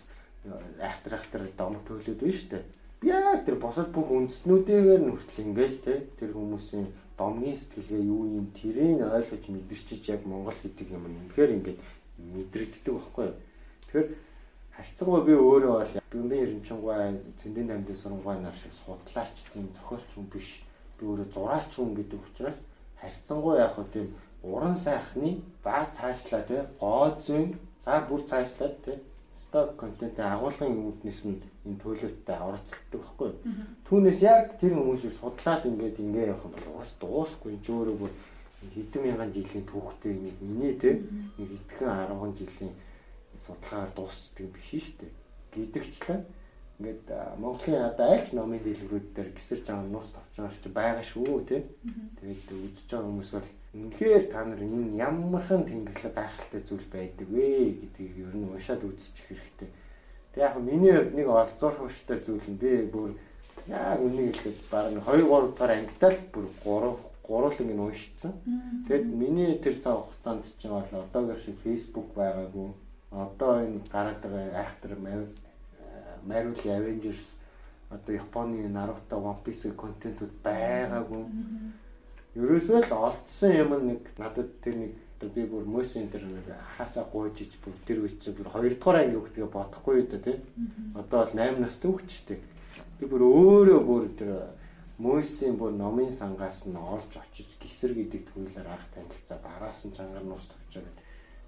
айхтар 0.81 1.15
айхтар 1.19 1.43
домог 1.59 1.83
төглөөд 1.89 2.21
байна 2.21 2.37
шүү 2.39 2.51
дээ. 2.51 2.65
Яг 3.05 3.45
тэр 3.45 3.57
босод 3.61 3.89
бүх 3.93 4.09
үндэснүүдээр 4.09 5.01
нь 5.05 5.13
хүртэл 5.13 5.45
ингээл 5.45 5.79
тийм 5.85 6.01
тэр 6.19 6.31
хүмүүсийн 6.33 6.87
домгийн 7.19 7.57
сэтгэлгээ 7.57 8.03
юу 8.09 8.23
юм 8.41 8.47
тэрийг 8.57 9.01
ойлгож 9.05 9.45
мэдэрчиж 9.49 10.03
яг 10.09 10.23
Монгол 10.25 10.59
гэдэг 10.63 10.89
юм 10.91 11.05
үнэхээр 11.05 11.55
ингээд 11.57 11.81
мэдрэгддэг 12.35 12.95
байхгүй 12.95 13.25
юу. 13.29 13.37
Тэгэхээр 13.85 14.09
харьцангуй 14.77 15.23
би 15.29 15.35
өөрөө 15.37 15.75
бол 15.79 15.95
Бөмбөгийн 16.11 16.45
эренчингуй 16.45 16.95
цэндийн 17.43 17.69
дамдын 17.69 17.99
сургууль 18.03 18.43
нар 18.43 18.57
шиг 18.59 18.73
судлаач 18.73 19.35
тийм 19.53 19.69
зохиолч 19.77 20.09
хүн 20.15 20.27
биш. 20.33 20.49
Би 20.99 21.03
өөрөө 21.07 21.29
зураач 21.35 21.71
хүн 21.75 21.95
гэдэг 21.95 22.21
учраас 22.23 22.59
харьцангуй 23.05 23.57
яг 23.61 23.73
хөө 23.77 23.87
тийм 23.93 24.09
уран 24.43 24.77
сайхны 24.77 25.31
за 25.65 25.87
цаашлаа 25.97 26.43
тий 26.49 26.63
гоо 26.81 27.09
зүйн 27.25 27.49
за 27.85 28.01
бүр 28.09 28.21
цаашлаад 28.31 28.77
тий 28.85 28.97
сток 29.45 29.77
контентын 29.81 30.33
агуулгын 30.35 30.83
үүднээс 30.87 31.21
нь 31.29 31.39
энэ 31.67 31.81
төлөвтэй 31.83 32.39
оролцдог 32.47 33.01
байхгүй. 33.05 33.31
Түүнээс 33.87 34.21
яг 34.27 34.59
тэр 34.61 34.75
хүмүүсийг 34.75 35.15
судлаад 35.21 35.63
ингээд 35.71 36.03
ингээ 36.03 36.31
явах 36.33 36.45
юм 36.47 36.55
бол 36.57 36.81
бас 36.83 36.93
дуусахгүй 37.01 37.55
ч 37.65 37.67
өөрөө 37.71 37.97
бүр 38.03 38.13
хэдэн 38.75 39.03
мянган 39.05 39.31
жилийн 39.37 39.67
түүхтэй 39.71 40.15
нэг 40.25 40.37
миний 40.43 40.75
тий 40.83 40.95
нэг 41.39 41.51
итгэн 41.59 42.11
10 42.11 42.35
жилийн 42.41 42.75
судалгаагаар 43.47 43.93
дуусчдаг 43.97 44.47
биш 44.51 44.69
шүү 44.75 44.97
дээ. 45.01 45.13
Гэдэгчлэн 45.55 46.21
ингээд 46.85 47.41
Монголын 47.41 47.89
одоо 47.89 48.07
альч 48.13 48.29
номын 48.37 48.61
дэлгүүрүүд 48.61 49.07
дээр 49.17 49.31
гисэр 49.33 49.61
жан 49.65 49.89
нус 49.89 50.09
товчоорч 50.13 50.65
байгаа 50.69 51.05
шүү 51.05 51.41
тий. 51.49 51.63
Тэгээд 52.21 52.45
үзэж 52.53 52.89
байгаа 52.93 53.09
хүмүүс 53.09 53.31
бол 53.33 53.49
үнэхээр 53.75 54.25
та 54.29 54.45
нар 54.45 54.61
энэ 54.61 55.01
ямархан 55.01 55.65
тэнгэрлэг 55.65 56.13
гайхалтай 56.15 56.61
зүйл 56.69 56.89
байдаг 56.93 57.29
вэ 57.33 57.47
гэдгийг 57.81 58.15
ер 58.21 58.35
нь 58.37 58.49
уншаад 58.53 58.85
үзчих 58.85 59.25
хэрэгтэй. 59.25 59.69
Тэг 60.37 60.41
яг 60.45 60.55
миний 60.61 60.93
хувьд 60.93 61.15
нэг 61.17 61.29
олзуурхвштай 61.33 62.19
зүйл 62.21 62.49
нь 62.53 62.61
би 62.61 62.73
бүр 62.93 63.11
яг 63.67 63.99
үнийг 64.05 64.37
хэлэхэд 64.37 64.61
баг 64.69 64.93
2 64.93 65.25
3 65.25 65.57
дахь 65.57 65.73
ангитаа 65.73 66.13
л 66.13 66.21
бүр 66.33 66.47
3 66.61 67.15
гуруулыг 67.25 67.71
нь 67.73 67.81
уншицсан. 67.81 68.33
Тэгэд 68.87 69.09
миний 69.09 69.57
тэр 69.65 69.81
цаг 69.81 70.05
хугацаанд 70.05 70.45
чинь 70.61 70.77
бол 70.77 71.01
одоогийн 71.01 71.41
шиг 71.41 71.57
Facebook 71.65 72.13
байгаагүй. 72.13 72.69
Одоо 73.11 73.65
энэ 73.65 73.81
гараад 73.89 74.21
байгаа 74.21 74.61
айхтар 74.61 74.93
Marvel 76.27 76.71
Avengers 76.79 77.37
одоо 77.91 78.15
Японы 78.15 78.69
Naruto 78.69 79.17
One 79.19 79.43
Piece 79.45 79.71
контентууд 79.77 80.35
байгаагүй. 80.43 81.25
Ерөөсөө 82.35 82.81
л 82.89 82.93
олдсон 82.93 83.53
юм 83.55 83.71
нэг 83.87 84.03
надад 84.19 84.51
тэр 84.65 84.75
нэг 84.83 84.93
би 85.25 85.45
бүр 85.49 85.65
мөсөн 85.65 86.11
тэр 86.13 86.27
нэг 86.27 86.51
хасаа 86.77 87.07
гуйжиж 87.13 87.55
бүр 87.63 87.77
тэр 87.87 88.03
үеч 88.03 88.27
бүр 88.35 88.51
2 88.51 88.75
дугаар 88.77 89.01
анги 89.05 89.21
өгдөгөө 89.21 89.51
бодохгүй 89.55 89.95
юу 90.03 90.09
да 90.11 90.19
тий. 90.19 90.37
Одоо 90.99 91.25
бол 91.25 91.33
8 91.39 91.63
настай 91.63 91.89
хөвч 91.91 92.11
штеп. 92.11 92.43
Би 92.99 93.07
бүр 93.07 93.23
өөрөө 93.23 93.81
бүр 93.87 94.11
тэр 94.19 94.31
Мөсийн 94.99 95.57
бүр 95.59 95.73
номын 95.75 96.13
сангаас 96.15 96.63
нь 96.71 96.77
олж 96.79 97.11
очиж 97.19 97.49
гисэр 97.59 97.99
гэдэг 97.99 98.31
төвлөөр 98.31 98.69
анх 98.71 98.87
танилцаад 98.95 99.43
араас 99.43 99.83
нь 99.83 99.91
чангаар 99.97 100.23
нуус 100.23 100.47
тавьчаад 100.47 100.87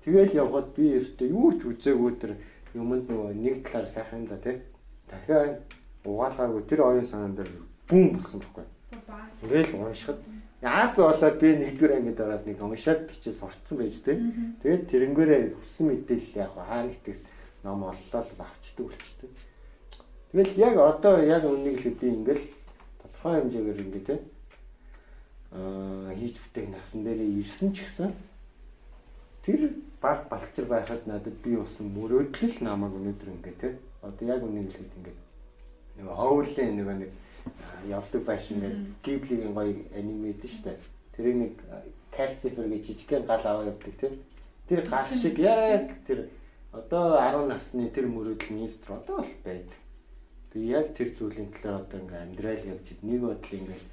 тэгэл 0.03 0.35
явхад 0.43 0.75
би 0.75 0.99
өөртөө 0.99 1.29
юу 1.31 1.51
ч 1.55 1.61
үзээгүй 1.71 2.13
тэр 2.19 2.33
юмд 2.77 3.09
нөгөө 3.09 3.33
нэг 3.35 3.65
талаар 3.65 3.89
сайхан 3.89 4.29
да 4.29 4.37
тий. 4.39 4.61
Дахиад 5.09 5.65
угаалгаагүй 6.05 6.63
тэр 6.69 6.81
оюун 6.85 7.07
санаан 7.09 7.35
дээр 7.35 7.51
бүүн 7.89 8.15
болсон 8.15 8.41
байхгүй. 8.45 8.67
Тэгэл 9.41 9.75
уншихад 9.81 10.21
Яаж 10.63 10.97
болоод 10.97 11.37
би 11.39 11.53
нэгдүгээр 11.53 11.97
ангид 12.01 12.21
ороод 12.21 12.47
нэг 12.49 12.63
уншаад 12.65 13.01
бичиж 13.07 13.37
сурцсан 13.37 13.77
байж 13.77 14.01
тээ. 14.01 14.17
Тэгээд 14.65 14.89
тэрнгээрээ 14.89 15.43
хүссэн 15.53 15.85
мэдээлэл 15.93 16.41
яг 16.41 16.51
хаа 16.57 16.89
нэгтээс 16.89 17.21
ном 17.61 17.85
оллоо 17.85 18.23
л 18.25 18.41
авчдаг 18.41 18.87
болчтой. 18.89 19.31
Тэгэл 20.33 20.57
яг 20.57 20.75
одоо 20.81 21.21
яг 21.21 21.45
үнийг 21.45 21.77
хэлээд 21.77 22.01
би 22.01 22.09
ингээл 22.09 22.45
тодорхой 23.05 23.35
хэмжээгээр 23.37 23.85
ингээд 23.85 24.07
те 24.09 24.17
аа 25.53 26.17
хийж 26.17 26.41
бүтээх 26.41 26.69
насан 26.73 27.01
дээр 27.05 27.21
ирсэн 27.21 27.71
ч 27.77 27.85
гэсэн 27.85 28.11
тэр 29.45 29.77
баг 30.07 30.29
балчир 30.31 30.67
байхад 30.71 31.03
надад 31.11 31.37
би 31.45 31.57
усан 31.59 31.87
мөрөөдөл 31.99 32.57
намайг 32.63 32.93
өнөөдөр 32.99 33.31
ингээд 33.35 33.59
те 33.63 33.69
одоо 34.07 34.25
яг 34.35 34.43
үнийг 34.47 34.71
хэлээд 34.71 34.97
ингээд 34.99 35.19
нэг 35.97 36.07
хоулын 36.19 36.77
нэг 36.79 36.89
нэг 37.01 37.11
явдаг 37.91 38.23
байшин 38.29 38.61
гэдэг 38.61 38.87
гиблийн 39.05 39.55
гоё 39.57 39.75
аниме 39.99 40.33
дээ 40.39 40.51
шүү 40.53 40.63
дээ. 40.65 40.79
Тэрийг 41.15 41.37
нэг 41.43 41.53
кальцифер 42.17 42.67
гэж 42.71 42.83
жижигхэн 42.87 43.27
гал 43.27 43.45
аваа 43.51 43.67
явдаг 43.73 43.95
тийм. 44.01 44.15
Тэр 44.69 44.81
гал 44.93 45.11
шиг 45.23 45.39
яг 45.39 45.91
тэр 46.07 46.19
одоо 46.71 47.19
10 47.19 47.51
насны 47.51 47.91
тэр 47.91 48.07
мөрөөдөл 48.07 48.53
нь 48.55 48.63
дотор 48.63 48.97
одоо 49.03 49.19
л 49.27 49.35
байдаг. 49.43 49.81
Би 50.53 50.71
яг 50.71 50.87
тэр 50.95 51.09
зүйлийн 51.19 51.51
талаар 51.51 51.83
одоо 51.83 51.99
ингээм 51.99 52.23
амьдрал 52.23 52.63
явж 52.73 52.87
нэг 53.03 53.21
бодлоо 53.27 53.59
ингээл 53.59 53.87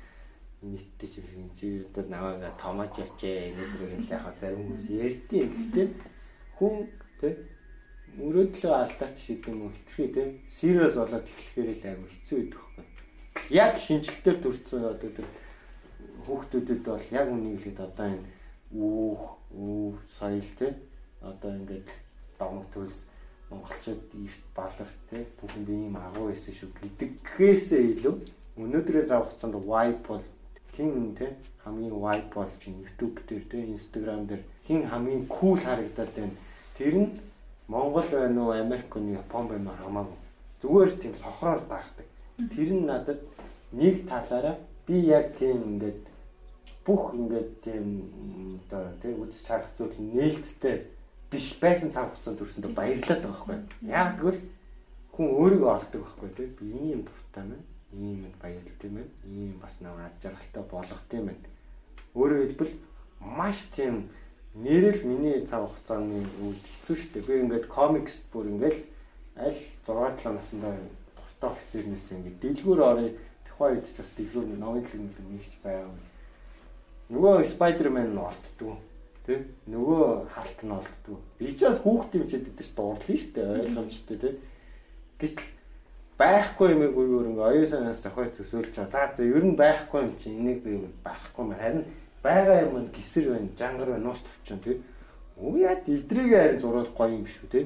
ч 0.63 1.19
юм 1.35 1.49
чи 1.59 1.83
одоо 1.87 2.03
наваага 2.09 2.51
томооч 2.61 2.93
ячээ 3.03 3.51
нэг 3.57 3.69
нэг 3.81 4.09
яг 4.09 4.25
зарим 4.39 4.63
хүмүүс 4.63 4.85
ярьдیں۔ 4.89 5.47
Гэхдээ 5.51 5.87
хүн 6.57 6.75
тийм 7.19 7.35
мөрөөдлөө 8.17 8.73
алдаач 8.77 9.17
гэдэг 9.27 9.49
юм 9.51 9.61
уу 9.65 9.71
хитрхи 9.75 10.05
тийм 10.15 10.29
serious 10.57 10.95
болоод 10.95 11.25
эхлэхээр 11.25 11.69
л 11.73 11.83
амар 11.89 12.11
хэцүү 12.13 12.37
байдаг 12.39 12.61
байхгүй 12.77 12.93
яг 13.49 13.73
шинжилтээр 13.85 14.37
төрсэн 14.43 14.85
одоо 14.85 15.09
тэр 15.17 15.27
хүүхдүүдэд 16.25 16.81
бол 16.85 17.07
яг 17.11 17.27
үнийг 17.33 17.57
хэлээд 17.59 17.79
одоо 17.81 18.07
энэ 18.13 18.27
үүх, 18.73 19.23
өв, 19.53 19.95
соёл 20.17 20.49
те 20.59 20.67
одоо 21.21 21.51
ингээд 21.57 21.89
домог 22.37 22.65
төлс 22.73 23.09
монголчууд 23.49 24.01
эрт 24.13 24.43
баларт 24.55 24.99
те 25.09 25.25
түүхэнд 25.41 25.69
ийм 25.69 25.95
агуу 25.97 26.29
байсан 26.29 26.53
шүү 26.53 26.69
гэдггээсээ 26.81 27.83
илүү 27.97 28.15
өнөөдрийн 28.61 29.09
зав 29.09 29.25
хугацаанд 29.25 29.57
wipe 29.57 30.05
бол 30.07 30.25
хин 30.75 31.15
те 31.15 31.35
хамгийн 31.63 31.93
wipe 31.93 32.33
бол 32.33 32.49
чинь 32.59 32.83
YouTube 32.83 33.19
дээр 33.27 33.43
те 33.51 33.57
Instagram 33.75 34.27
дээр 34.27 34.43
хин 34.67 34.87
хамгийн 34.87 35.27
cool 35.27 35.57
харагдаад 35.57 36.11
байна. 36.15 36.35
Тэр 36.77 36.95
нь 36.95 37.09
Монгол 37.67 38.07
байна 38.11 38.41
уу, 38.43 38.51
Америк 38.51 38.89
байна 38.93 39.07
уу, 39.07 39.19
Япон 39.21 39.47
байна 39.47 39.71
уу 39.71 39.77
хамаагүй. 39.83 40.17
Зүгээр 40.61 40.91
тийм 41.01 41.13
сохроор 41.15 41.61
даахдаг. 41.69 42.07
Тэр 42.37 42.69
нь 42.73 42.85
надад 42.85 43.19
нэг 43.71 44.07
талаараа 44.09 44.57
би 44.87 44.95
яг 45.07 45.37
тийм 45.37 45.63
ингээд 45.63 46.01
бүх 46.85 47.13
ингээд 47.15 47.51
тийм 47.63 47.85
одоо 48.67 48.91
тийм 49.01 49.21
үзэж 49.23 49.45
харах 49.47 49.71
зүйл 49.77 49.95
нээлттэй 49.97 50.75
биш 51.31 51.55
байсан 51.61 51.91
цаг 51.91 52.11
хугацаанд 52.11 52.39
төрсөндөө 52.39 52.71
баярлаад 52.75 53.21
байгаа 53.23 53.45
байхгүй. 53.47 53.87
Яг 53.87 54.09
тэгвэл 54.19 54.41
хүн 55.15 55.27
өөрийгөө 55.39 55.71
олдог 55.77 56.01
байхгүй 56.03 56.29
тийм 56.37 56.49
би 56.59 56.65
ийм 56.91 57.01
дуртай 57.07 57.43
мэн, 57.47 57.61
ийм 57.93 58.25
юм 58.27 58.33
баярлт 58.41 58.83
юм 58.83 58.93
байна. 58.95 59.11
Ийм 59.25 59.59
бас 59.61 59.75
нэг 59.81 59.97
аж 60.05 60.15
жаргалтай 60.23 60.63
болгох 60.71 61.01
юм 61.11 61.25
байна. 61.29 61.49
Өөрөөр 62.15 62.47
хэлбэл 62.47 62.73
маш 63.19 63.57
тийм 63.75 64.09
нэрэл 64.53 65.01
миний 65.03 65.45
цаг 65.47 65.65
хугацааны 65.65 66.25
үед 66.41 66.61
хэцүү 66.61 66.95
шүү 66.97 67.11
дээ. 67.13 67.27
Би 67.27 67.33
ингээд 67.41 67.65
комикс 67.67 68.15
бүр 68.33 68.49
ингээд 68.53 68.79
аль 69.37 69.61
6 69.87 70.23
7 70.23 70.37
наснда 70.37 70.69
дуртай 71.17 71.49
болсон 71.49 71.81
юмээс 71.81 72.07
ингээд 72.11 72.41
дэлгүүр 72.41 72.79
орё 72.89 73.07
тухайн 73.47 73.77
үед 73.77 73.87
ч 73.89 73.97
бас 73.97 74.11
дэлгүүр 74.17 74.45
новын 74.57 74.85
дэлгүүр 74.85 75.29
нэгж 75.33 75.53
байв. 75.65 75.89
Нөгөө 77.13 77.49
Spider-Man 77.53 78.13
нь 78.13 78.25
олддгүй 78.29 78.75
тий 79.25 79.39
нөгөө 79.71 80.27
халт 80.35 80.59
нь 80.67 80.75
олддгүй. 80.75 81.17
Би 81.39 81.55
ч 81.55 81.63
бас 81.63 81.79
хүүхд 81.79 82.11
юм 82.19 82.27
чихэд 82.27 82.59
ч 82.59 82.69
дуурлаа 82.75 83.07
шүү 83.07 83.31
дээ 83.31 83.47
ойлгомжтой 83.63 84.17
тий. 84.19 84.33
Гэтэл 85.19 85.47
байхгүй 86.17 86.71
юм 86.73 86.81
гүй 86.93 87.07
өөр 87.09 87.27
ингээ 87.33 87.49
оюун 87.51 87.67
санаас 87.67 88.01
зохиол 88.01 88.31
төсөөлж 88.37 88.75
байгаа. 88.75 89.13
За 89.17 89.23
ер 89.23 89.43
нь 89.43 89.55
байхгүй 89.57 89.99
юм 90.05 90.13
чи 90.21 90.29
энийг 90.29 90.63
би 90.63 90.77
байхгүй 91.03 91.43
маа 91.45 91.57
харин 91.57 91.85
байгаа 92.23 92.57
юм 92.65 92.75
нь 92.85 92.93
гисэр 92.93 93.25
байна, 93.33 93.49
жангар 93.57 93.89
байна, 93.89 94.05
нуус 94.05 94.21
тавчин 94.21 94.59
тий. 94.63 94.77
Үяа 95.37 95.75
эдрийг 95.81 96.33
харин 96.33 96.59
зурвал 96.59 96.91
гоё 96.93 97.17
юм 97.17 97.25
шүү 97.25 97.47
тий. 97.49 97.65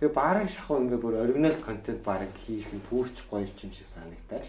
Тэгээ 0.00 0.14
бараг 0.16 0.48
шахуу 0.48 0.80
ингээ 0.80 1.00
бүр 1.04 1.20
оригинал 1.20 1.58
контент 1.60 2.00
бараг 2.02 2.32
хийх 2.44 2.72
нь 2.72 2.84
түүрч 2.88 3.16
гоё 3.30 3.44
юм 3.44 3.72
шиг 3.76 3.88
санагдал. 3.92 4.48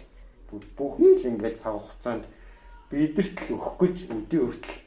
Бүхий 0.76 1.12
л 1.20 1.28
ингээ 1.36 1.60
цаг 1.60 1.76
хугацаанд 1.76 2.24
бидэрт 2.92 3.36
л 3.48 3.54
өгөх 3.56 3.76
гэж 3.80 3.96
өдөө 4.12 4.42
хүртэл 4.52 4.80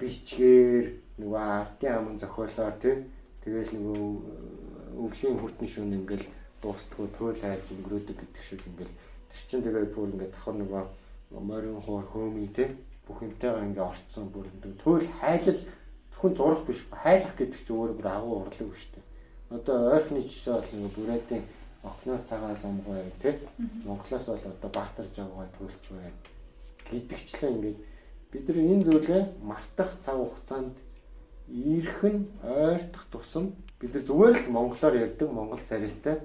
бичгээр 0.00 0.86
нөгөө 1.20 1.42
артын 1.60 1.92
аман 1.92 2.16
зохиолоор 2.16 2.76
тий 2.80 3.04
тэгэл 3.44 3.72
нөгөө 3.76 4.00
өвлийн 5.04 5.36
хүртэн 5.36 5.68
шүүн 5.68 5.96
ингээл 6.00 6.26
дуустгүй 6.62 7.08
туйл 7.18 7.38
хайж 7.40 7.64
өнгөрөөдөг 7.72 8.16
гэдэг 8.20 8.42
шиг 8.44 8.60
ингээл 8.68 8.94
тэр 9.30 9.40
чин 9.48 9.62
тэгээд 9.64 9.94
бүр 9.94 10.08
ингээ 10.12 10.30
давхар 10.32 10.56
нөгөө 10.60 10.84
морин 11.48 11.80
хоор 11.86 12.06
хөөми 12.12 12.46
тий 12.56 12.68
бүх 13.06 13.22
юмтайгаа 13.22 13.64
ингээ 13.66 13.88
орцсон 13.90 14.26
бүр 14.34 14.46
туйл 14.82 15.06
хайлал 15.20 15.60
зөвхөн 16.10 16.34
зурах 16.36 16.62
биш 16.66 16.80
хайлах 16.90 17.34
гэдэг 17.36 17.58
чинь 17.64 17.76
өөрөө 17.76 17.96
бүр 17.96 18.08
агуу 18.10 18.34
урлаг 18.44 18.68
биш 18.72 18.84
тий 18.92 19.02
одоо 19.50 19.76
ойрхны 19.94 20.20
жишээ 20.26 20.54
бол 20.54 20.74
ингээ 20.74 20.94
бүрээдийн 20.96 21.44
окно 21.82 22.18
цагаас 22.28 22.64
амгай 22.64 23.12
тий 23.22 23.34
Монголоос 23.84 24.26
бол 24.26 24.44
одоо 24.52 24.70
Баатар 24.70 25.06
жавгай 25.16 25.48
төлж 25.58 25.84
байна 25.90 26.12
гэдэгчлээ 26.90 27.50
ингээд 27.50 27.78
бид 28.30 28.48
нар 28.48 28.58
энэ 28.58 28.84
зүйлээ 28.84 29.22
мартах 29.42 29.90
цаг 30.04 30.16
хугацаанд 30.18 30.76
ирэх 31.48 32.02
нь 32.04 32.28
ойртох 32.44 33.04
тусам 33.10 33.54
бид 33.80 33.94
нар 33.94 34.04
зүгээр 34.04 34.36
л 34.38 34.52
монголоор 34.54 34.94
ярьдаг 34.94 35.28
монгол 35.32 35.62
царайтай 35.68 36.16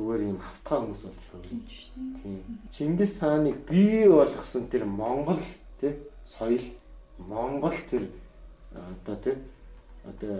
зүгээр 0.00 0.22
юм 0.32 0.40
хавтгай 0.40 0.78
хүмүүс 0.80 1.02
байна. 1.04 1.60
Тийм. 2.24 2.60
Чингис 2.72 3.18
хааныг 3.20 3.56
бий 3.68 4.08
болгосон 4.08 4.68
тэр 4.72 4.84
монгол 4.88 5.40
тий 5.80 5.92
соёл 6.24 6.64
монгол 7.18 7.76
тэр 7.90 8.08
одоо 8.72 9.16
тий 9.20 9.36
одоо 10.08 10.36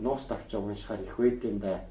нуус 0.00 0.24
тавч 0.24 0.54
уншихаар 0.54 1.02
их 1.04 1.16
байд 1.18 1.44
юм 1.44 1.58
да. 1.60 1.84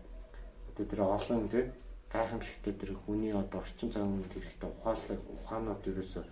Одоо 0.73 0.85
тэр 0.85 1.01
олон 1.01 1.49
тий 1.49 1.69
гайхамшигтай 2.11 2.73
тэр 2.73 2.97
хүний 3.05 3.33
одоо 3.33 3.61
орчин 3.61 3.91
цагийн 3.93 4.25
хэрэгтэй 4.33 4.69
ухаалаг 4.81 5.21
ухаанууд 5.29 5.85
ерөөсөө 5.85 6.23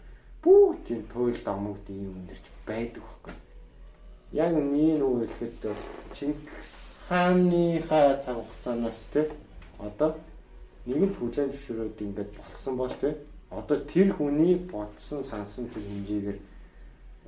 бүгд 0.42 0.80
тийм 0.88 1.02
туйл 1.14 1.38
домогд 1.46 1.86
юм 1.90 2.18
өндөрч 2.18 2.46
байдаг 2.66 3.04
байхгүй. 3.06 3.34
Яг 4.34 4.54
миний 4.58 4.98
нөгөө 4.98 5.30
хэлэхэд 5.38 5.78
Чингис 6.18 6.98
хааныхаа 7.10 8.18
цаг 8.26 8.42
хугацаанаас 8.42 9.06
тий 9.14 9.30
одоо 9.78 10.18
нэгэнт 10.86 11.16
хүлэн 11.18 11.52
зөвшөөрөөд 11.52 11.98
ингээд 12.06 12.32
болсон 12.40 12.74
бол 12.78 12.96
тий 13.02 13.14
одоо 13.50 13.78
тэр 13.92 14.10
хүний 14.14 14.56
бодсон 14.72 15.24
сансан 15.24 15.68
тэр 15.74 15.84
хэмжээгээр 15.84 16.40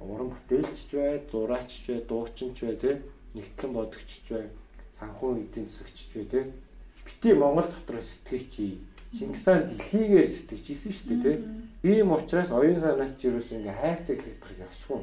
уран 0.01 0.29
бүтээлч 0.31 0.87
бай, 0.93 1.21
зураачч 1.31 1.83
бай, 1.87 1.99
дуучинч 2.07 2.57
бай 2.63 2.75
тий 2.83 2.95
нэгтлэн 3.35 3.71
бодогчч 3.73 4.25
бай, 4.29 4.45
санхүү 4.99 5.31
эдийн 5.43 5.67
засагч 5.67 6.07
бай 6.13 6.25
тий 6.31 6.43
бити 7.05 7.33
Монгол 7.33 7.67
дотор 7.67 7.99
сэтгэгч 8.01 8.79
Чингис 9.17 9.43
хаан 9.43 9.67
дэлхийгээр 9.67 10.27
сэтгэж 10.31 10.65
исэн 10.71 10.91
шүү 10.95 11.07
дээ 11.09 11.23
тийм. 11.23 11.39
Ийм 11.83 12.11
учраас 12.15 12.47
оюун 12.47 12.79
санаач 12.79 13.19
юусэн 13.19 13.59
ингээ 13.59 13.75
хайрцаг 13.83 14.19
хэлбэр 14.23 14.53
ясгүй. 14.63 15.01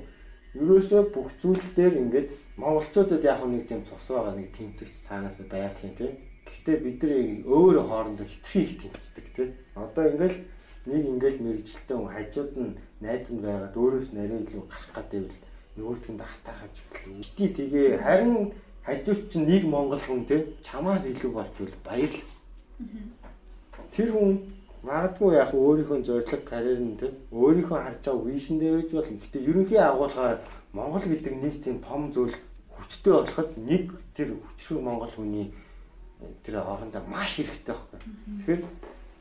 Ерөөсөө 0.57 1.03
бүх 1.13 1.29
зүйл 1.45 1.61
дээр 1.77 1.95
ингээд 2.01 2.29
монголчуудад 2.57 3.21
яг 3.21 3.45
нэг 3.45 3.69
тийм 3.69 3.85
цус 3.85 4.09
байгаа 4.09 4.33
нэг 4.33 4.49
тэмцэгч 4.57 4.95
цаанаас 5.05 5.37
байгалийн 5.45 5.95
тийм. 6.01 6.13
Гэхдээ 6.49 6.77
бид 6.85 7.01
нар 7.03 7.21
өөрөө 7.47 7.85
хоорондоо 7.89 8.27
хитрхи 8.27 8.59
их 8.65 8.73
тэмцдэг 8.81 9.27
тийм. 9.37 9.51
Одоо 9.77 10.05
ингээл 10.09 10.39
нэг 10.89 11.03
ингээл 11.13 11.45
мэрэгчлээ 11.45 11.97
хүн 11.97 12.13
хажууд 12.17 12.53
нь 12.57 12.77
найз 13.05 13.27
нь 13.29 13.45
байгаад 13.45 13.75
өөрөөс 13.77 14.11
нарийн 14.17 14.45
илүү 14.49 14.65
гарах 14.65 14.93
гэдэг 14.97 15.23
нь 15.29 15.33
нөгөөтгөнд 15.77 16.23
хатаахаж 16.25 16.75
эхэллээ. 16.81 17.21
Ити 17.23 17.47
тэгээ 17.57 17.89
харин 18.03 18.35
хажууд 18.87 19.23
чинь 19.31 19.47
нэг 19.47 19.63
монгол 19.69 20.03
хүн 20.03 20.25
тийм 20.25 20.43
чамаас 20.67 21.05
илүү 21.05 21.31
болчвол 21.37 21.75
баярлал 21.85 22.29
тэр 23.93 24.09
хүн 24.17 24.33
магадгүй 24.83 25.35
яг 25.35 25.51
өөрийнхөө 25.55 25.99
зорилго 26.09 26.39
карьер 26.51 26.81
нь 26.81 26.99
тийм 27.01 27.13
өөрийнхөө 27.33 27.79
харж 27.85 28.01
байгаа 28.05 28.25
вижндээ 28.27 28.73
байж 28.75 28.91
болно. 28.95 29.19
Гэхдээ 29.21 29.49
ерөнхий 29.51 29.81
агуулгаар 29.83 30.39
Монгол 30.73 31.05
гэдэг 31.05 31.35
нэг 31.43 31.55
тийм 31.65 31.77
том 31.83 32.03
зүйл 32.15 32.37
хүчтэй 32.75 33.13
болоход 33.13 33.51
нэг 33.71 33.85
тэр 34.17 34.29
хүчрэг 34.39 34.81
Монгол 34.83 35.13
хүний 35.13 35.47
тэр 36.45 36.55
орон 36.63 36.91
зай 36.93 37.03
маш 37.07 37.37
хэрэгтэй 37.37 37.75
байхгүй. 37.75 37.99
Тэгэхээр 38.45 38.63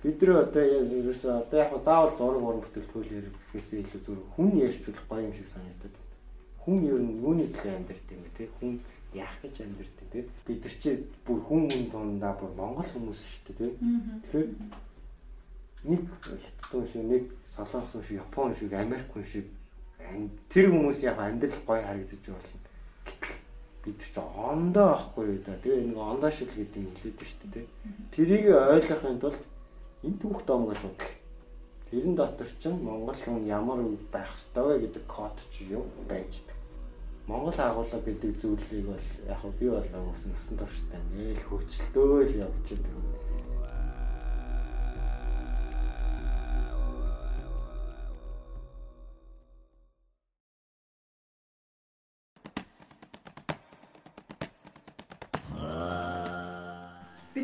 бид 0.03 0.21
нар 0.21 0.37
одоо 0.43 0.63
ерөөсөө 0.63 1.33
одоо 1.41 1.57
яг 1.59 1.71
заавал 1.85 2.17
зураг 2.17 2.43
уран 2.43 2.61
бүтээлтгүүл 2.63 3.11
хэрэгээс 3.11 3.69
илүү 3.73 4.01
зүгээр 4.05 4.21
хүн 4.33 4.49
ярьж 4.65 4.77
болох 4.85 5.05
гоё 5.09 5.25
юм 5.27 5.33
шиг 5.37 5.47
санагдаад. 5.51 5.95
Хүн 6.63 6.77
ер 6.89 6.99
нь 7.01 7.17
юуны 7.21 7.45
төлөө 7.53 7.75
амьдарч 7.77 8.03
юм 8.13 8.21
бэ 8.23 8.31
те 8.37 8.43
хүн 8.57 8.71
яах 9.13 9.35
гэж 9.41 9.55
амьдарч 9.61 9.91
те 10.11 10.25
бид 10.45 10.61
нар 10.63 10.75
чи 10.81 10.89
бүр 11.25 11.39
хүн 11.47 11.61
хүн 11.69 11.83
дундаа 11.91 12.33
бүр 12.39 12.51
монгол 12.57 12.89
хүмүүс 12.93 13.19
шүү 13.21 13.53
дээ 13.57 13.57
те. 13.57 13.67
Тэгэхээр 14.23 14.49
нэг 15.87 16.01
хятад 16.21 16.85
шиг 16.91 17.03
нэг 17.05 17.23
солонгос 17.55 18.05
шиг 18.05 18.17
япон 18.21 18.55
шиг 18.55 18.73
америк 18.73 19.09
хүн 19.13 19.25
шиг 19.31 19.45
тэр 20.49 20.65
хүмүүс 20.71 20.99
яг 21.03 21.17
амьдрал 21.19 21.61
гоё 21.65 21.81
харагдаж 21.85 22.23
болно. 22.25 22.59
Гэтэл 23.05 23.36
бид 23.87 23.99
ч 24.03 24.19
ондоо 24.19 24.99
ахгүй 24.99 25.25
юу 25.31 25.39
да. 25.47 25.55
Тэгээ 25.63 25.87
нэг 25.87 25.97
ондоо 25.97 26.31
шил 26.31 26.51
гэдэг 26.51 26.75
юм 26.83 26.91
хэлээд 26.91 27.15
байна 27.15 27.31
шүү 27.31 27.49
дээ. 27.55 27.65
Тэрийг 28.11 28.45
ойлгохын 28.51 29.19
тулд 29.23 29.41
энэ 30.03 30.19
түүх 30.19 30.39
доомгоо 30.43 30.75
судал. 30.75 31.13
Тэрэн 31.87 32.15
дотор 32.19 32.49
чинь 32.59 32.83
Монгол 32.83 33.15
хүн 33.15 33.47
ямар 33.47 33.79
байх 34.11 34.27
ёстой 34.35 34.63
вэ 34.67 34.75
гэдэг 34.83 35.03
код 35.07 35.35
ч 35.55 35.71
юм 35.71 35.87
байждаг. 36.03 36.57
Монгол 37.31 37.55
агуулга 37.55 37.99
гэдэг 38.03 38.43
зүйлийг 38.43 38.85
бол 38.91 39.07
яг 39.27 39.41
би 39.59 39.65
бол 39.71 39.87
уус 40.03 40.23
насан 40.27 40.59
турштай 40.59 40.99
нээл 41.15 41.47
хөөцөлтөө 41.47 42.27
л 42.27 42.39
явж 42.43 42.67
байгаа. 42.75 43.26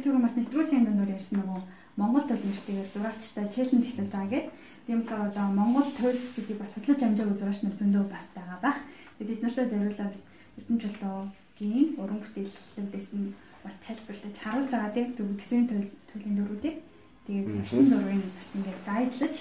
Түрүү 0.03 0.21
бас 0.23 0.35
нэвтрүүлгийн 0.35 0.85
дундуур 0.85 1.15
ярьсан 1.15 1.39
нөгөө 1.39 1.61
Монгол 1.95 2.25
төл 2.27 2.43
нэртэйгээр 2.43 2.89
зураачтай 2.91 3.45
челленж 3.53 3.85
эхлэж 3.87 4.09
байгаа 4.11 4.31
гэдэг. 4.33 4.51
Тийм 4.85 4.99
болохоор 4.99 5.29
одоо 5.29 5.47
Монгол 5.59 5.89
төл 5.95 6.19
гэдгийг 6.35 6.59
бас 6.59 6.73
судлаж 6.75 6.99
амжаагүй 7.05 7.37
зураач 7.39 7.59
нар 7.63 7.75
зөндөө 7.79 8.03
бас 8.11 8.25
байгаа 8.35 8.59
бах. 8.65 8.79
Тэгээд 9.15 9.31
бид 9.31 9.43
нартай 9.43 9.65
зориулаад 9.69 10.11
бас 10.11 10.21
Эрдэнэ 10.57 10.81
чулуугийн 10.83 11.87
уран 12.01 12.19
бүтээлүүдээс 12.21 13.07
нь 13.15 13.27
бол 13.63 13.77
тайлбарлаж 13.85 14.35
харуулж 14.43 14.71
байгаа 14.73 14.91
тийм 14.95 15.09
төв 15.17 15.29
гисийн 15.39 15.65
төл 15.71 15.87
төлөлийн 16.09 16.37
дөрүүдийг 16.37 16.77
тэгээд 17.25 17.47
зурсан 17.57 17.85
зургийг 17.89 18.33
бас 18.35 18.47
ингээд 18.55 18.81
гайдлаж 18.89 19.35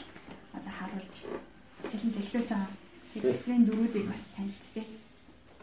одоо 0.56 0.72
харуулж 0.78 1.14
челленж 1.88 2.16
эхлүүлж 2.22 2.48
байгаа. 2.52 2.70
Гисийн 3.12 3.62
дөрүүдийг 3.66 4.06
бас 4.12 4.22
танилцтыг. 4.36 4.88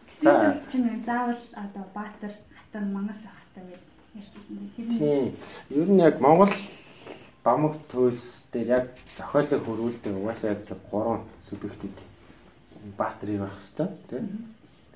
Гисийн 0.08 0.36
төл 0.42 0.70
чинь 0.70 1.06
заавал 1.08 1.42
одоо 1.64 1.84
Баатар, 1.96 2.34
Хатан, 2.58 2.86
Мангас 2.92 3.22
ах 3.24 3.38
хэрэгтэй 3.38 3.64
гэдэг 3.70 3.89
Тийм. 4.12 5.36
Ер 5.70 5.88
нь 5.88 6.02
яг 6.02 6.20
Монгол 6.20 6.50
бамаг 7.44 7.76
төлс 7.92 8.42
дээр 8.52 8.68
яг 8.68 8.86
зохиолыг 9.16 9.62
хөрвүүлдэг 9.64 10.14
угаасаа 10.16 10.50
яг 10.50 10.66
гурван 10.90 11.22
субъектүүд 11.48 11.96
баатрий 12.98 13.38
байх 13.38 13.54
хэвээр 13.62 13.94
тийм. 14.10 14.26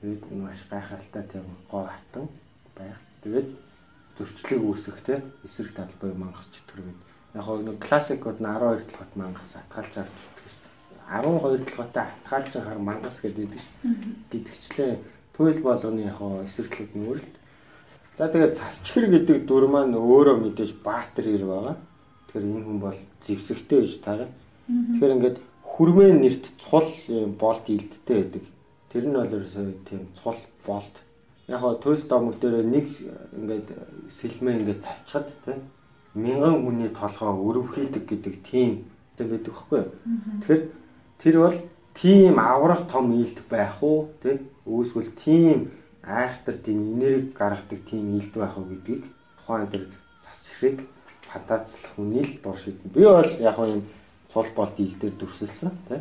Тэгээд 0.01 0.23
маш 0.35 0.61
гайхалтай 0.71 1.23
тийм 1.31 1.47
гоо 1.71 1.87
хатан 1.87 2.27
байх. 2.75 2.99
Тэгээд 3.23 3.49
зөрчлийг 4.19 4.63
үүсгэх 4.67 4.99
тийм 5.07 5.23
эсрэг 5.47 5.75
талбай 5.79 6.13
мангас 6.15 6.51
чөтгөр 6.51 6.83
гэдэг. 6.83 7.07
Яг 7.39 7.47
нэг 7.63 7.79
классикууд 7.87 8.39
нь 8.43 8.51
12 8.51 8.91
толгойт 8.91 9.15
мангас 9.15 9.53
атгаалж 9.55 9.95
авч 9.95 10.11
гэдэг 10.11 10.51
шүү 10.51 10.63
дээ. 10.67 11.23
12 11.23 11.71
толгойтой 11.71 12.03
атгаалж 12.03 12.53
хар 12.59 12.79
мангас 12.83 13.17
гэдэг 13.23 13.51
шүү. 13.63 13.95
Гэдэгчлээ 14.31 14.93
туйл 15.39 15.61
болгоны 15.63 16.03
яг 16.03 16.19
эсрэг 16.47 16.73
талбай 16.75 16.95
нь 16.99 17.07
өөрөлд 17.07 17.35
За 18.15 18.29
тэгээд 18.31 18.55
цасчхэр 18.55 19.11
гэдэг 19.11 19.39
дүр 19.43 19.67
маань 19.67 19.99
өөрөө 19.99 20.39
мэдээж 20.39 20.79
баатар 20.87 21.27
ир 21.27 21.43
байгаа. 21.51 21.77
Тэгэхээр 22.31 22.47
энэ 22.47 22.63
хүн 22.63 22.79
бол 22.79 22.99
зевсэгтэй 23.27 23.81
гэж 23.83 23.95
таарна. 24.07 24.31
Тэгэхээр 24.71 25.15
ингээд 25.19 25.39
хүрмэн 25.67 26.23
нэрт 26.23 26.45
цул 26.63 26.87
болт 27.35 27.67
илдтэй 27.67 28.17
байдаг. 28.23 28.45
Тэр 28.95 29.05
нь 29.11 29.19
бол 29.19 29.35
ерөөсөө 29.35 29.67
тийм 29.91 30.07
цул 30.23 30.39
болт. 30.63 30.95
Яг 31.51 31.59
хоо 31.59 31.75
төлс 31.75 32.07
домог 32.07 32.39
дээр 32.39 32.63
нэг 32.63 32.87
ингээд 33.35 33.69
сэлмээ 34.15 34.63
ингээд 34.63 34.87
цавчхад 34.87 35.27
тийм 35.43 35.67
мянган 36.15 36.63
хүний 36.63 36.95
толгоо 36.95 37.35
өрөвхийдэг 37.35 38.07
гэдэг 38.07 38.35
тийм 38.47 38.87
байдаг 39.19 39.43
байхгүй? 39.51 39.83
Тэгэхээр 40.47 40.63
тэр 41.19 41.37
бол 41.43 41.59
тийм 41.99 42.39
аврах 42.39 42.87
том 42.87 43.11
ийд 43.11 43.43
байх 43.51 43.83
уу 43.83 44.15
тийм 44.23 44.47
үүсвэл 44.71 45.11
тийм 45.19 45.75
айхтар 46.07 46.57
тийм 46.65 46.79
энерги 46.95 47.33
гаргадаг 47.33 47.81
тийм 47.91 48.19
илд 48.19 48.35
байх 48.35 48.59
уу 48.59 48.65
гэдгийг 48.65 49.05
тухайн 49.39 49.69
тэр 49.69 49.85
цас 50.25 50.41
хэрэг 50.61 50.81
фантазлах 51.33 51.93
хүний 51.97 52.23
л 52.23 52.41
дор 52.43 52.59
шийдэн. 52.59 52.91
Би 52.95 53.05
бол 53.05 53.31
яг 53.41 53.59
юм 53.59 53.83
цул 54.33 54.47
болт 54.57 54.79
илдээр 54.79 55.15
дүрсэлсэн 55.19 55.71
тий. 55.89 56.01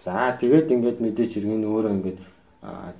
За 0.00 0.36
тэгээд 0.40 0.70
ингээд 0.70 0.98
мэдээч 1.00 1.32
иргэн 1.36 1.64
өөрөө 1.64 1.92
ингээд 1.96 2.20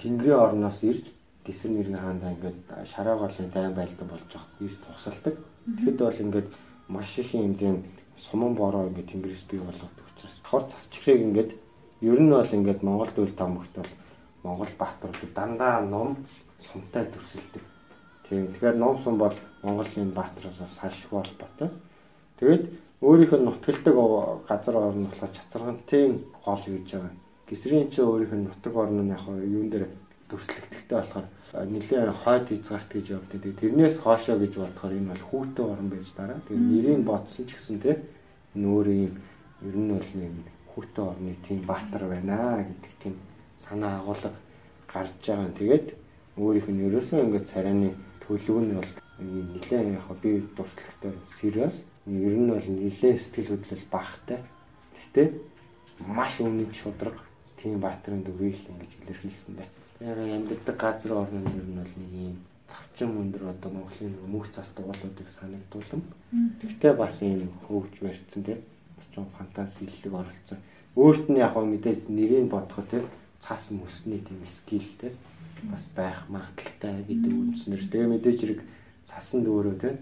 тэнгэрийн 0.03 0.43
орноос 0.45 0.83
ирж 0.83 1.05
гисэр 1.47 1.71
нэргийн 1.71 1.99
хаандаа 1.99 2.31
ингээд 2.35 2.59
шараа 2.93 3.17
голын 3.19 3.51
дайн 3.55 3.75
байлдан 3.75 4.09
болж 4.09 4.27
байгаа 4.31 4.65
ирж 4.67 4.77
тусалдаг. 4.83 5.35
Тэгэхэд 5.67 5.99
бол 5.99 6.23
ингээд 6.25 6.49
маш 6.89 7.19
их 7.19 7.35
юм 7.35 7.55
тийм 7.55 7.85
суман 8.17 8.55
бороо 8.55 8.87
ингээд 8.89 9.11
тэнгэрээс 9.11 9.45
бий 9.51 9.61
болгодог 9.61 10.05
учраас 10.11 10.37
хор 10.45 10.63
цас 10.71 10.89
чихрэг 10.91 11.21
ингээд 11.21 11.51
ер 12.01 12.21
нь 12.21 12.31
бол 12.31 12.53
ингээд 12.59 12.83
Монгол 12.83 13.11
дүүл 13.15 13.35
тамгт 13.35 13.75
бол 13.77 13.93
Монгол 14.47 14.73
баатарууд 14.79 15.33
дандаа 15.35 15.81
ном 15.83 16.17
сумтай 16.63 17.05
төрсөлдөг. 17.11 17.65
Тийм. 18.29 18.47
Тэгэхээр 18.55 18.77
ном 18.79 18.99
сум 19.03 19.19
бол 19.19 19.35
Монголын 19.63 20.11
баатараас 20.15 20.79
салшгүй 20.79 21.19
холбоотой. 21.19 21.71
Тэгээд 22.39 22.65
өөрийнх 23.03 23.33
нь 23.37 23.47
нутагтдаг 23.47 23.95
газар 24.49 24.77
орн 24.77 25.07
болохоор 25.07 25.33
чацаргантын 25.37 26.25
гол 26.45 26.63
гэж 26.67 26.89
байгаа. 26.93 27.13
Гисрийн 27.49 27.91
чи 27.91 28.01
өөрийнх 28.03 28.35
нь 28.35 28.47
нутаг 28.47 28.75
орн 28.77 29.03
нь 29.03 29.15
яг 29.15 29.27
юун 29.27 29.69
дээр 29.71 29.87
төрслөгдөлттэй 30.31 30.97
болохоор 30.99 31.27
нэлээд 31.71 32.11
хойд 32.23 32.47
хязгаарт 32.51 32.91
гэж 32.95 33.07
явдаг. 33.15 33.43
Тэрнээс 33.61 33.97
хоошоо 34.03 34.37
гэж 34.39 34.53
бодохоор 34.59 34.95
энэ 34.99 35.11
бол 35.13 35.25
хүүтэн 35.29 35.67
орн 35.73 35.89
байж 35.91 36.09
дараа. 36.17 36.41
Тэгээд 36.49 36.71
нэрийг 36.71 37.03
бодсон 37.07 37.45
ч 37.47 37.51
гэсэн 37.55 37.79
тийм 37.83 37.99
энэ 38.55 38.67
өөр 38.67 38.87
юм 39.07 39.15
ер 39.69 39.77
нь 39.77 39.93
бол 39.95 40.11
юм 40.19 40.35
хүүтэн 40.71 41.05
орны 41.11 41.33
тийм 41.47 41.59
баатар 41.63 42.03
байна 42.11 42.67
гэдэг 42.67 42.93
тийм 43.03 43.15
санаа 43.59 44.01
агуулга 44.01 44.33
гарч 44.93 45.13
байгаа. 45.27 45.51
Тэгээд 45.59 45.87
өөрийнх 46.37 46.69
нь 46.69 46.85
ерөөсөө 46.89 47.21
ингээд 47.25 47.51
царайны 47.53 47.89
төлөв 48.25 48.59
нь 48.61 48.77
бол 48.79 48.93
нэлээд 49.19 49.87
яг 49.97 50.09
би 50.23 50.31
дурслагтай 50.57 51.13
serious. 51.39 51.77
Ер 52.07 52.37
нь 52.37 52.51
бол 52.53 52.67
нэлээд 52.69 53.21
сэтгэл 53.21 53.51
хөдлөл 53.57 53.85
багтай. 53.91 54.39
Гэхдээ 54.97 55.29
маш 56.05 56.41
өмнөд 56.41 56.73
шудраг 56.77 57.17
тийм 57.57 57.81
баатрын 57.81 58.23
дүрийг 58.23 58.61
л 58.61 58.71
ингэж 58.73 58.93
илэрхийлсэн 59.01 59.55
дээ. 59.57 59.69
Тэгэхээр 59.99 60.37
амьдардаг 60.37 60.77
газар 60.77 61.13
орны 61.17 61.41
ер 61.41 61.67
нь 61.67 61.81
бол 61.81 61.95
нэг 61.97 62.13
юм 62.13 62.37
цавчин 62.69 63.11
өндөр 63.17 63.43
одоо 63.53 63.71
Монголын 63.73 64.15
мөнх 64.29 64.53
цас 64.53 64.69
дуулуудыг 64.77 65.29
санагдуулсан. 65.41 66.03
Гэхдээ 66.61 66.93
бас 66.93 67.23
ийм 67.23 67.49
хөвж 67.65 67.95
барьсан 68.05 68.43
тийм 68.45 68.61
бас 68.97 69.07
ч 69.09 69.15
фантази 69.39 69.87
хэллэг 69.89 70.15
оролцсон. 70.21 70.59
Өөрт 70.97 71.27
нь 71.33 71.41
яг 71.41 71.55
мэдээж 71.57 72.01
нэрийг 72.13 72.51
бодоход 72.53 72.89
тийм 72.91 73.05
цаас 73.41 73.71
мөсний 73.71 74.21
тийм 74.21 74.43
скилтэй 74.59 75.13
бас 75.71 75.85
байх 75.97 76.25
магадaltaй 76.29 77.05
гэдэг 77.09 77.33
үндснэр. 77.33 77.83
Тэгээ 77.91 78.09
мэдээж 78.13 78.39
хэрэг 78.41 78.61
цасанд 79.07 79.47
өөрөө 79.49 79.77
те 79.81 79.99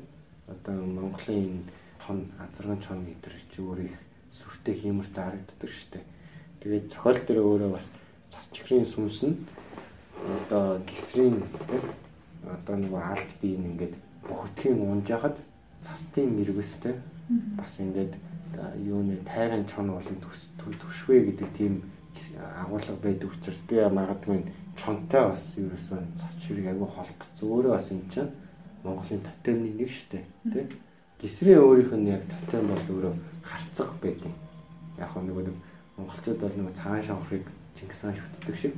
одоо 0.49 0.77
Монголын 0.83 1.65
хон 2.01 2.31
азарган 2.39 2.81
чон 2.83 3.05
гэдэг 3.07 3.33
чи 3.53 3.59
өөр 3.63 3.81
их 3.89 3.97
сүртэй 4.33 4.75
хиймэртэй 4.75 5.25
харагддаг 5.25 5.71
штэ. 5.71 6.01
Тэгээд 6.61 6.93
зохиол 6.93 7.21
дээр 7.23 7.41
өөрөө 7.41 7.71
бас 7.77 7.87
цас 8.31 8.49
чихрийн 8.53 8.87
сүнс 8.87 9.23
нь 9.29 9.37
одоо 10.19 10.81
гисрийн 10.89 11.43
одоо 12.45 12.77
нэг 12.77 12.93
алт 12.93 13.31
бие 13.41 13.57
ингээд 13.57 13.95
бүхтгийн 14.27 14.81
унж 14.81 15.09
яхад 15.09 15.37
цастын 15.85 16.29
мэрэгстэй 16.37 16.95
бас 17.57 17.79
ингээд 17.81 18.15
юуны 18.85 19.17
тайран 19.25 19.65
чон 19.67 19.93
болон 19.93 20.19
төшвэ 20.59 21.25
гэдэг 21.31 21.49
тийм 21.57 21.83
агуулга 22.63 22.95
байдаг 23.03 23.31
учраас 23.33 23.61
би 23.69 23.77
магадгүй 23.77 24.45
чонтой 24.77 25.29
бас 25.31 25.43
ерөөсөө 25.57 25.99
цац 26.21 26.35
ширэг 26.47 26.67
аягүй 26.73 26.89
холбох 26.89 27.29
гэсэн. 27.31 27.49
Өөрөө 27.49 27.73
бас 27.77 27.91
юм 27.91 28.03
чинь 28.11 28.31
Монголын 28.85 29.23
тотемны 29.25 29.69
нэг 29.79 29.91
штэ 29.91 30.25
тий. 30.53 30.67
Гисрийн 31.21 31.63
өөрийнх 31.63 31.95
нь 31.97 32.11
яг 32.11 32.23
тотем 32.29 32.69
бол 32.69 32.85
өөрөө 32.95 33.15
харцаг 33.43 33.91
байдаг. 34.03 34.33
Яг 34.99 35.15
нэг 35.17 35.37
нэг 35.37 35.57
монголчууд 35.97 36.41
бол 36.41 36.57
нэг 36.59 36.75
цагаан 36.75 37.03
шавхрыг 37.03 37.45
Чингис 37.79 38.01
хаан 38.01 38.15
шүтдэг 38.19 38.57
шиг 38.57 38.75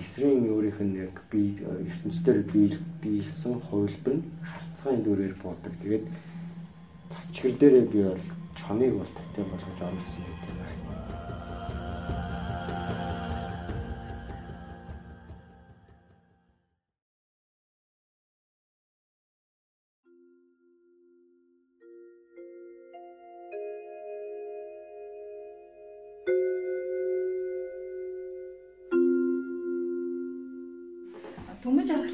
гисрийн 0.00 0.48
өөрийнх 0.48 0.80
нь 0.80 0.96
яг 1.06 1.14
би 1.30 1.58
ертөнцийн 1.60 2.42
бий 2.52 2.78
биелсэн 3.02 3.60
хувилбар 3.68 4.14
нь 4.16 4.24
харцгааны 4.48 5.02
дүрээр 5.04 5.34
буудаг. 5.42 5.72
Тэгээд 5.82 6.04
цас 7.10 7.26
чихэр 7.34 7.54
дээрээ 7.58 7.86
би 7.92 8.00
бол 8.08 8.24
чоныг 8.58 8.92
бол 8.96 9.10
тотем 9.18 9.46
болгож 9.50 9.78
оруулсан 9.86 10.24
гэдэг 10.24 10.54
байна. 10.60 10.79
Төмөж 10.79 10.79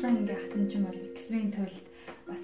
аргалан 0.06 0.22
ингээ 0.22 0.38
хатан 0.38 0.68
ч 0.70 0.74
юм 0.78 0.84
бол 0.86 1.00
гисрийн 1.14 1.50
туйлд 1.50 1.86
бас 2.26 2.42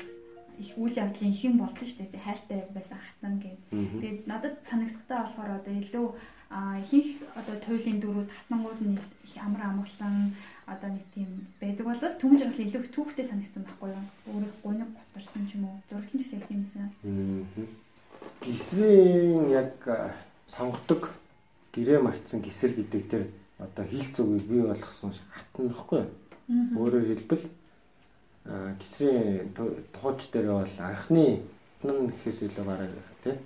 их 0.59 0.71
үйл 0.77 0.99
явдлын 0.99 1.31
их 1.31 1.45
юм 1.45 1.59
болдсон 1.59 1.87
шүү 1.87 2.11
дээ. 2.11 2.27
Хайртай 2.27 2.59
байсан 2.75 2.99
хатан 2.99 3.35
гэдэг. 3.39 3.59
Тэгээд 3.71 4.19
надад 4.27 4.55
санагдахтай 4.67 5.19
болохоор 5.23 5.51
одоо 5.63 5.75
илүү 5.79 6.07
ихэнх 6.83 7.11
одоо 7.39 7.57
туйлын 7.63 7.99
дөрүүд 8.03 8.31
хатангууд 8.35 8.81
нь 8.83 8.99
их 8.99 9.35
амар 9.39 9.63
амгалан 9.63 10.35
одоо 10.67 10.91
нэг 10.91 11.07
тийм 11.15 11.31
байдаг 11.63 11.87
бол 11.87 12.03
төмөж 12.03 12.41
аргал 12.43 12.67
илүү 12.67 12.83
түүхтэй 12.91 13.27
санагдсан 13.31 13.63
байхгүй 13.65 13.89
юу? 13.95 14.05
Өөрөө 14.27 14.53
гуниг 14.63 14.91
готарсан 14.99 15.47
ч 15.47 15.51
юм 15.55 15.65
уу? 15.71 15.79
Зураглан 15.89 16.19
ч 16.19 16.23
гэсэн 16.27 16.43
тиймсэн. 16.51 16.87
Гисрийн 18.43 19.51
яг 19.55 19.79
сонгодог 20.51 21.15
гэрээ 21.73 22.03
марцсан 22.03 22.43
гисэр 22.43 22.75
гэдэг 22.75 23.03
тэр 23.09 23.23
одоо 23.59 23.85
хил 23.87 24.07
зүгийг 24.15 24.47
бий 24.51 24.63
болгосон 24.67 25.15
хатан 25.31 25.71
нөхгүй 25.71 25.99
юу? 26.05 26.11
Өөрөөр 26.49 27.07
хэлбэл 27.07 27.45
гисрийн 28.80 29.55
тухайч 29.55 30.30
дээр 30.32 30.49
бол 30.53 30.76
анхны 30.78 31.43
нан 31.82 32.11
гэхээс 32.11 32.43
илүү 32.47 32.64
гараа 32.66 32.88
тий 33.22 33.36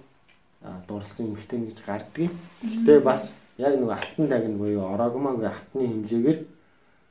дурлсан 0.88 1.26
эмхтэй 1.32 1.60
гэж 1.66 1.78
гардгийг. 1.86 2.32
Гэтэ 2.62 3.00
бас 3.00 3.34
яг 3.58 3.78
нэг 3.78 3.90
алтан 3.90 4.28
тагн 4.28 4.58
буюу 4.58 4.84
орогмонгийн 4.94 5.52
хатны 5.52 5.86
хэмжээгээр 5.86 6.38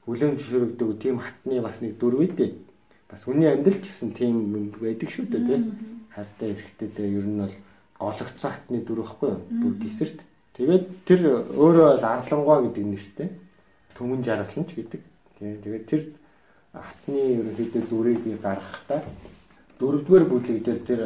хүлэмж 0.06 0.40
шүрэгдэг 0.42 0.90
тийм 1.02 1.20
хатны 1.20 1.62
бас 1.62 1.82
нэг 1.82 1.98
дөрв 1.98 2.20
үдээ. 2.20 2.52
Бас 3.10 3.28
үний 3.28 3.50
амьдрал 3.50 3.80
ч 3.80 3.86
гэсэн 3.88 4.12
тийм 4.14 4.36
юм 4.54 4.66
байдаг 4.82 5.10
шүү 5.10 5.26
дээ 5.30 5.46
тий. 5.48 5.60
Хартай 6.12 6.50
эрэхтэй 6.52 6.90
дээ 6.90 7.10
ер 7.16 7.28
нь 7.30 7.40
бол 7.40 7.56
гологцсон 8.00 8.52
хатны 8.52 8.82
дөрв 8.82 9.06
ихгүй 9.06 9.30
юу? 9.30 9.42
Бүр 9.62 9.74
гисэрт. 9.80 10.20
Тэгээд 10.58 10.86
тэр 11.06 11.22
өөрөө 11.54 11.88
бол 11.96 12.06
арлангуй 12.06 12.60
гэдэг 12.70 12.86
нэртэй. 12.86 13.30
Төмөн 13.96 14.24
жаргаланч 14.24 14.70
гэдэг. 14.76 15.02
Тэгээд 15.40 15.86
тэр 15.90 16.02
хатны 16.74 17.20
ерөнхийдөө 17.40 17.84
дүрийг 17.90 18.20
би 18.24 18.32
гаргахдаа 18.40 19.02
дөрөвдүгээр 19.80 20.26
бүлэг 20.32 20.60
дээр 20.64 20.80
тэр 20.88 21.02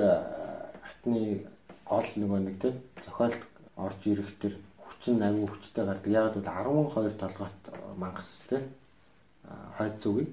хатны 0.86 1.45
гол 1.89 2.09
нөгөө 2.21 2.39
нэг 2.45 2.55
тийм 2.61 2.75
зохиолд 3.05 3.41
орж 3.77 4.01
ирэх 4.05 4.30
тэр 4.41 4.53
хүчин 4.77 5.23
аюу 5.25 5.47
хүчтэй 5.49 5.86
гардаг. 5.86 6.11
Яг 6.13 6.34
бол 6.34 6.45
12 6.45 7.17
толгойт 7.17 7.61
мангас 7.97 8.45
тийм 8.49 8.63
хойд 9.77 9.95
зүгийг 10.03 10.30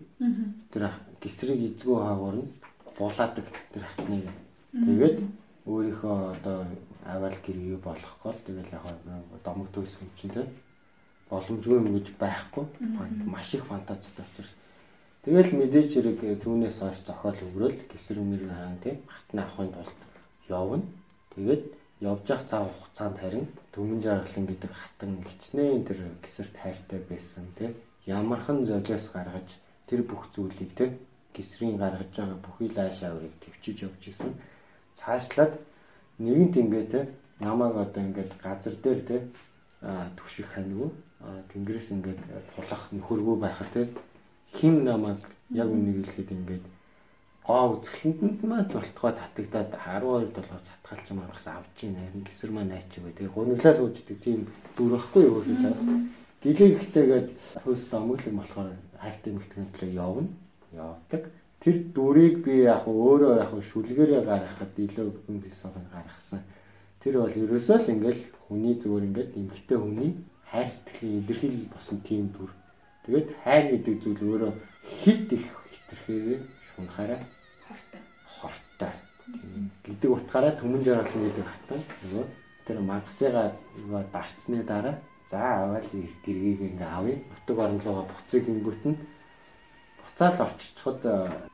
тэр 0.72 0.82
гисрийг 1.22 1.60
эзгүй 1.68 1.96
хаагуур 1.96 2.36
нь 2.44 2.52
булаадаг 2.98 3.46
тэр 3.72 3.82
хатныг. 3.88 4.28
Тэгээд 4.72 5.18
өөрийнхөө 5.66 6.14
одоо 6.36 6.58
аваал 7.06 7.38
гэрээ 7.44 7.78
болгох 7.80 8.14
гол 8.22 8.38
тэгэл 8.46 8.74
яг 8.76 8.84
домог 9.44 9.68
төлсөн 9.72 10.08
чинь 10.18 10.30
тийм 10.34 10.48
боломжгүй 11.30 11.76
юм 11.80 11.88
гэж 11.96 12.06
байхгүй. 12.20 12.64
Маш 13.26 13.54
их 13.54 13.64
фантазтай 13.66 14.24
учраас. 14.26 14.52
Тэгэл 15.26 15.50
мэдээж 15.58 15.90
хэрэг 15.94 16.20
түүнээс 16.42 16.78
хойш 16.78 17.02
зохиол 17.02 17.40
өгрөл 17.50 17.78
гисэр 17.90 18.22
үнэр 18.22 18.46
хаан 18.46 18.78
тийм 18.78 18.96
хатны 19.10 19.42
авахын 19.42 19.72
тулд 19.74 19.98
явна. 20.46 20.86
Тэгээд 21.34 21.64
явж 22.00 22.24
явах 22.30 22.46
цаг 22.46 22.62
хугацаанд 22.70 23.18
харин 23.18 23.46
төмөн 23.74 24.00
жаргалан 24.06 24.46
гэдэг 24.46 24.70
хатан 24.70 25.12
хичнээн 25.26 25.82
тэр 25.88 25.98
гисэрт 26.22 26.54
хайртай 26.62 27.00
байсан 27.10 27.46
тийм 27.58 27.72
ямархан 28.06 28.66
золиос 28.70 29.10
гаргаж 29.10 29.48
тэр 29.90 30.06
бүх 30.06 30.30
зүйлийг 30.34 30.70
тийм 30.78 30.94
гисрийн 31.34 31.76
гаргаж 31.76 32.12
байгаа 32.14 32.38
бүхий 32.46 32.70
лааш 32.70 33.02
аврыг 33.02 33.34
төвчиж 33.42 33.82
явж 33.82 34.02
исэн. 34.12 34.32
Цаашлаад 34.94 35.58
нэгэнт 36.22 36.54
ингээд 36.62 36.90
тийм 36.92 37.06
намайг 37.40 37.74
одоо 37.76 38.02
ингээд 38.06 38.32
газар 38.44 38.74
дээр 38.84 39.00
тийм 39.10 39.24
түших 40.16 40.46
ханив 40.54 40.94
тэнгэрээс 41.52 41.88
ингээд 41.94 42.20
тулах 42.54 42.82
нөхөргүй 42.92 43.36
байхад 43.40 43.70
те 43.74 43.82
хим 44.56 44.84
намайг 44.84 45.20
яг 45.50 45.68
үнийг 45.70 46.06
хэлэхэд 46.06 46.30
ингээд 46.38 46.64
гоо 47.46 47.78
үзэсгэлэнтэнд 47.78 48.40
маань 48.42 48.70
болтгой 48.74 49.12
татагдаад 49.14 49.70
12 49.70 50.34
доллар 50.34 50.62
татгалч 50.66 51.06
маргас 51.14 51.46
авч 51.46 51.78
ийн 51.82 51.94
харин 51.94 52.26
гисэр 52.26 52.50
маань 52.50 52.72
найч 52.74 52.90
бай. 52.98 53.12
Тэгээ 53.14 53.34
гуниглаа 53.34 53.74
сууждаг 53.78 54.18
тийм 54.18 54.40
дүр 54.76 54.90
байхгүй 54.98 55.22
юу 55.30 55.42
гэж 55.46 55.60
бас. 55.62 55.82
Гэлээ 56.42 56.70
ихтэйгээд 56.74 57.28
хөөс 57.62 57.82
домоглог 57.90 58.34
болохоор 58.34 58.68
хайртай 58.98 59.32
мэлтгэн 59.32 59.70
төлөө 59.78 59.94
явна. 59.94 60.28
Явдаг. 60.74 61.22
Тэр 61.62 61.76
дүрийг 61.94 62.34
би 62.42 62.54
яг 62.66 62.82
өөрөө 62.86 63.32
яг 63.42 63.50
шүлгээрээ 63.70 64.22
гаргахад 64.26 64.74
илүү 64.74 65.08
хүн 65.26 65.38
хэлсэн 65.46 65.70
гаргасан. 65.94 66.42
Тэр 67.02 67.14
бол 67.22 67.30
ерөөсөө 67.30 67.78
л 67.78 67.92
ингээл 67.94 68.22
хүний 68.46 68.74
зүгээр 68.82 69.06
ингээд 69.06 69.30
эмгтэй 69.38 69.78
хүний 69.78 70.12
хайр 70.50 70.68
сэтгэлийн 70.70 71.18
илэрхийлэл 71.20 71.72
босон 71.74 71.98
тийм 72.08 72.24
дүр. 72.34 72.50
Тэгээд 73.04 73.28
хайр 73.44 73.64
гэдэг 73.72 73.94
зүйл 74.02 74.22
өөрөө 74.30 74.52
хит 75.02 75.32
их 75.32 75.46
хитрхээ 75.72 76.40
шунахаараа 76.74 77.20
хортой. 77.66 78.02
Хортой. 78.36 78.92
гэдэг 79.84 80.10
утгаараа 80.10 80.54
төмөн 80.58 80.82
жаргалан 80.86 81.22
гэдэг 81.26 81.46
хатан 81.50 81.80
нөгөө 82.02 82.24
тэр 82.66 82.78
мангасыгаа 82.82 83.46
нөгөө 83.78 84.02
дарцсны 84.14 84.62
дараа 84.62 84.96
за 85.30 85.38
аваад 85.38 85.86
гэргийг 86.22 86.60
ингээ 86.62 86.90
авъя. 86.98 87.18
Орон 87.50 87.80
руугаа 87.82 88.06
буцыг 88.06 88.44
ингүүт 88.46 88.82
нь 88.86 88.98
буцаал 89.98 90.38
орччиход 90.46 91.00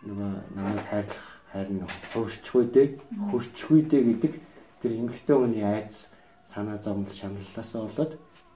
нөгөө 0.04 0.30
намайг 0.56 0.84
хайрлах 0.90 1.24
хайр 1.52 1.68
нь 1.72 1.84
хөрчгүй 2.12 2.64
дээ. 2.74 2.88
Хөрчгүй 3.32 3.80
дээ 3.88 4.02
гэдэг 4.08 4.32
тэр 4.80 4.92
эмгхтэй 5.00 5.36
хүний 5.36 5.64
айдас 5.64 6.12
санаа 6.52 6.76
зовлон 6.76 7.08
шаналлаасаа 7.12 7.88
болоод 7.88 8.12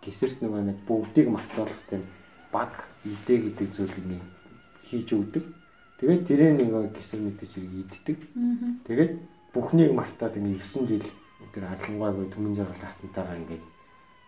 гисэрт 0.06 0.38
нөгөө 0.40 0.62
нэг 0.70 0.78
бүгдийг 0.86 1.28
мартуулах 1.34 1.82
тийм 1.90 2.02
баг 2.54 2.72
идэ 3.04 3.34
гэдэг 3.42 3.68
зүйлийг 3.74 4.22
хийж 4.86 5.08
өгдөг. 5.12 5.44
Тэгээд 5.98 6.22
тэрээ 6.28 6.50
нөгөө 6.62 6.94
гисэр 6.94 7.20
мэдээж 7.26 7.52
хэрэг 7.58 7.74
иддэг. 7.82 8.18
Тэгээд 8.86 9.12
бүхнийг 9.52 9.92
мартаад 9.92 10.38
ингээ 10.38 10.62
9 10.62 10.86
жил 10.86 11.06
тэр 11.52 11.64
арилангуйг 11.66 12.30
төмөн 12.32 12.54
жаргал 12.56 12.84
хатантайгаа 12.84 13.36
ингээд 13.40 13.64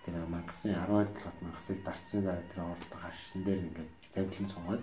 тэр 0.05 0.15
мангасын 0.33 0.73
12 0.75 1.13
толгойд 1.15 1.39
мангасыг 1.45 1.79
дарцсан 1.85 2.21
дараа 2.25 2.45
тэр 2.51 2.61
оролдох 2.65 3.01
харшин 3.05 3.41
дээр 3.45 3.61
ингээд 3.69 3.91
завлан 4.13 4.49
цугаад 4.49 4.83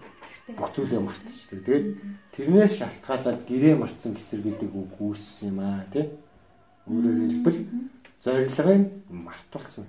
бүх 0.58 0.70
зүйлээ 0.76 1.02
мартчихдаг. 1.02 1.60
Тэгээд 1.66 1.88
тэрнээс 2.38 2.74
шалтгаалаад 2.78 3.39
гэрээ 3.50 3.76
марцсан 3.76 4.14
гисэр 4.14 4.41
гэдэг 4.46 4.70
үг 4.70 4.93
үүссэн 5.02 5.50
юм 5.50 5.60
аа 5.66 5.84
тий. 5.89 6.06
Өөрөөр 6.86 7.20
хэлбэл 7.26 7.60
зорилгыг 8.22 8.84
мартуулсан. 9.10 9.86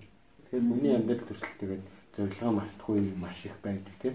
Тэгэхээр 0.50 0.68
хүний 0.70 0.94
амьдрал 0.94 1.24
төрөл 1.26 1.46
тэгээд 1.60 1.84
зорилгоо 2.16 2.52
мартахгүй 2.54 3.00
маш 3.18 3.44
их 3.44 3.56
байдаг 3.62 3.94
тийм. 4.00 4.14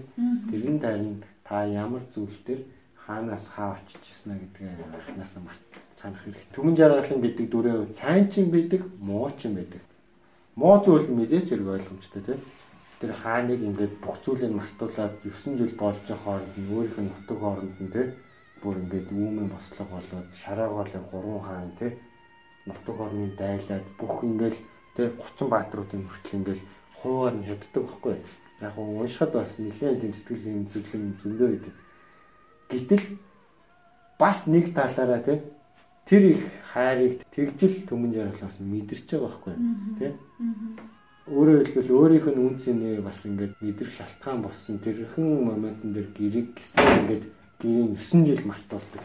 Тэрэн 0.50 0.80
тарин 0.80 1.24
та 1.44 1.66
ямар 1.68 2.02
зүйл 2.16 2.38
төр 2.48 2.64
хаанаас 2.96 3.48
хаа 3.52 3.76
очиж 3.76 4.00
ирсэн 4.00 4.40
гэдгээ 4.40 4.72
анханаас 4.96 5.36
март 5.44 5.62
санах 6.00 6.24
хэрэгтэй. 6.24 6.56
Түмэн 6.56 6.76
жаргалан 6.80 7.22
гэдэг 7.22 7.48
дүрээ 7.52 7.78
цайн 7.94 8.26
чин 8.32 8.48
байдаг, 8.50 8.82
муу 9.00 9.30
чин 9.38 9.56
байдаг. 9.60 9.84
Муу 10.56 10.80
зүйл 10.86 11.08
мэдээч 11.12 11.52
хэрэг 11.52 11.68
ойлгомжтой 11.68 12.22
тийм. 12.24 12.40
Тэр 13.04 13.12
хааныг 13.12 13.60
ингээд 13.60 13.94
бүх 14.00 14.18
зүйлийг 14.24 14.54
мартуулаад 14.56 15.14
9 15.26 15.58
жил 15.60 15.74
болж 15.76 16.00
байгаа 16.08 16.22
хооронд 16.24 16.56
нь 16.58 16.72
өөрийнх 16.72 17.00
нь 17.02 17.10
нутаг 17.12 17.38
хооронд 17.42 17.76
нь 17.82 17.92
тийм 17.94 18.10
бүр 18.62 18.78
ингээд 18.78 19.10
үүмэн 19.10 19.48
бослого 19.50 19.90
болоод 19.98 20.28
шараагаалын 20.42 21.06
гурван 21.10 21.42
хаан 21.42 21.72
тийм 21.80 21.94
нутаг 22.70 22.98
орны 23.02 23.26
дайлаад 23.42 23.86
бүх 23.98 24.16
ингээд 24.22 24.56
Тэ 24.96 25.12
30 25.16 25.50
баатруудын 25.54 26.08
хүртэл 26.08 26.38
ингээл 26.38 26.64
хуваар 27.00 27.36
нь 27.36 27.48
хяддаг 27.48 27.84
байхгүй. 27.84 28.16
Яг 28.62 28.76
нь 28.78 28.98
уншихад 29.02 29.32
бас 29.34 29.54
нэлээд 29.58 30.02
тийм 30.02 30.14
сэтгэл 30.14 30.50
юм 30.52 30.62
зөвлөм 30.72 31.04
зөндөө 31.22 31.48
байдаг. 31.52 31.76
Гэтэл 32.72 33.06
бас 34.22 34.40
нэг 34.48 34.66
талаараа 34.78 35.22
тийм 35.26 35.40
тэр 36.06 36.24
их 36.36 36.42
хайрыг 36.74 37.24
тэгжил 37.34 37.76
төмөн 37.88 38.14
жаргалаас 38.14 38.58
мэдэрч 38.60 39.08
байгаа 39.10 39.28
байхгүй 39.28 39.56
тийм 40.00 40.14
өөрөөр 41.30 41.70
хэлбэл 41.70 41.96
өөрийнх 41.96 42.28
нь 42.34 42.42
үн 42.42 42.56
цэнээ 42.58 43.06
бас 43.06 43.20
ингээд 43.30 43.54
мэдрэх 43.62 43.94
шалтгаан 43.94 44.42
болсон 44.42 44.76
тэрхэн 44.82 45.46
моментн 45.46 45.94
дээр 45.94 46.10
гэрэг 46.18 46.48
гэсэн 46.58 46.86
ингээд 47.06 47.26
гэрийн 47.62 47.94
9 47.96 48.26
жил 48.26 48.44
мартуулдаг. 48.50 49.04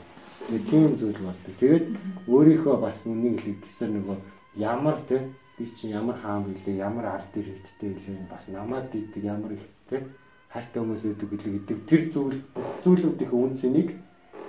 Тэгээ 0.48 0.64
тийм 0.70 0.90
зүйл 0.96 1.20
болдог. 1.20 1.52
Тэгээд 1.60 1.86
өөрийнхөө 2.32 2.76
бас 2.80 2.98
үнийг 3.04 3.36
хэлэх 3.44 3.60
гэсэн 3.68 3.90
нөгөө 4.00 4.16
ямар 4.56 4.96
тийм 5.08 5.22
би 5.58 5.66
чинь 5.80 5.90
ямар 5.90 6.16
хаан 6.20 6.44
билээ, 6.44 6.76
ямар 6.76 7.06
ард 7.06 7.32
иргэдтэй 7.34 7.90
билээ, 7.96 8.28
бас 8.30 8.44
намайг 8.48 8.92
гэдэг 8.92 9.24
ямар 9.24 9.52
их 9.52 9.64
те 9.88 10.04
хайртай 10.52 10.82
хүмүүс 10.82 11.02
үүдэг 11.04 11.28
билээ 11.32 11.52
гэдэг. 11.56 11.78
Тэр 11.88 12.02
зүйл 12.12 12.40
зүйлүүдийн 12.84 13.32
үнцнийг 13.32 13.88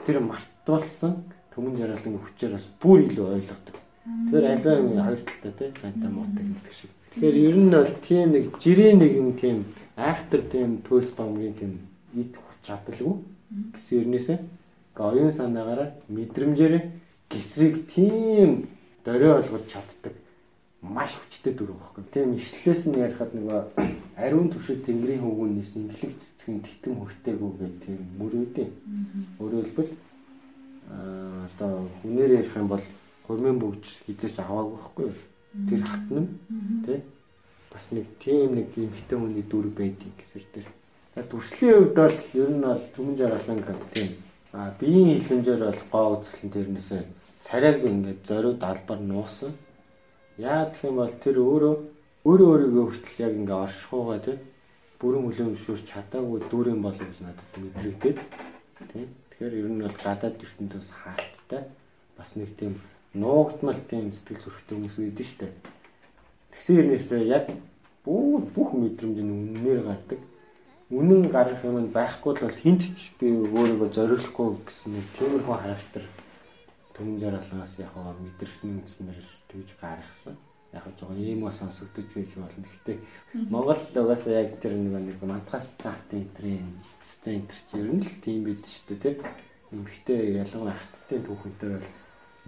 тэр 0.05 0.19
мартуулсан 0.19 1.23
төмөн 1.55 1.79
жаргалын 1.79 2.19
хүчээр 2.19 2.53
бас 2.55 2.67
бүр 2.81 2.99
илүү 3.07 3.27
ойлгодог. 3.39 3.75
Тэр 4.31 4.43
аливаа 4.51 5.03
хоёр 5.07 5.21
талтай 5.23 5.53
те 5.57 5.65
сайнтай 5.81 6.11
муутай 6.11 6.43
гэдэг 6.43 6.73
шиг. 6.75 6.91
Тэгэхээр 7.15 7.37
ер 7.49 7.57
нь 7.57 7.71
бол 7.71 7.93
тийм 8.03 8.27
нэг 8.35 8.45
жирийн 8.59 8.99
нэгэн 8.99 9.31
тийм 9.39 9.57
айхтар 9.95 10.41
тийм 10.51 10.83
төлс 10.83 11.15
домгийн 11.17 11.55
тийм 11.55 11.73
ид 12.13 12.35
хүч 12.35 12.59
чадалгүй 12.67 13.15
гэсэн 13.73 13.95
ернээсээ 14.03 14.39
оюун 14.97 15.33
санаагаараа 15.33 15.89
мэдрэмжээр 16.09 16.75
гисрийг 17.31 17.87
тийм 17.93 18.69
дорио 19.05 19.39
олгож 19.39 19.63
чаддаг 19.71 20.13
маш 20.81 21.11
хүчтэй 21.17 21.53
дүр 21.53 21.73
байхгүй. 21.73 22.03
Тийм 22.13 22.35
ишлээс 22.37 22.85
нь 22.85 23.01
ярихад 23.01 23.33
нөгөө 23.33 23.61
ариун 24.17 24.49
түшид 24.53 24.85
тэнгэрийн 24.85 25.23
хөвгүүнээс 25.25 25.71
инглэг 25.77 26.13
цэцгийн 26.21 26.61
титэм 26.61 26.93
хүртээгүү 27.01 27.51
гэх 27.57 27.75
тийм 27.83 27.99
мөрөөдөө. 28.19 28.67
Хэлбэл 29.37 29.91
аа 30.93 31.49
одоо 31.49 31.89
хүнээр 32.01 32.31
ярих 32.39 32.55
юм 32.55 32.67
бол 32.69 32.85
хөрмийн 33.25 33.57
бүгж 33.59 33.83
хизээч 34.05 34.37
аваагүй 34.39 34.77
байхгүй. 34.77 35.09
Тэр 35.69 35.81
хатна 35.81 36.21
тий 36.85 36.99
бас 37.73 37.85
нэг 37.91 38.05
тийм 38.21 38.55
нэг 38.55 38.69
эмхтэй 38.77 39.17
хүний 39.17 39.45
дүр 39.49 39.67
байдгийг 39.73 40.13
гэсэр 40.21 40.45
тэр. 40.53 40.67
Дүрслийн 41.17 41.73
хувьд 41.73 41.97
бол 41.97 42.17
ер 42.37 42.49
нь 42.53 42.61
бол 42.61 42.83
түмэн 42.93 43.17
жаргалан 43.17 43.61
тийм 43.93 44.09
а 44.53 44.71
биеийн 44.79 45.19
хилэнжээр 45.19 45.61
бол 45.65 45.81
гоо 45.91 46.07
үзэхлэн 46.17 46.51
тэрнээсээ 46.53 47.03
царайг 47.45 47.83
ингээд 47.85 48.21
зориуд 48.29 48.61
албаар 48.63 49.01
нуусан 49.01 49.51
Яа 50.37 50.69
гэх 50.69 50.85
юм 50.85 50.95
бол 51.01 51.13
тэр 51.23 51.37
өөрөө 51.41 51.75
өөрөө 52.29 52.47
өөрийгөө 52.53 52.85
хүртэл 52.85 53.21
яг 53.25 53.33
ингээ 53.41 53.57
оршихуугаа 53.65 54.19
тий 54.21 54.37
бүрэн 55.01 55.23
хүлээмжшүүлж 55.25 55.83
чадаагүй 55.89 56.39
дүүрэн 56.49 56.79
бол 56.81 56.97
гэж 56.97 57.15
надад 57.25 57.49
мэдрэгдээд 57.57 58.19
тий 58.93 59.05
тэгэхээр 59.33 59.53
ер 59.61 59.67
нь 59.73 59.81
бол 59.81 59.97
гадаад 60.05 60.37
ертөнцөөс 60.37 60.89
хаалттай. 60.93 61.61
Бас 62.17 62.29
нэг 62.37 62.53
тийм 62.59 62.77
нуугдмал 63.17 63.81
тийм 63.89 64.13
сэтгэл 64.13 64.43
зүрхтэй 64.45 64.75
хүмүүс 64.77 64.97
үйдэн 64.97 65.25
штэ 65.25 65.47
тэгсэн 66.53 66.75
хэрнээсээ 66.75 67.21
яг 67.31 67.45
бүх 68.05 68.43
бүх 68.55 68.69
мэдрэмж 68.73 69.17
нь 69.21 69.33
үннээр 69.33 69.81
гардаг. 69.87 70.19
Үнэн 70.91 71.29
гарах 71.31 71.63
юм 71.63 71.91
байхгүй 71.91 72.33
бол 72.39 72.57
хинт 72.61 72.81
ч 72.95 73.11
би 73.19 73.27
өөрийгөө 73.31 73.89
зориулахгүй 73.91 74.47
гэсэн 74.67 74.89
нэг 74.95 75.05
тиймэрхүү 75.17 75.55
характер 75.55 76.03
Түмэн 76.97 77.19
жаргалаас 77.21 77.73
яг 77.77 77.93
хаа 77.93 78.17
мэдэрсэн 78.17 78.81
юмснээс 78.81 79.29
тэгж 79.53 79.69
гаргасан. 79.77 80.33
Яг 80.73 80.85
жоо 80.97 81.13
ийм 81.13 81.45
ба 81.45 81.51
сонсогдож 81.53 82.09
байж 82.09 82.31
болно. 82.33 82.65
Гэхдээ 82.65 82.97
Монгол 83.53 83.77
угаасаа 84.01 84.33
яг 84.41 84.57
тэр 84.57 84.73
нэг 84.73 84.97
нэг 85.05 85.21
мантахаас 85.21 85.77
цаатын 85.77 86.25
энтрийн 86.25 86.81
центр 87.21 87.53
чи 87.69 87.77
ер 87.77 87.93
нь 87.93 88.01
л 88.01 88.17
тийм 88.25 88.49
бид 88.49 88.65
шүү 88.65 88.97
дээ 88.97 89.13
тийм. 89.13 89.17
Эмхтэй 89.77 90.41
ялангуяа 90.41 90.73
хаттай 90.73 91.19
түүхэнтэй 91.21 91.69
бол 91.77 91.87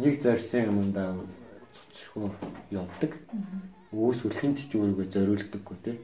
нэг 0.01 0.13
зорьсон 0.17 0.65
юмдаа 0.65 1.09
цоцшгүй 1.77 2.33
явдаг. 2.73 3.11
Өөсвөл 3.93 4.33
хинт 4.33 4.65
ч 4.65 4.73
өөрийгөө 4.73 5.13
зориулдаггүй 5.13 5.77
тийм. 5.85 5.97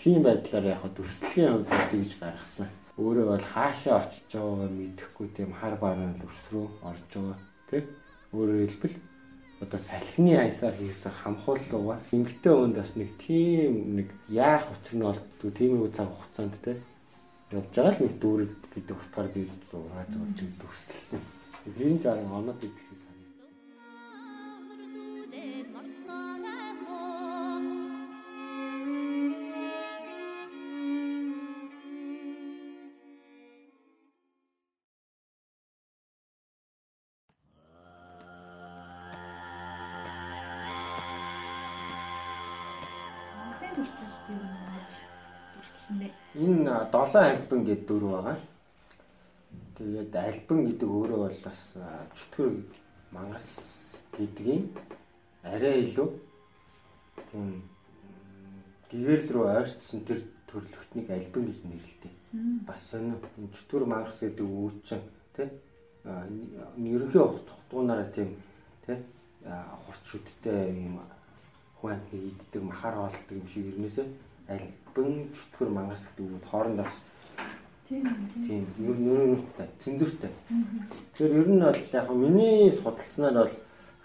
Тийм 0.00 0.24
байдлаар 0.24 0.64
яг 0.64 0.82
дүрслэлийн 0.96 1.60
хувьд 1.60 1.92
тэгж 1.92 2.12
гаргасан. 2.24 2.72
Өөрөө 2.96 3.26
бол 3.36 3.46
хаашаа 3.52 4.00
очиж 4.00 4.32
байгаагаа 4.32 4.70
мэдэхгүй 4.80 5.28
тийм 5.36 5.50
хар 5.60 5.76
бараан 5.76 6.16
өрс 6.24 6.42
рүү 6.52 6.66
орж 6.88 7.04
байгаа 7.12 7.51
Тэг. 7.72 7.88
Өөрөөр 8.36 8.68
хэлбэл 8.68 8.96
одоо 9.64 9.80
салхины 9.80 10.36
аясаар 10.36 10.76
хийсэн 10.76 11.12
хамхууллууга 11.24 11.96
эмгтэй 12.12 12.52
хүнд 12.52 12.76
бас 12.76 12.92
нэг 13.00 13.10
тийм 13.24 13.96
нэг 13.96 14.08
яах 14.28 14.68
учир 14.74 14.94
нь 15.00 15.06
болдгоо 15.08 15.50
тийм 15.56 15.72
үү 15.80 15.90
цаг 15.96 16.08
хугацаанд 16.12 16.54
те 16.64 16.72
явж 17.56 17.72
байгаа 17.72 17.92
л 17.96 18.02
нэг 18.04 18.14
дүүрэг 18.20 18.52
гэдэг 18.72 18.96
утгаар 18.96 19.28
би 19.32 19.40
зураг 19.70 20.08
зурж 20.12 20.38
дүрсэлсэн. 20.60 21.20
Энэ 21.80 22.02
жаа 22.02 22.20
оноод 22.38 22.60
идэх 22.60 22.86
Энэ 47.12 47.20
7 47.20 47.36
альбан 47.36 47.64
гэдэг 47.64 47.86
дүр 47.88 48.04
байгаа. 48.08 48.36
Тэгээд 49.76 50.14
альбан 50.16 50.60
гэдэг 50.64 50.88
өөрөө 50.88 51.18
бол 51.20 51.38
бас 51.44 51.60
чөтгөр 52.16 52.50
мангас 53.12 53.48
гэдгийн 54.16 54.72
арай 55.44 55.84
илүү 55.84 56.08
тийм 57.28 57.68
гэгэрл 58.88 59.28
рүү 59.28 59.44
ойртсон 59.44 60.00
тэр 60.08 60.24
төрлөختнийг 60.48 61.08
альбан 61.12 61.44
гэж 61.52 61.58
нэрлэдэг. 61.68 62.12
Бас 62.64 62.80
сонио 62.88 63.20
чөтгөр 63.60 63.84
мангас 63.84 64.16
гэдэг 64.24 64.48
үүчин 64.48 65.04
тий 65.36 65.48
ерөнхий 66.80 67.20
утгуудаараа 67.20 68.08
тийм 68.16 68.40
тий 68.88 68.96
хурц 69.84 70.04
шүдтэй 70.08 70.80
юм 70.80 71.04
хүн 71.76 72.00
хийддэг 72.08 72.62
махаар 72.64 72.94
хоолдог 72.96 73.36
юм 73.36 73.48
шиг 73.52 73.68
ирнэсээ 73.68 74.31
альбан 74.48 75.30
чөтгөр 75.34 75.68
мангас 75.70 76.02
гэдэг 76.16 76.34
үг 76.36 76.44
хоорондоо 76.50 76.86
тийм 77.92 78.66
тийм 78.86 78.96
нөрөөтэй 79.04 79.68
цензуртай. 79.78 80.32
Тэгэхээр 81.14 81.38
ер 81.40 81.48
нь 81.48 81.60
бол 81.60 81.80
яг 81.92 82.08
миний 82.10 82.72
судалснаар 82.72 83.34
бол 83.34 83.54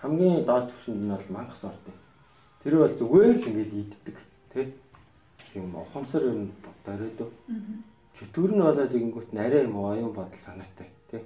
хамгийн 0.01 0.45
доод 0.45 0.71
түвшинд 0.71 1.01
нь 1.03 1.13
бол 1.13 1.27
мангас 1.29 1.63
ордог. 1.63 1.95
Тэр 2.63 2.73
бол 2.77 2.93
зүгээр 2.99 3.33
л 3.38 3.47
ингэж 3.47 3.71
ийддэг 3.73 4.17
тий. 4.53 4.65
Тийм 5.53 5.75
ухамсар 5.75 6.23
ер 6.27 6.35
нь 6.35 6.51
дориодоо. 6.85 7.29
Чөтгөр 8.17 8.51
нь 8.53 8.65
болоод 8.65 8.93
ингүүт 8.93 9.29
нарай 9.33 9.63
юм 9.63 9.77
оюун 9.79 10.13
бодол 10.13 10.41
санаатай 10.43 10.91
тий. 11.09 11.21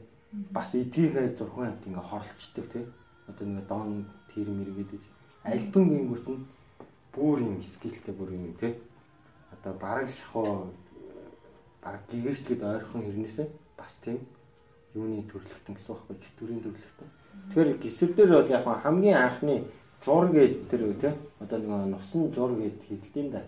Бас 0.51 0.75
эдгийнхээ 0.75 1.35
зурхан 1.37 1.73
амт 1.73 1.87
ингээ 1.87 2.09
хорлцдог 2.09 2.65
тий. 2.69 2.85
Одоо 3.27 3.47
нэг 3.47 3.67
дон 3.67 4.05
тэр 4.29 4.47
мэргээд 4.53 5.01
альбан 5.43 5.85
гингүүт 5.89 6.27
нь 6.29 6.45
бүр 7.15 7.39
юм 7.41 7.63
скилтэй 7.63 8.13
бүр 8.13 8.31
юм 8.37 8.53
тий 8.59 8.77
одоо 9.61 9.73
бараг 9.79 10.09
шахуу 10.09 10.73
бараг 11.83 12.01
гэгэрч 12.09 12.43
гээд 12.47 12.63
ойрхон 12.63 13.01
хэрнээсээ 13.05 13.47
бас 13.77 13.93
тийм 14.01 14.19
юуны 14.93 15.23
төрлөختөн 15.29 15.75
гэсэн 15.77 15.93
байхгүй 15.95 16.15
чөтгөрийн 16.17 16.61
төрлөختөн. 16.65 17.09
Тэгэхээр 17.53 17.77
гисэл 17.77 18.13
дээр 18.17 18.31
бол 18.35 18.49
яг 18.49 18.65
хамгийн 18.65 19.17
анхны 19.17 19.55
жур 20.03 20.25
гэдэг 20.33 20.67
тэр 20.69 20.81
үү 20.89 20.95
те 20.97 21.09
одоо 21.39 21.57
нэг 21.61 21.93
нусан 21.93 22.33
жур 22.33 22.57
гэдэг 22.57 22.85
хэлдэм 22.89 23.27
да. 23.31 23.41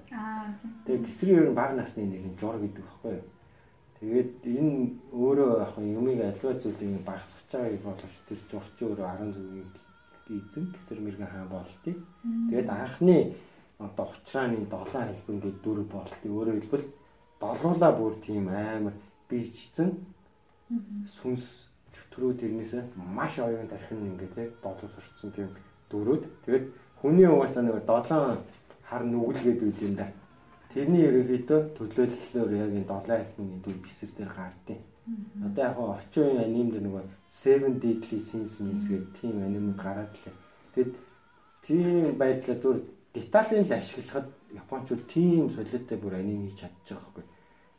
Тэгээ 0.85 1.05
гисрийн 1.05 1.37
ер 1.41 1.49
нь 1.49 1.57
баг 1.57 1.73
насны 1.73 2.05
нэг 2.05 2.21
нь 2.21 2.37
жур 2.37 2.61
гэдэг 2.61 2.83
байхгүй 2.85 3.13
юу. 3.17 3.25
Тэгээд 3.99 4.31
энэ 4.45 4.73
өөрөө 5.17 5.51
яг 5.65 5.73
юмыг 5.81 6.19
аливаа 6.21 6.53
зүйлийг 6.61 7.01
багсгаж 7.01 7.49
байгаа 7.51 7.71
гэж 7.73 7.81
боловч 7.81 8.15
тэр 8.29 8.39
журч 8.51 8.77
өөрөө 8.85 9.07
10 9.17 9.33
зүгийн 9.33 9.69
эзэн 10.29 10.65
гисэр 10.77 10.99
мэрэгэн 11.01 11.31
хаан 11.31 11.49
болтыг. 11.49 11.97
Тэгээд 12.49 12.69
анхны 12.69 13.17
одоо 13.87 14.05
ухчрааны 14.07 14.65
7 14.65 14.91
хэлбэн 14.91 15.39
гэдэг 15.41 15.63
дүр 15.63 15.79
болт. 15.93 16.13
Өөрөөр 16.23 16.59
хэлбэл 16.61 16.87
долуулаа 17.39 17.91
бүр 17.97 18.13
тийм 18.25 18.47
амар 18.49 18.93
бичсэн 19.29 19.89
сүнс 21.17 21.43
чөтгөрөө 21.93 22.33
тэрнээсээ 22.39 22.83
маш 23.17 23.39
оюун 23.39 23.67
тархин 23.67 24.07
ингээд 24.09 24.37
яг 24.37 24.51
боловсрцсан 24.63 25.31
тийм 25.35 25.49
дүрүүд. 25.89 26.23
Тэгээд 26.45 26.65
хүний 27.01 27.27
угаасаа 27.27 27.63
нэг 27.63 27.83
7 27.85 28.37
хар 28.87 29.03
нүгэлгээд 29.03 29.59
үйд 29.65 29.79
юм 29.81 29.95
да. 29.99 30.07
Тэрний 30.73 31.05
ерөнхийдөө 31.09 31.59
төлөөллөөр 31.77 32.51
яг 32.63 32.71
энэ 32.77 32.89
7 32.89 33.21
хэлбэн 33.21 33.61
дүр 33.63 33.77
бисэр 33.83 34.11
дээр 34.17 34.31
гардыг. 34.37 34.79
Одоо 35.45 35.63
яг 35.67 35.77
орчин 35.77 36.23
үеийн 36.23 36.43
анимд 36.47 36.75
нэг 36.79 36.95
7 37.29 37.81
deadly 37.83 38.19
sins 38.23 38.55
гэдэг 38.57 39.03
тийм 39.19 39.35
анимуд 39.43 39.77
гараад 39.77 40.13
лээ. 40.23 40.35
Тэгэд 40.73 40.93
тийм 41.65 42.17
байдлаар 42.17 42.59
зүр 42.63 42.77
деталийн 43.13 43.65
л 43.67 43.73
ашиглахад 43.73 44.27
японочууд 44.53 45.07
тийм 45.07 45.49
солиотой 45.53 45.97
бүр 45.97 46.15
аним 46.15 46.49
хийж 46.49 46.59
чадчих 46.61 46.97
байхгүй. 46.97 47.23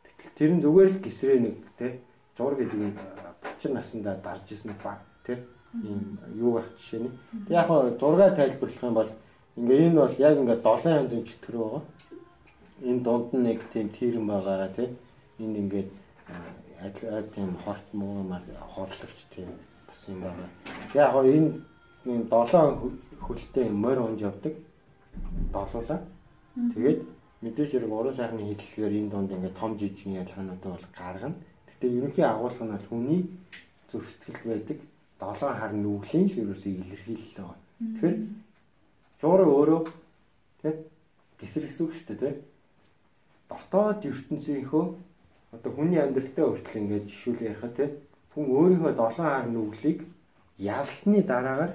Гэтэл 0.07 0.37
тэр 0.39 0.51
нь 0.55 0.63
зүгээр 0.63 0.89
л 0.95 1.03
гисрээ 1.03 1.39
нэг 1.43 1.55
те 1.77 1.99
жур 2.37 2.55
гэдэг 2.55 2.79
нь 2.79 2.95
бачир 3.43 3.71
насандаа 3.75 4.15
дарж 4.23 4.47
исэн 4.51 4.71
баг 4.79 5.03
те 5.27 5.43
ийм 5.83 6.19
юу 6.35 6.55
байх 6.55 6.67
жишээ 6.79 6.99
нь. 7.03 7.11
Тэг 7.47 7.51
яг 7.51 7.67
хаа 7.67 7.91
зургаа 7.99 8.31
тайлбарлах 8.35 8.83
юм 8.83 8.93
бол 8.95 9.11
ингээ 9.59 9.79
энэ 9.91 9.99
бол 9.99 10.15
яг 10.19 10.35
ингээ 10.39 10.59
7 10.63 10.99
янзын 10.99 11.23
чөтгөр 11.27 11.55
байгаа. 11.59 11.83
Энэ 12.87 13.03
дунд 13.03 13.29
нь 13.35 13.43
нэг 13.43 13.59
тийм 13.73 13.87
тийрэн 13.91 14.27
байгаараа 14.27 14.71
те 14.71 14.83
энэ 15.39 15.59
ингээд 15.59 15.89
адил 16.79 17.27
тийм 17.35 17.49
хорт 17.63 17.87
муу 17.91 18.23
мар 18.23 18.43
хорлогч 18.71 19.19
тийм 19.35 19.51
бас 19.87 19.99
юм 20.07 20.23
байна. 20.23 20.47
Яг 20.95 21.11
хаа 21.11 21.27
энэ 21.27 21.59
7 22.07 22.23
хөлтэй 23.19 23.67
морь 23.69 23.99
унж 23.99 24.21
явдаг 24.21 24.55
долуулаа. 25.53 25.99
Тэгээд 26.55 26.99
мэдээж 27.41 27.71
хэрэг 27.71 27.91
уран 27.91 28.15
сайхны 28.15 28.41
хэллэгээр 28.55 28.93
энэ 28.99 29.11
донд 29.11 29.31
ингээд 29.31 29.59
том 29.59 29.71
жижигний 29.79 30.19
ялгаануудаа 30.23 30.71
бол 30.71 30.87
гаргана. 30.95 31.35
Гэхдээ 31.67 31.95
ерөнхий 31.97 32.25
агуулга 32.25 32.63
нь 32.65 32.73
бол 32.75 32.87
хүний 32.89 33.21
зүрх 33.91 34.07
сэтгэл 34.09 34.49
байдаг 34.51 34.79
долоон 35.19 35.55
хар 35.59 35.71
нүглийн 35.73 36.27
л 36.31 36.39
ерөөсөө 36.43 36.71
илэрхийлэл 36.81 37.35
байгаа. 37.37 37.59
Тэгэхээр 37.79 38.17
жуураа 39.21 39.49
өөрөө 39.57 39.81
тэг 40.61 40.75
гисэр 41.39 41.63
гэсэн 41.67 41.83
үг 41.85 41.93
шүү 41.95 42.07
дээ 42.07 42.19
тэг. 42.23 42.35
Дотоод 43.49 43.99
ертөнцийнхөө 44.09 44.85
одоо 45.55 45.71
хүний 45.71 45.99
амьдралтай 46.01 46.45
хүртэл 46.45 46.79
ингээд 46.81 47.05
жишүүл 47.11 47.47
ярихад 47.47 47.73
тэг 47.79 47.91
хүн 48.33 48.45
өөрийнхөө 48.51 48.93
долоон 48.95 49.29
хар 49.31 49.47
нүглийг 49.47 49.99
ялсны 50.57 51.23
дараагаар 51.23 51.73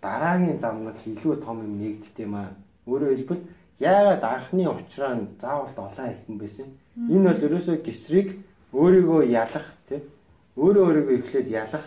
дараагийн 0.00 0.58
замнаг 0.58 0.96
илүү 1.04 1.36
том 1.44 1.60
юм 1.60 1.78
нэгддэг 1.78 2.24
юм 2.24 2.34
аа. 2.34 2.50
Өөрөөр 2.86 3.16
хэлбэл 3.16 3.42
яагаад 3.78 4.22
анхны 4.24 4.64
ухраа 4.68 5.14
нь 5.16 5.28
заавал 5.40 5.72
долоон 5.76 6.08
альбом 6.08 6.38
байсан? 6.38 6.66
Энэ 6.96 7.28
бол 7.28 7.44
ерөөсөө 7.46 7.76
гисрийг 7.84 8.28
өөрийгөө 8.72 9.22
ялах 9.28 9.66
тий 9.88 10.00
өөрөө 10.56 10.84
өөрийгөө 10.86 11.16
эхлээд 11.18 11.48
ялах 11.48 11.86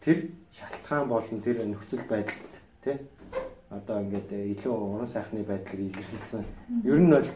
тэр 0.00 0.32
шалтгаан 0.56 1.08
болон 1.08 1.40
тэр 1.44 1.56
нөхцөл 1.66 2.04
байдалд 2.08 2.54
тий 2.84 2.96
одоо 3.70 4.00
ингээд 4.00 4.30
илүү 4.32 4.72
уран 4.72 5.08
сайхны 5.08 5.42
байдлыг 5.44 5.80
илэрхийлсэн. 5.92 6.44
Ер 6.84 6.98
нь 7.00 7.10
бол 7.10 7.28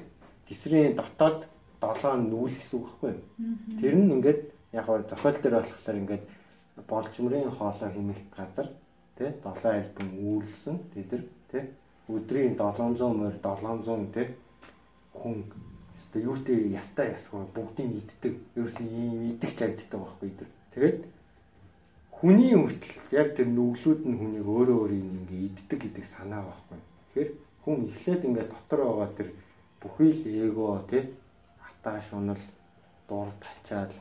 гисрийн 0.49 0.97
дотоод 0.97 1.45
долоон 1.81 2.31
нүүл 2.31 2.55
гэсэн 2.57 2.79
үг 2.81 2.87
байхгүй 2.89 3.11
юу? 3.13 3.21
Тэр 3.81 3.95
нь 3.97 4.13
ингээд 4.17 4.41
яг 4.73 4.85
хаа 4.87 5.03
зохиол 5.03 5.39
дээр 5.43 5.55
болохоор 5.61 6.01
ингээд 6.03 6.25
болжмрын 6.91 7.51
хоолой 7.59 7.91
хэмэх 7.93 8.21
газар 8.37 8.69
тий 9.17 9.31
долоон 9.45 9.75
альбом 9.81 10.09
үүрлсэн 10.29 10.77
тэд 10.95 11.11
тий 11.51 11.65
өдрийн 12.09 12.55
700 12.57 13.19
морь 13.21 13.39
700 13.43 14.13
тий 14.15 14.27
хүн 15.19 15.37
өстө 15.97 16.19
юутэй 16.31 16.61
ястай 16.81 17.13
ясгүй 17.17 17.45
бүгдийг 17.55 17.91
иддэг 18.01 18.35
ерөөсөн 18.57 18.87
ийм 19.03 19.23
идэх 19.33 19.53
чагддаг 19.59 20.01
байхгүй 20.01 20.31
тэр 20.39 20.49
тэгээд 20.75 20.99
хүний 22.19 22.55
хүртэл 22.55 23.15
яг 23.15 23.29
тэр 23.39 23.47
нүглүүд 23.47 24.03
нь 24.11 24.19
хүнийг 24.19 24.47
өөрөө 24.51 24.79
өөрийг 24.83 25.07
ингээ 25.07 25.47
иддэг 25.49 25.79
гэдэг 25.87 26.07
санаа 26.15 26.43
байхгүй. 26.43 26.79
Тэгэхээр 27.15 27.31
хүн 27.63 27.77
эхлээд 27.95 28.23
ингээ 28.27 28.47
дотор 28.51 28.81
байгаа 28.83 29.11
тэр 29.15 29.29
бүхий 29.79 30.11
л 30.19 30.25
эго 30.51 30.83
тий 30.91 31.03
атааш 31.63 32.07
унал 32.19 32.43
дурд 33.07 33.39
тачаал 33.39 33.95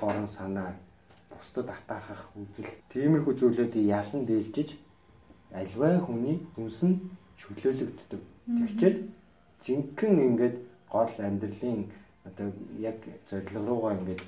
хорон 0.00 0.26
санаа 0.26 0.74
бусдад 1.40 1.68
атаархах 1.72 2.28
үзэл 2.36 2.70
тиймэрхүү 2.92 3.34
зүйлүүд 3.40 3.74
ялан 3.80 4.22
дээлжиж 4.28 4.76
альваа 5.56 5.96
хүний 6.04 6.36
хүнс 6.54 6.78
нь 6.84 7.00
чөлөөлөгддөг. 7.40 8.20
Тэгчээд 8.60 8.96
жинхэнэ 9.64 10.22
ингээд 10.28 10.56
гол 10.92 11.14
амьдралын 11.18 11.88
одоо 12.28 12.48
яг 12.78 12.98
зорилго 13.30 13.60
руугаа 13.66 13.92
ингээд 13.96 14.22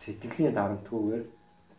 сэтгэлийн 0.00 0.54
дарамтгүйгээр 0.54 1.24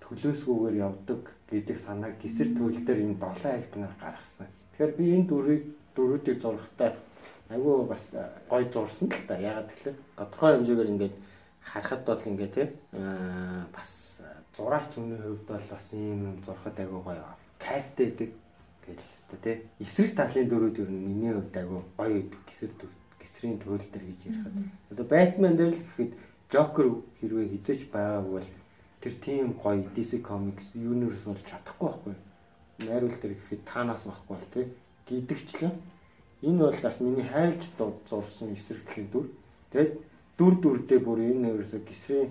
төлөөсгүйгээр 0.04 0.76
явдаг 0.88 1.22
гэдэг 1.50 1.78
санааг 1.86 2.14
гисэр 2.22 2.50
төл 2.58 2.78
дээр 2.86 3.00
энэ 3.06 3.22
долоо 3.24 3.52
альбнаар 3.56 3.96
гаргасан. 4.04 4.48
Тэгэхээр 4.76 4.92
би 4.98 5.06
энэ 5.16 5.30
дөрвийг 5.32 5.64
дөрүүдийг 5.96 6.38
зурхтаа 6.44 6.92
айгүй 7.50 7.88
бас 7.88 8.06
гой 8.50 8.64
зурсан 8.74 9.08
л 9.10 9.28
та. 9.28 9.40
Ягаад 9.40 9.70
гэвэл 9.72 10.00
тодорхой 10.16 10.52
хэмжээгээр 10.56 10.92
ингээд 10.94 11.16
харахад 11.64 12.06
бол 12.06 12.24
ингээ 12.26 12.52
тий 12.56 12.68
бас 13.74 14.22
зураач 14.58 14.92
хүний 14.94 15.18
хувьд 15.18 15.46
бол 15.48 15.66
бас 15.70 15.88
ийм 15.94 16.42
зурхад 16.46 16.78
айгүй 16.80 17.02
гоё 17.02 17.26
кайфтай 17.60 18.06
гэдэг 18.12 18.32
гэж 18.86 19.00
хэлсэн 19.02 19.40
тий 19.44 19.56
эсрэг 19.80 20.12
талын 20.16 20.50
дөрүүд 20.50 20.82
ер 20.82 20.90
нь 20.90 21.06
миний 21.08 21.34
хувьд 21.34 21.56
айгүй 21.56 21.82
гоё 21.98 22.14
гэдэг 22.22 22.42
гисэр 22.50 22.72
гисрийн 23.42 23.58
төрөл 23.60 23.88
төр 23.90 24.04
гэж 24.06 24.20
ярихад. 24.26 24.54
Одоо 24.92 25.06
Batman 25.06 25.56
дээр 25.58 25.74
л 25.74 25.82
гэхэд 25.82 26.12
Joker 26.52 26.88
хэрвээ 27.22 27.48
хизэж 27.58 27.82
байгааг 27.90 28.28
бол 28.30 28.50
тэр 29.02 29.14
тийм 29.26 29.54
гоё 29.58 29.82
DC 29.96 30.22
Comics 30.22 30.76
universe 30.76 31.26
бол 31.26 31.42
чадахгүй 31.50 31.88
байхгүй. 31.90 32.16
Найруул 32.86 33.18
төр 33.18 33.34
гэхэд 33.34 33.62
таанаас 33.66 34.06
байхгүй 34.06 34.36
бол 34.38 34.50
тий 34.54 34.66
гидэгчлэн 35.10 35.74
энэ 36.46 36.60
бол 36.62 36.80
бас 36.82 37.00
миний 37.00 37.26
хайлж 37.26 37.64
зурсан 38.10 38.54
эсрэг 38.54 38.86
талын 38.86 39.10
дүр. 39.10 39.28
Тэгээд 39.74 39.92
дүр 40.38 40.54
дүрдээ 40.64 41.00
бүр 41.06 41.20
энэ 41.32 41.48
ерөөсө 41.54 41.80
гисрийн 41.88 42.30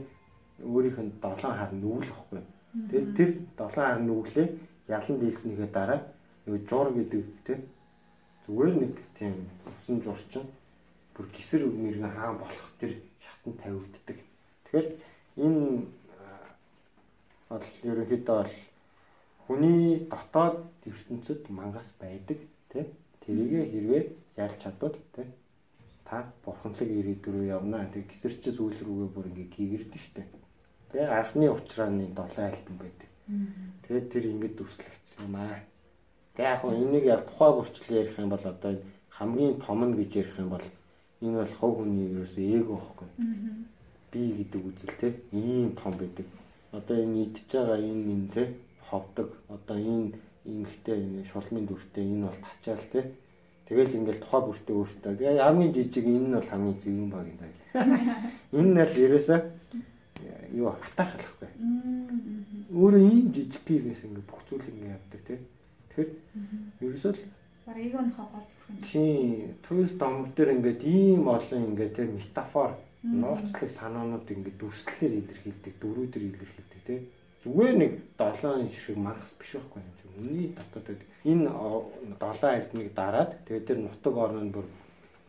өөрийнх 0.65 0.99
нь 1.01 1.13
долоон 1.23 1.55
хар 1.59 1.73
нүгэл 1.73 2.11
واخгүй. 2.13 2.43
Тэгээд 2.91 3.09
тэр 3.17 3.31
долоон 3.59 3.87
хар 3.89 4.01
нүглээ 4.01 4.49
ялан 4.97 5.17
дийлснийхээ 5.21 5.71
дараа 5.77 6.01
нөгөө 6.45 6.61
жур 6.69 6.89
гэдэг 6.97 7.25
тий 7.47 7.59
зүгээр 8.45 8.75
нэг 8.83 8.95
тийм 9.17 9.35
усан 9.69 9.97
журчин 10.05 10.45
бүр 11.15 11.27
гисэр 11.35 11.63
мэрэгэн 11.67 12.15
хаан 12.17 12.37
болох 12.43 12.69
тэр 12.81 12.93
шатнд 13.25 13.57
тавигддаг. 13.63 14.19
Тэгэхээр 14.65 14.89
энэ 15.45 15.63
бол 17.51 17.67
ерөнхийдөө 17.91 18.37
бол 18.43 18.57
хүний 19.45 20.07
дотоод 20.13 20.57
ертөнцид 20.87 21.43
мангас 21.51 21.89
байдаг 22.01 22.39
тий 22.71 22.85
тэрийг 23.23 23.71
хэрвээ 23.73 24.03
ялж 24.43 24.57
чадвал 24.63 24.97
тий 25.15 25.27
та 26.11 26.27
бурханлаг 26.43 26.91
ирээдүр 26.91 27.35
рүү 27.39 27.47
явна. 27.55 27.87
Тэг 27.95 28.11
гисэрч 28.11 28.43
сүүл 28.51 28.83
рүүгээ 28.83 29.11
бүр 29.15 29.27
ингээ 29.31 29.49
гэгэрдэн 29.55 30.03
штэ. 30.03 30.23
Тэг 30.91 31.07
анхны 31.07 31.47
ухрааны 31.55 32.11
долоо 32.11 32.45
альбом 32.51 32.77
байдаг. 32.83 33.11
Тэгээд 33.87 34.07
тэр 34.11 34.25
ингээд 34.35 34.55
дүрслэгдсэн 34.59 35.23
юм 35.31 35.35
аа. 35.39 35.63
Тэг 36.35 36.45
яг 36.51 36.59
хөө 36.67 36.75
энийг 36.83 37.07
яг 37.07 37.23
тухай 37.31 37.51
бүрчлэл 37.55 37.99
ярих 38.03 38.19
юм 38.19 38.31
бол 38.35 38.43
одоо 38.43 38.73
хамгийн 39.15 39.55
том 39.63 39.81
нь 39.87 39.95
гэж 40.03 40.11
ярих 40.19 40.37
юм 40.43 40.51
бол 40.51 40.67
энэ 41.23 41.37
бол 41.39 41.55
хов 41.63 41.73
хүний 41.79 42.07
ерөөсөө 42.11 42.47
эго 42.59 42.75
байхгүй. 42.75 43.09
Би 44.11 44.21
гэдэг 44.35 44.63
үзэл 44.67 44.95
те 44.99 45.09
ийм 45.31 45.79
том 45.79 45.95
байдаг. 45.95 46.27
Одоо 46.75 46.97
энэ 46.99 47.23
идж 47.23 47.39
байгаа 47.55 47.79
энэ 47.79 48.11
энэ 48.15 48.29
те 48.35 48.43
ховдог. 48.91 49.29
Одоо 49.47 49.79
энэ 49.79 50.19
эмхтэй 50.43 50.99
энэ 51.07 51.23
шулмын 51.31 51.67
дүртэй 51.71 52.03
энэ 52.03 52.27
бол 52.27 52.41
тачаал 52.43 52.87
те 52.91 53.01
Тэгэл 53.71 54.03
ингээл 54.03 54.19
тухай 54.27 54.43
бүртээ 54.51 54.75
өөртөө. 54.75 55.15
Тэгээ 55.15 55.47
хамгийн 55.47 55.71
жижиг 55.71 56.07
энэ 56.11 56.27
нь 56.27 56.35
бол 56.35 56.51
хамгийн 56.51 56.79
зэвэн 56.83 57.07
баг 57.15 57.23
юм 57.31 57.39
даа. 57.39 57.51
Энэ 58.51 58.71
нь 58.75 58.83
л 58.83 58.97
ерөөсөө 59.07 59.39
юу 60.59 60.75
хатаахлахгүй. 60.75 61.51
Өөрөө 62.75 63.03
ийм 63.07 63.31
жижиг 63.31 63.63
гэрээс 63.63 64.03
ингээд 64.11 64.27
бүх 64.27 64.43
зүйл 64.51 64.67
ингээд 64.75 64.95
явдаг 64.99 65.23
тий. 65.23 65.39
Тэгэхээр 65.87 66.11
ерөөсөө 66.83 67.13
л 67.15 67.23
барыг 67.63 67.95
нь 67.95 68.15
хогоол 68.19 68.47
зүрх 68.51 68.67
юм. 68.75 68.79
Тийм. 68.91 69.55
Туйлс 69.63 69.95
домог 70.03 70.35
дээр 70.35 70.51
ингээд 70.59 70.81
ийм 70.83 71.23
олон 71.31 71.63
ингээд 71.71 71.95
тий 71.95 72.07
метафор 72.11 72.75
нууцлаг 73.07 73.71
санаанууд 73.71 74.27
ингээд 74.27 74.59
дүрслэлээр 74.59 75.15
илэрхийлдэг, 75.15 75.75
дөрүүдээр 75.79 76.25
илэрхийлдэг 76.27 76.83
тий 76.91 76.99
зүгээр 77.45 77.77
нэг 77.81 77.93
7 78.21 78.69
шиг 78.69 78.97
маркс 79.01 79.33
биш 79.41 79.57
байхгүй 79.57 79.81
юм. 79.81 79.89
Үнний 80.21 80.49
дотоод 80.53 81.01
энэ 81.25 81.49
7 82.21 82.45
альбомыг 82.53 82.93
дараад 82.93 83.31
тэгээд 83.49 83.67
тэр 83.67 83.79
нутаг 83.81 84.15
орн 84.17 84.45
нь 84.49 84.53
бүр 84.53 84.67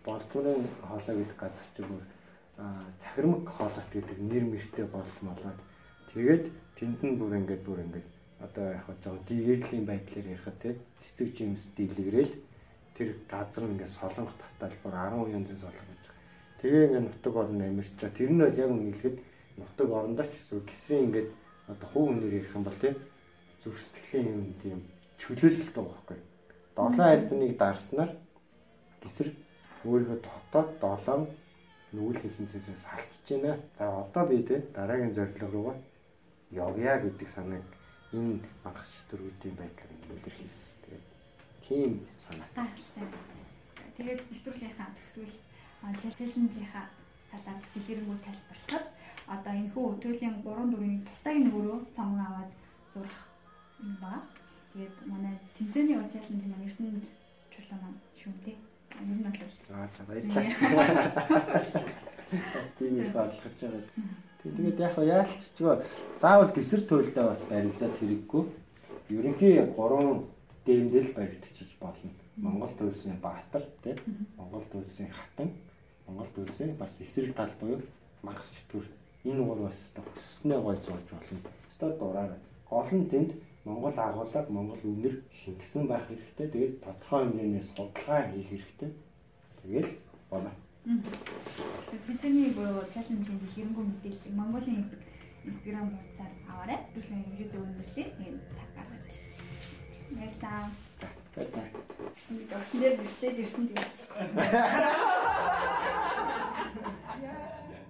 болдгорын 0.03 0.67
хоолой 0.83 1.15
гэдэг 1.23 1.37
газар 1.39 1.67
чи 1.75 1.81
бүр 1.87 2.03
цахирмаг 2.99 3.47
хоолойт 3.47 3.89
гэдэг 3.93 4.17
нэр 4.19 4.43
мэртэй 4.43 4.85
болж 4.91 5.15
молоод 5.21 5.59
тэгээд 6.11 6.43
тэнд 6.75 6.99
нь 6.99 7.17
бүр 7.19 7.31
ингээд 7.39 7.63
бүр 7.63 7.79
ингээд 7.85 8.09
одоо 8.45 8.65
яг 8.75 8.87
жоо 9.03 9.15
дигэрлийн 9.29 9.85
байдлаар 9.85 10.27
ярихад 10.35 10.57
тий 10.59 10.73
цэцэг 10.99 11.29
жимс 11.37 11.63
дийлгэрэл 11.77 12.33
тэр 12.97 13.09
газар 13.31 13.63
ингээд 13.71 13.97
солонгот 13.99 14.39
татал 14.41 14.75
бүр 14.83 14.93
10 14.99 15.37
янзын 15.37 15.59
солонгот 15.63 15.89
гэж. 15.95 16.05
Тэгээ 16.61 16.85
ингээд 16.87 17.07
нутаг 17.07 17.35
орн 17.39 17.61
амьарч 17.61 17.91
чаа 18.01 18.11
тэр 18.11 18.29
нь 18.33 18.41
бол 18.41 18.59
яг 18.63 18.69
үнэлэхэд 18.75 19.17
нутаг 19.57 19.87
орондоо 19.95 20.25
ч 20.25 20.33
эсвэл 20.41 20.67
гисрийн 20.67 21.05
ингээд 21.07 21.29
одоо 21.67 21.87
хувь 21.89 22.07
хүнээр 22.09 22.33
ярих 22.39 22.55
юм 22.55 22.63
бол 22.63 22.79
тийм 22.81 22.95
зүрх 23.63 23.79
сэтгэлийн 23.81 24.27
юм 24.33 24.53
тийм 24.61 24.79
чөлөөлөлт 25.21 25.75
байхгүй. 25.75 26.17
Долоон 26.75 27.01
альбныг 27.01 27.57
дарснаар 27.57 28.11
гисэр 29.03 29.29
өөрийнхөө 29.85 30.19
дотоод 30.25 30.69
долоон 30.81 31.23
нүгэл 31.93 32.21
хэлэнцээсээ 32.21 32.77
салчиж 32.85 33.27
байна. 33.29 33.59
За 33.77 33.85
одоо 34.03 34.23
би 34.29 34.43
тийм 34.47 34.61
дараагийн 34.75 35.13
зорилго 35.13 35.47
руугаа 35.51 35.77
явъя 36.51 36.99
гэдэг 37.03 37.29
санааг 37.35 37.65
энэ 38.13 38.39
мангас 38.63 38.89
төрүүдийн 39.09 39.55
байдлаар 39.59 39.91
илэрхийлсэн. 40.11 40.75
Тэгээд 40.83 41.05
тийм 41.65 41.91
санаатай. 42.17 42.67
Тэгээд 43.97 44.21
нэвтрүүлгийнхаа 44.31 44.89
төсвөл 44.97 45.35
челленжийнхаа 46.01 46.85
талаар 47.31 47.59
дэлгэрэнгүй 47.73 48.19
тайлбарлахад 48.25 48.85
одоо 49.35 49.53
энэ 49.55 49.71
хүү 49.73 49.87
төлөлийн 50.03 50.35
3 50.43 50.75
4-ийн 50.75 51.01
дуртайг 51.07 51.37
нөгөөрөө 51.43 51.79
сонгон 51.95 52.21
аваад 52.27 52.51
зурах 52.93 53.19
юм 53.79 53.93
ба. 54.03 54.13
Тэгээд 54.73 54.95
манай 55.11 55.33
тэмцээний 55.55 55.97
бас 55.97 56.11
челленж 56.11 56.43
маань 56.47 56.65
Эрдэнэ 56.67 56.99
чулуу 57.53 57.77
маань 57.81 57.99
шүү 58.19 58.33
дээ. 58.45 58.57
Ер 59.01 59.07
нь 59.15 59.23
бол 59.23 59.39
Аа 59.71 59.87
за 59.95 60.03
баярлалаа. 60.07 60.43
Бас 62.55 62.69
тийм 62.77 62.93
их 62.99 63.11
бодлогож 63.15 63.55
байгаа. 63.61 63.83
Тэгээд 64.43 64.79
яг 64.79 64.95
яалч 64.99 65.31
ч 65.55 65.59
заавал 66.21 66.51
гисэр 66.55 66.81
туйлдаа 66.87 67.25
бас 67.31 67.41
баримтаад 67.49 67.93
хэрэггүй. 67.99 68.43
Ерөнхий 69.15 69.55
3 69.63 70.27
дэмдэл 70.65 71.09
баригдчих 71.15 71.71
болно. 71.79 72.11
Монгол 72.37 72.73
туйлсын 72.79 73.17
Баатар 73.21 73.63
тийм 73.83 73.97
Монгол 74.37 74.63
туйлсын 74.71 75.09
Хатан 75.11 75.51
Монгол 76.07 76.27
туйлсын 76.35 76.75
бас 76.75 76.95
эсрэг 76.99 77.35
тал 77.35 77.51
буюу 77.59 77.81
Магас 78.23 78.49
чөтгөр 78.55 78.87
энэ 79.23 79.43
гурваас 79.45 79.77
өснөө 80.01 80.59
гой 80.65 80.77
зурж 80.85 81.07
болно. 81.13 81.39
Өстө 81.69 81.87
дураар 81.99 82.31
гол 82.69 82.89
нь 82.97 83.09
тэнд 83.11 83.31
Монгол 83.65 83.93
агуулгад 83.93 84.47
Монгол 84.49 84.81
үнэр 84.83 85.15
шингэсэн 85.39 85.85
байх 85.87 86.05
хэрэгтэй. 86.07 86.47
Тэгээд 86.49 86.81
тодорхой 86.81 87.21
хэмжээний 87.29 87.63
судалгаа 87.69 88.21
хийх 88.33 88.49
хэрэгтэй. 88.49 88.89
Тэгээд 89.61 89.89
болно. 90.31 90.51
Бидний 92.07 92.49
буюу 92.57 92.81
чаленжийн 92.93 93.37
дэлгэрэнгүй 93.41 93.85
мэдээлэл 93.85 94.37
Монголын 94.39 94.89
Instagram 95.45 95.87
хуудасаар 95.93 96.33
аваарай. 96.49 96.79
Өдрийн 96.97 97.21
хэмжээтэй 97.21 97.61
өндөрлөе. 97.61 98.05
Тэгээд 98.17 98.37
цаг 98.57 98.69
гаргаж. 98.73 99.13
Баярлалаа. 100.17 100.65
Баярлалаа. 101.35 101.67
Ингээд 102.29 102.51
орсон 102.57 102.77
дээр 102.81 102.95
бичээд 102.97 103.41
ирсэн 103.45 103.63
тэгээд. 103.69 103.95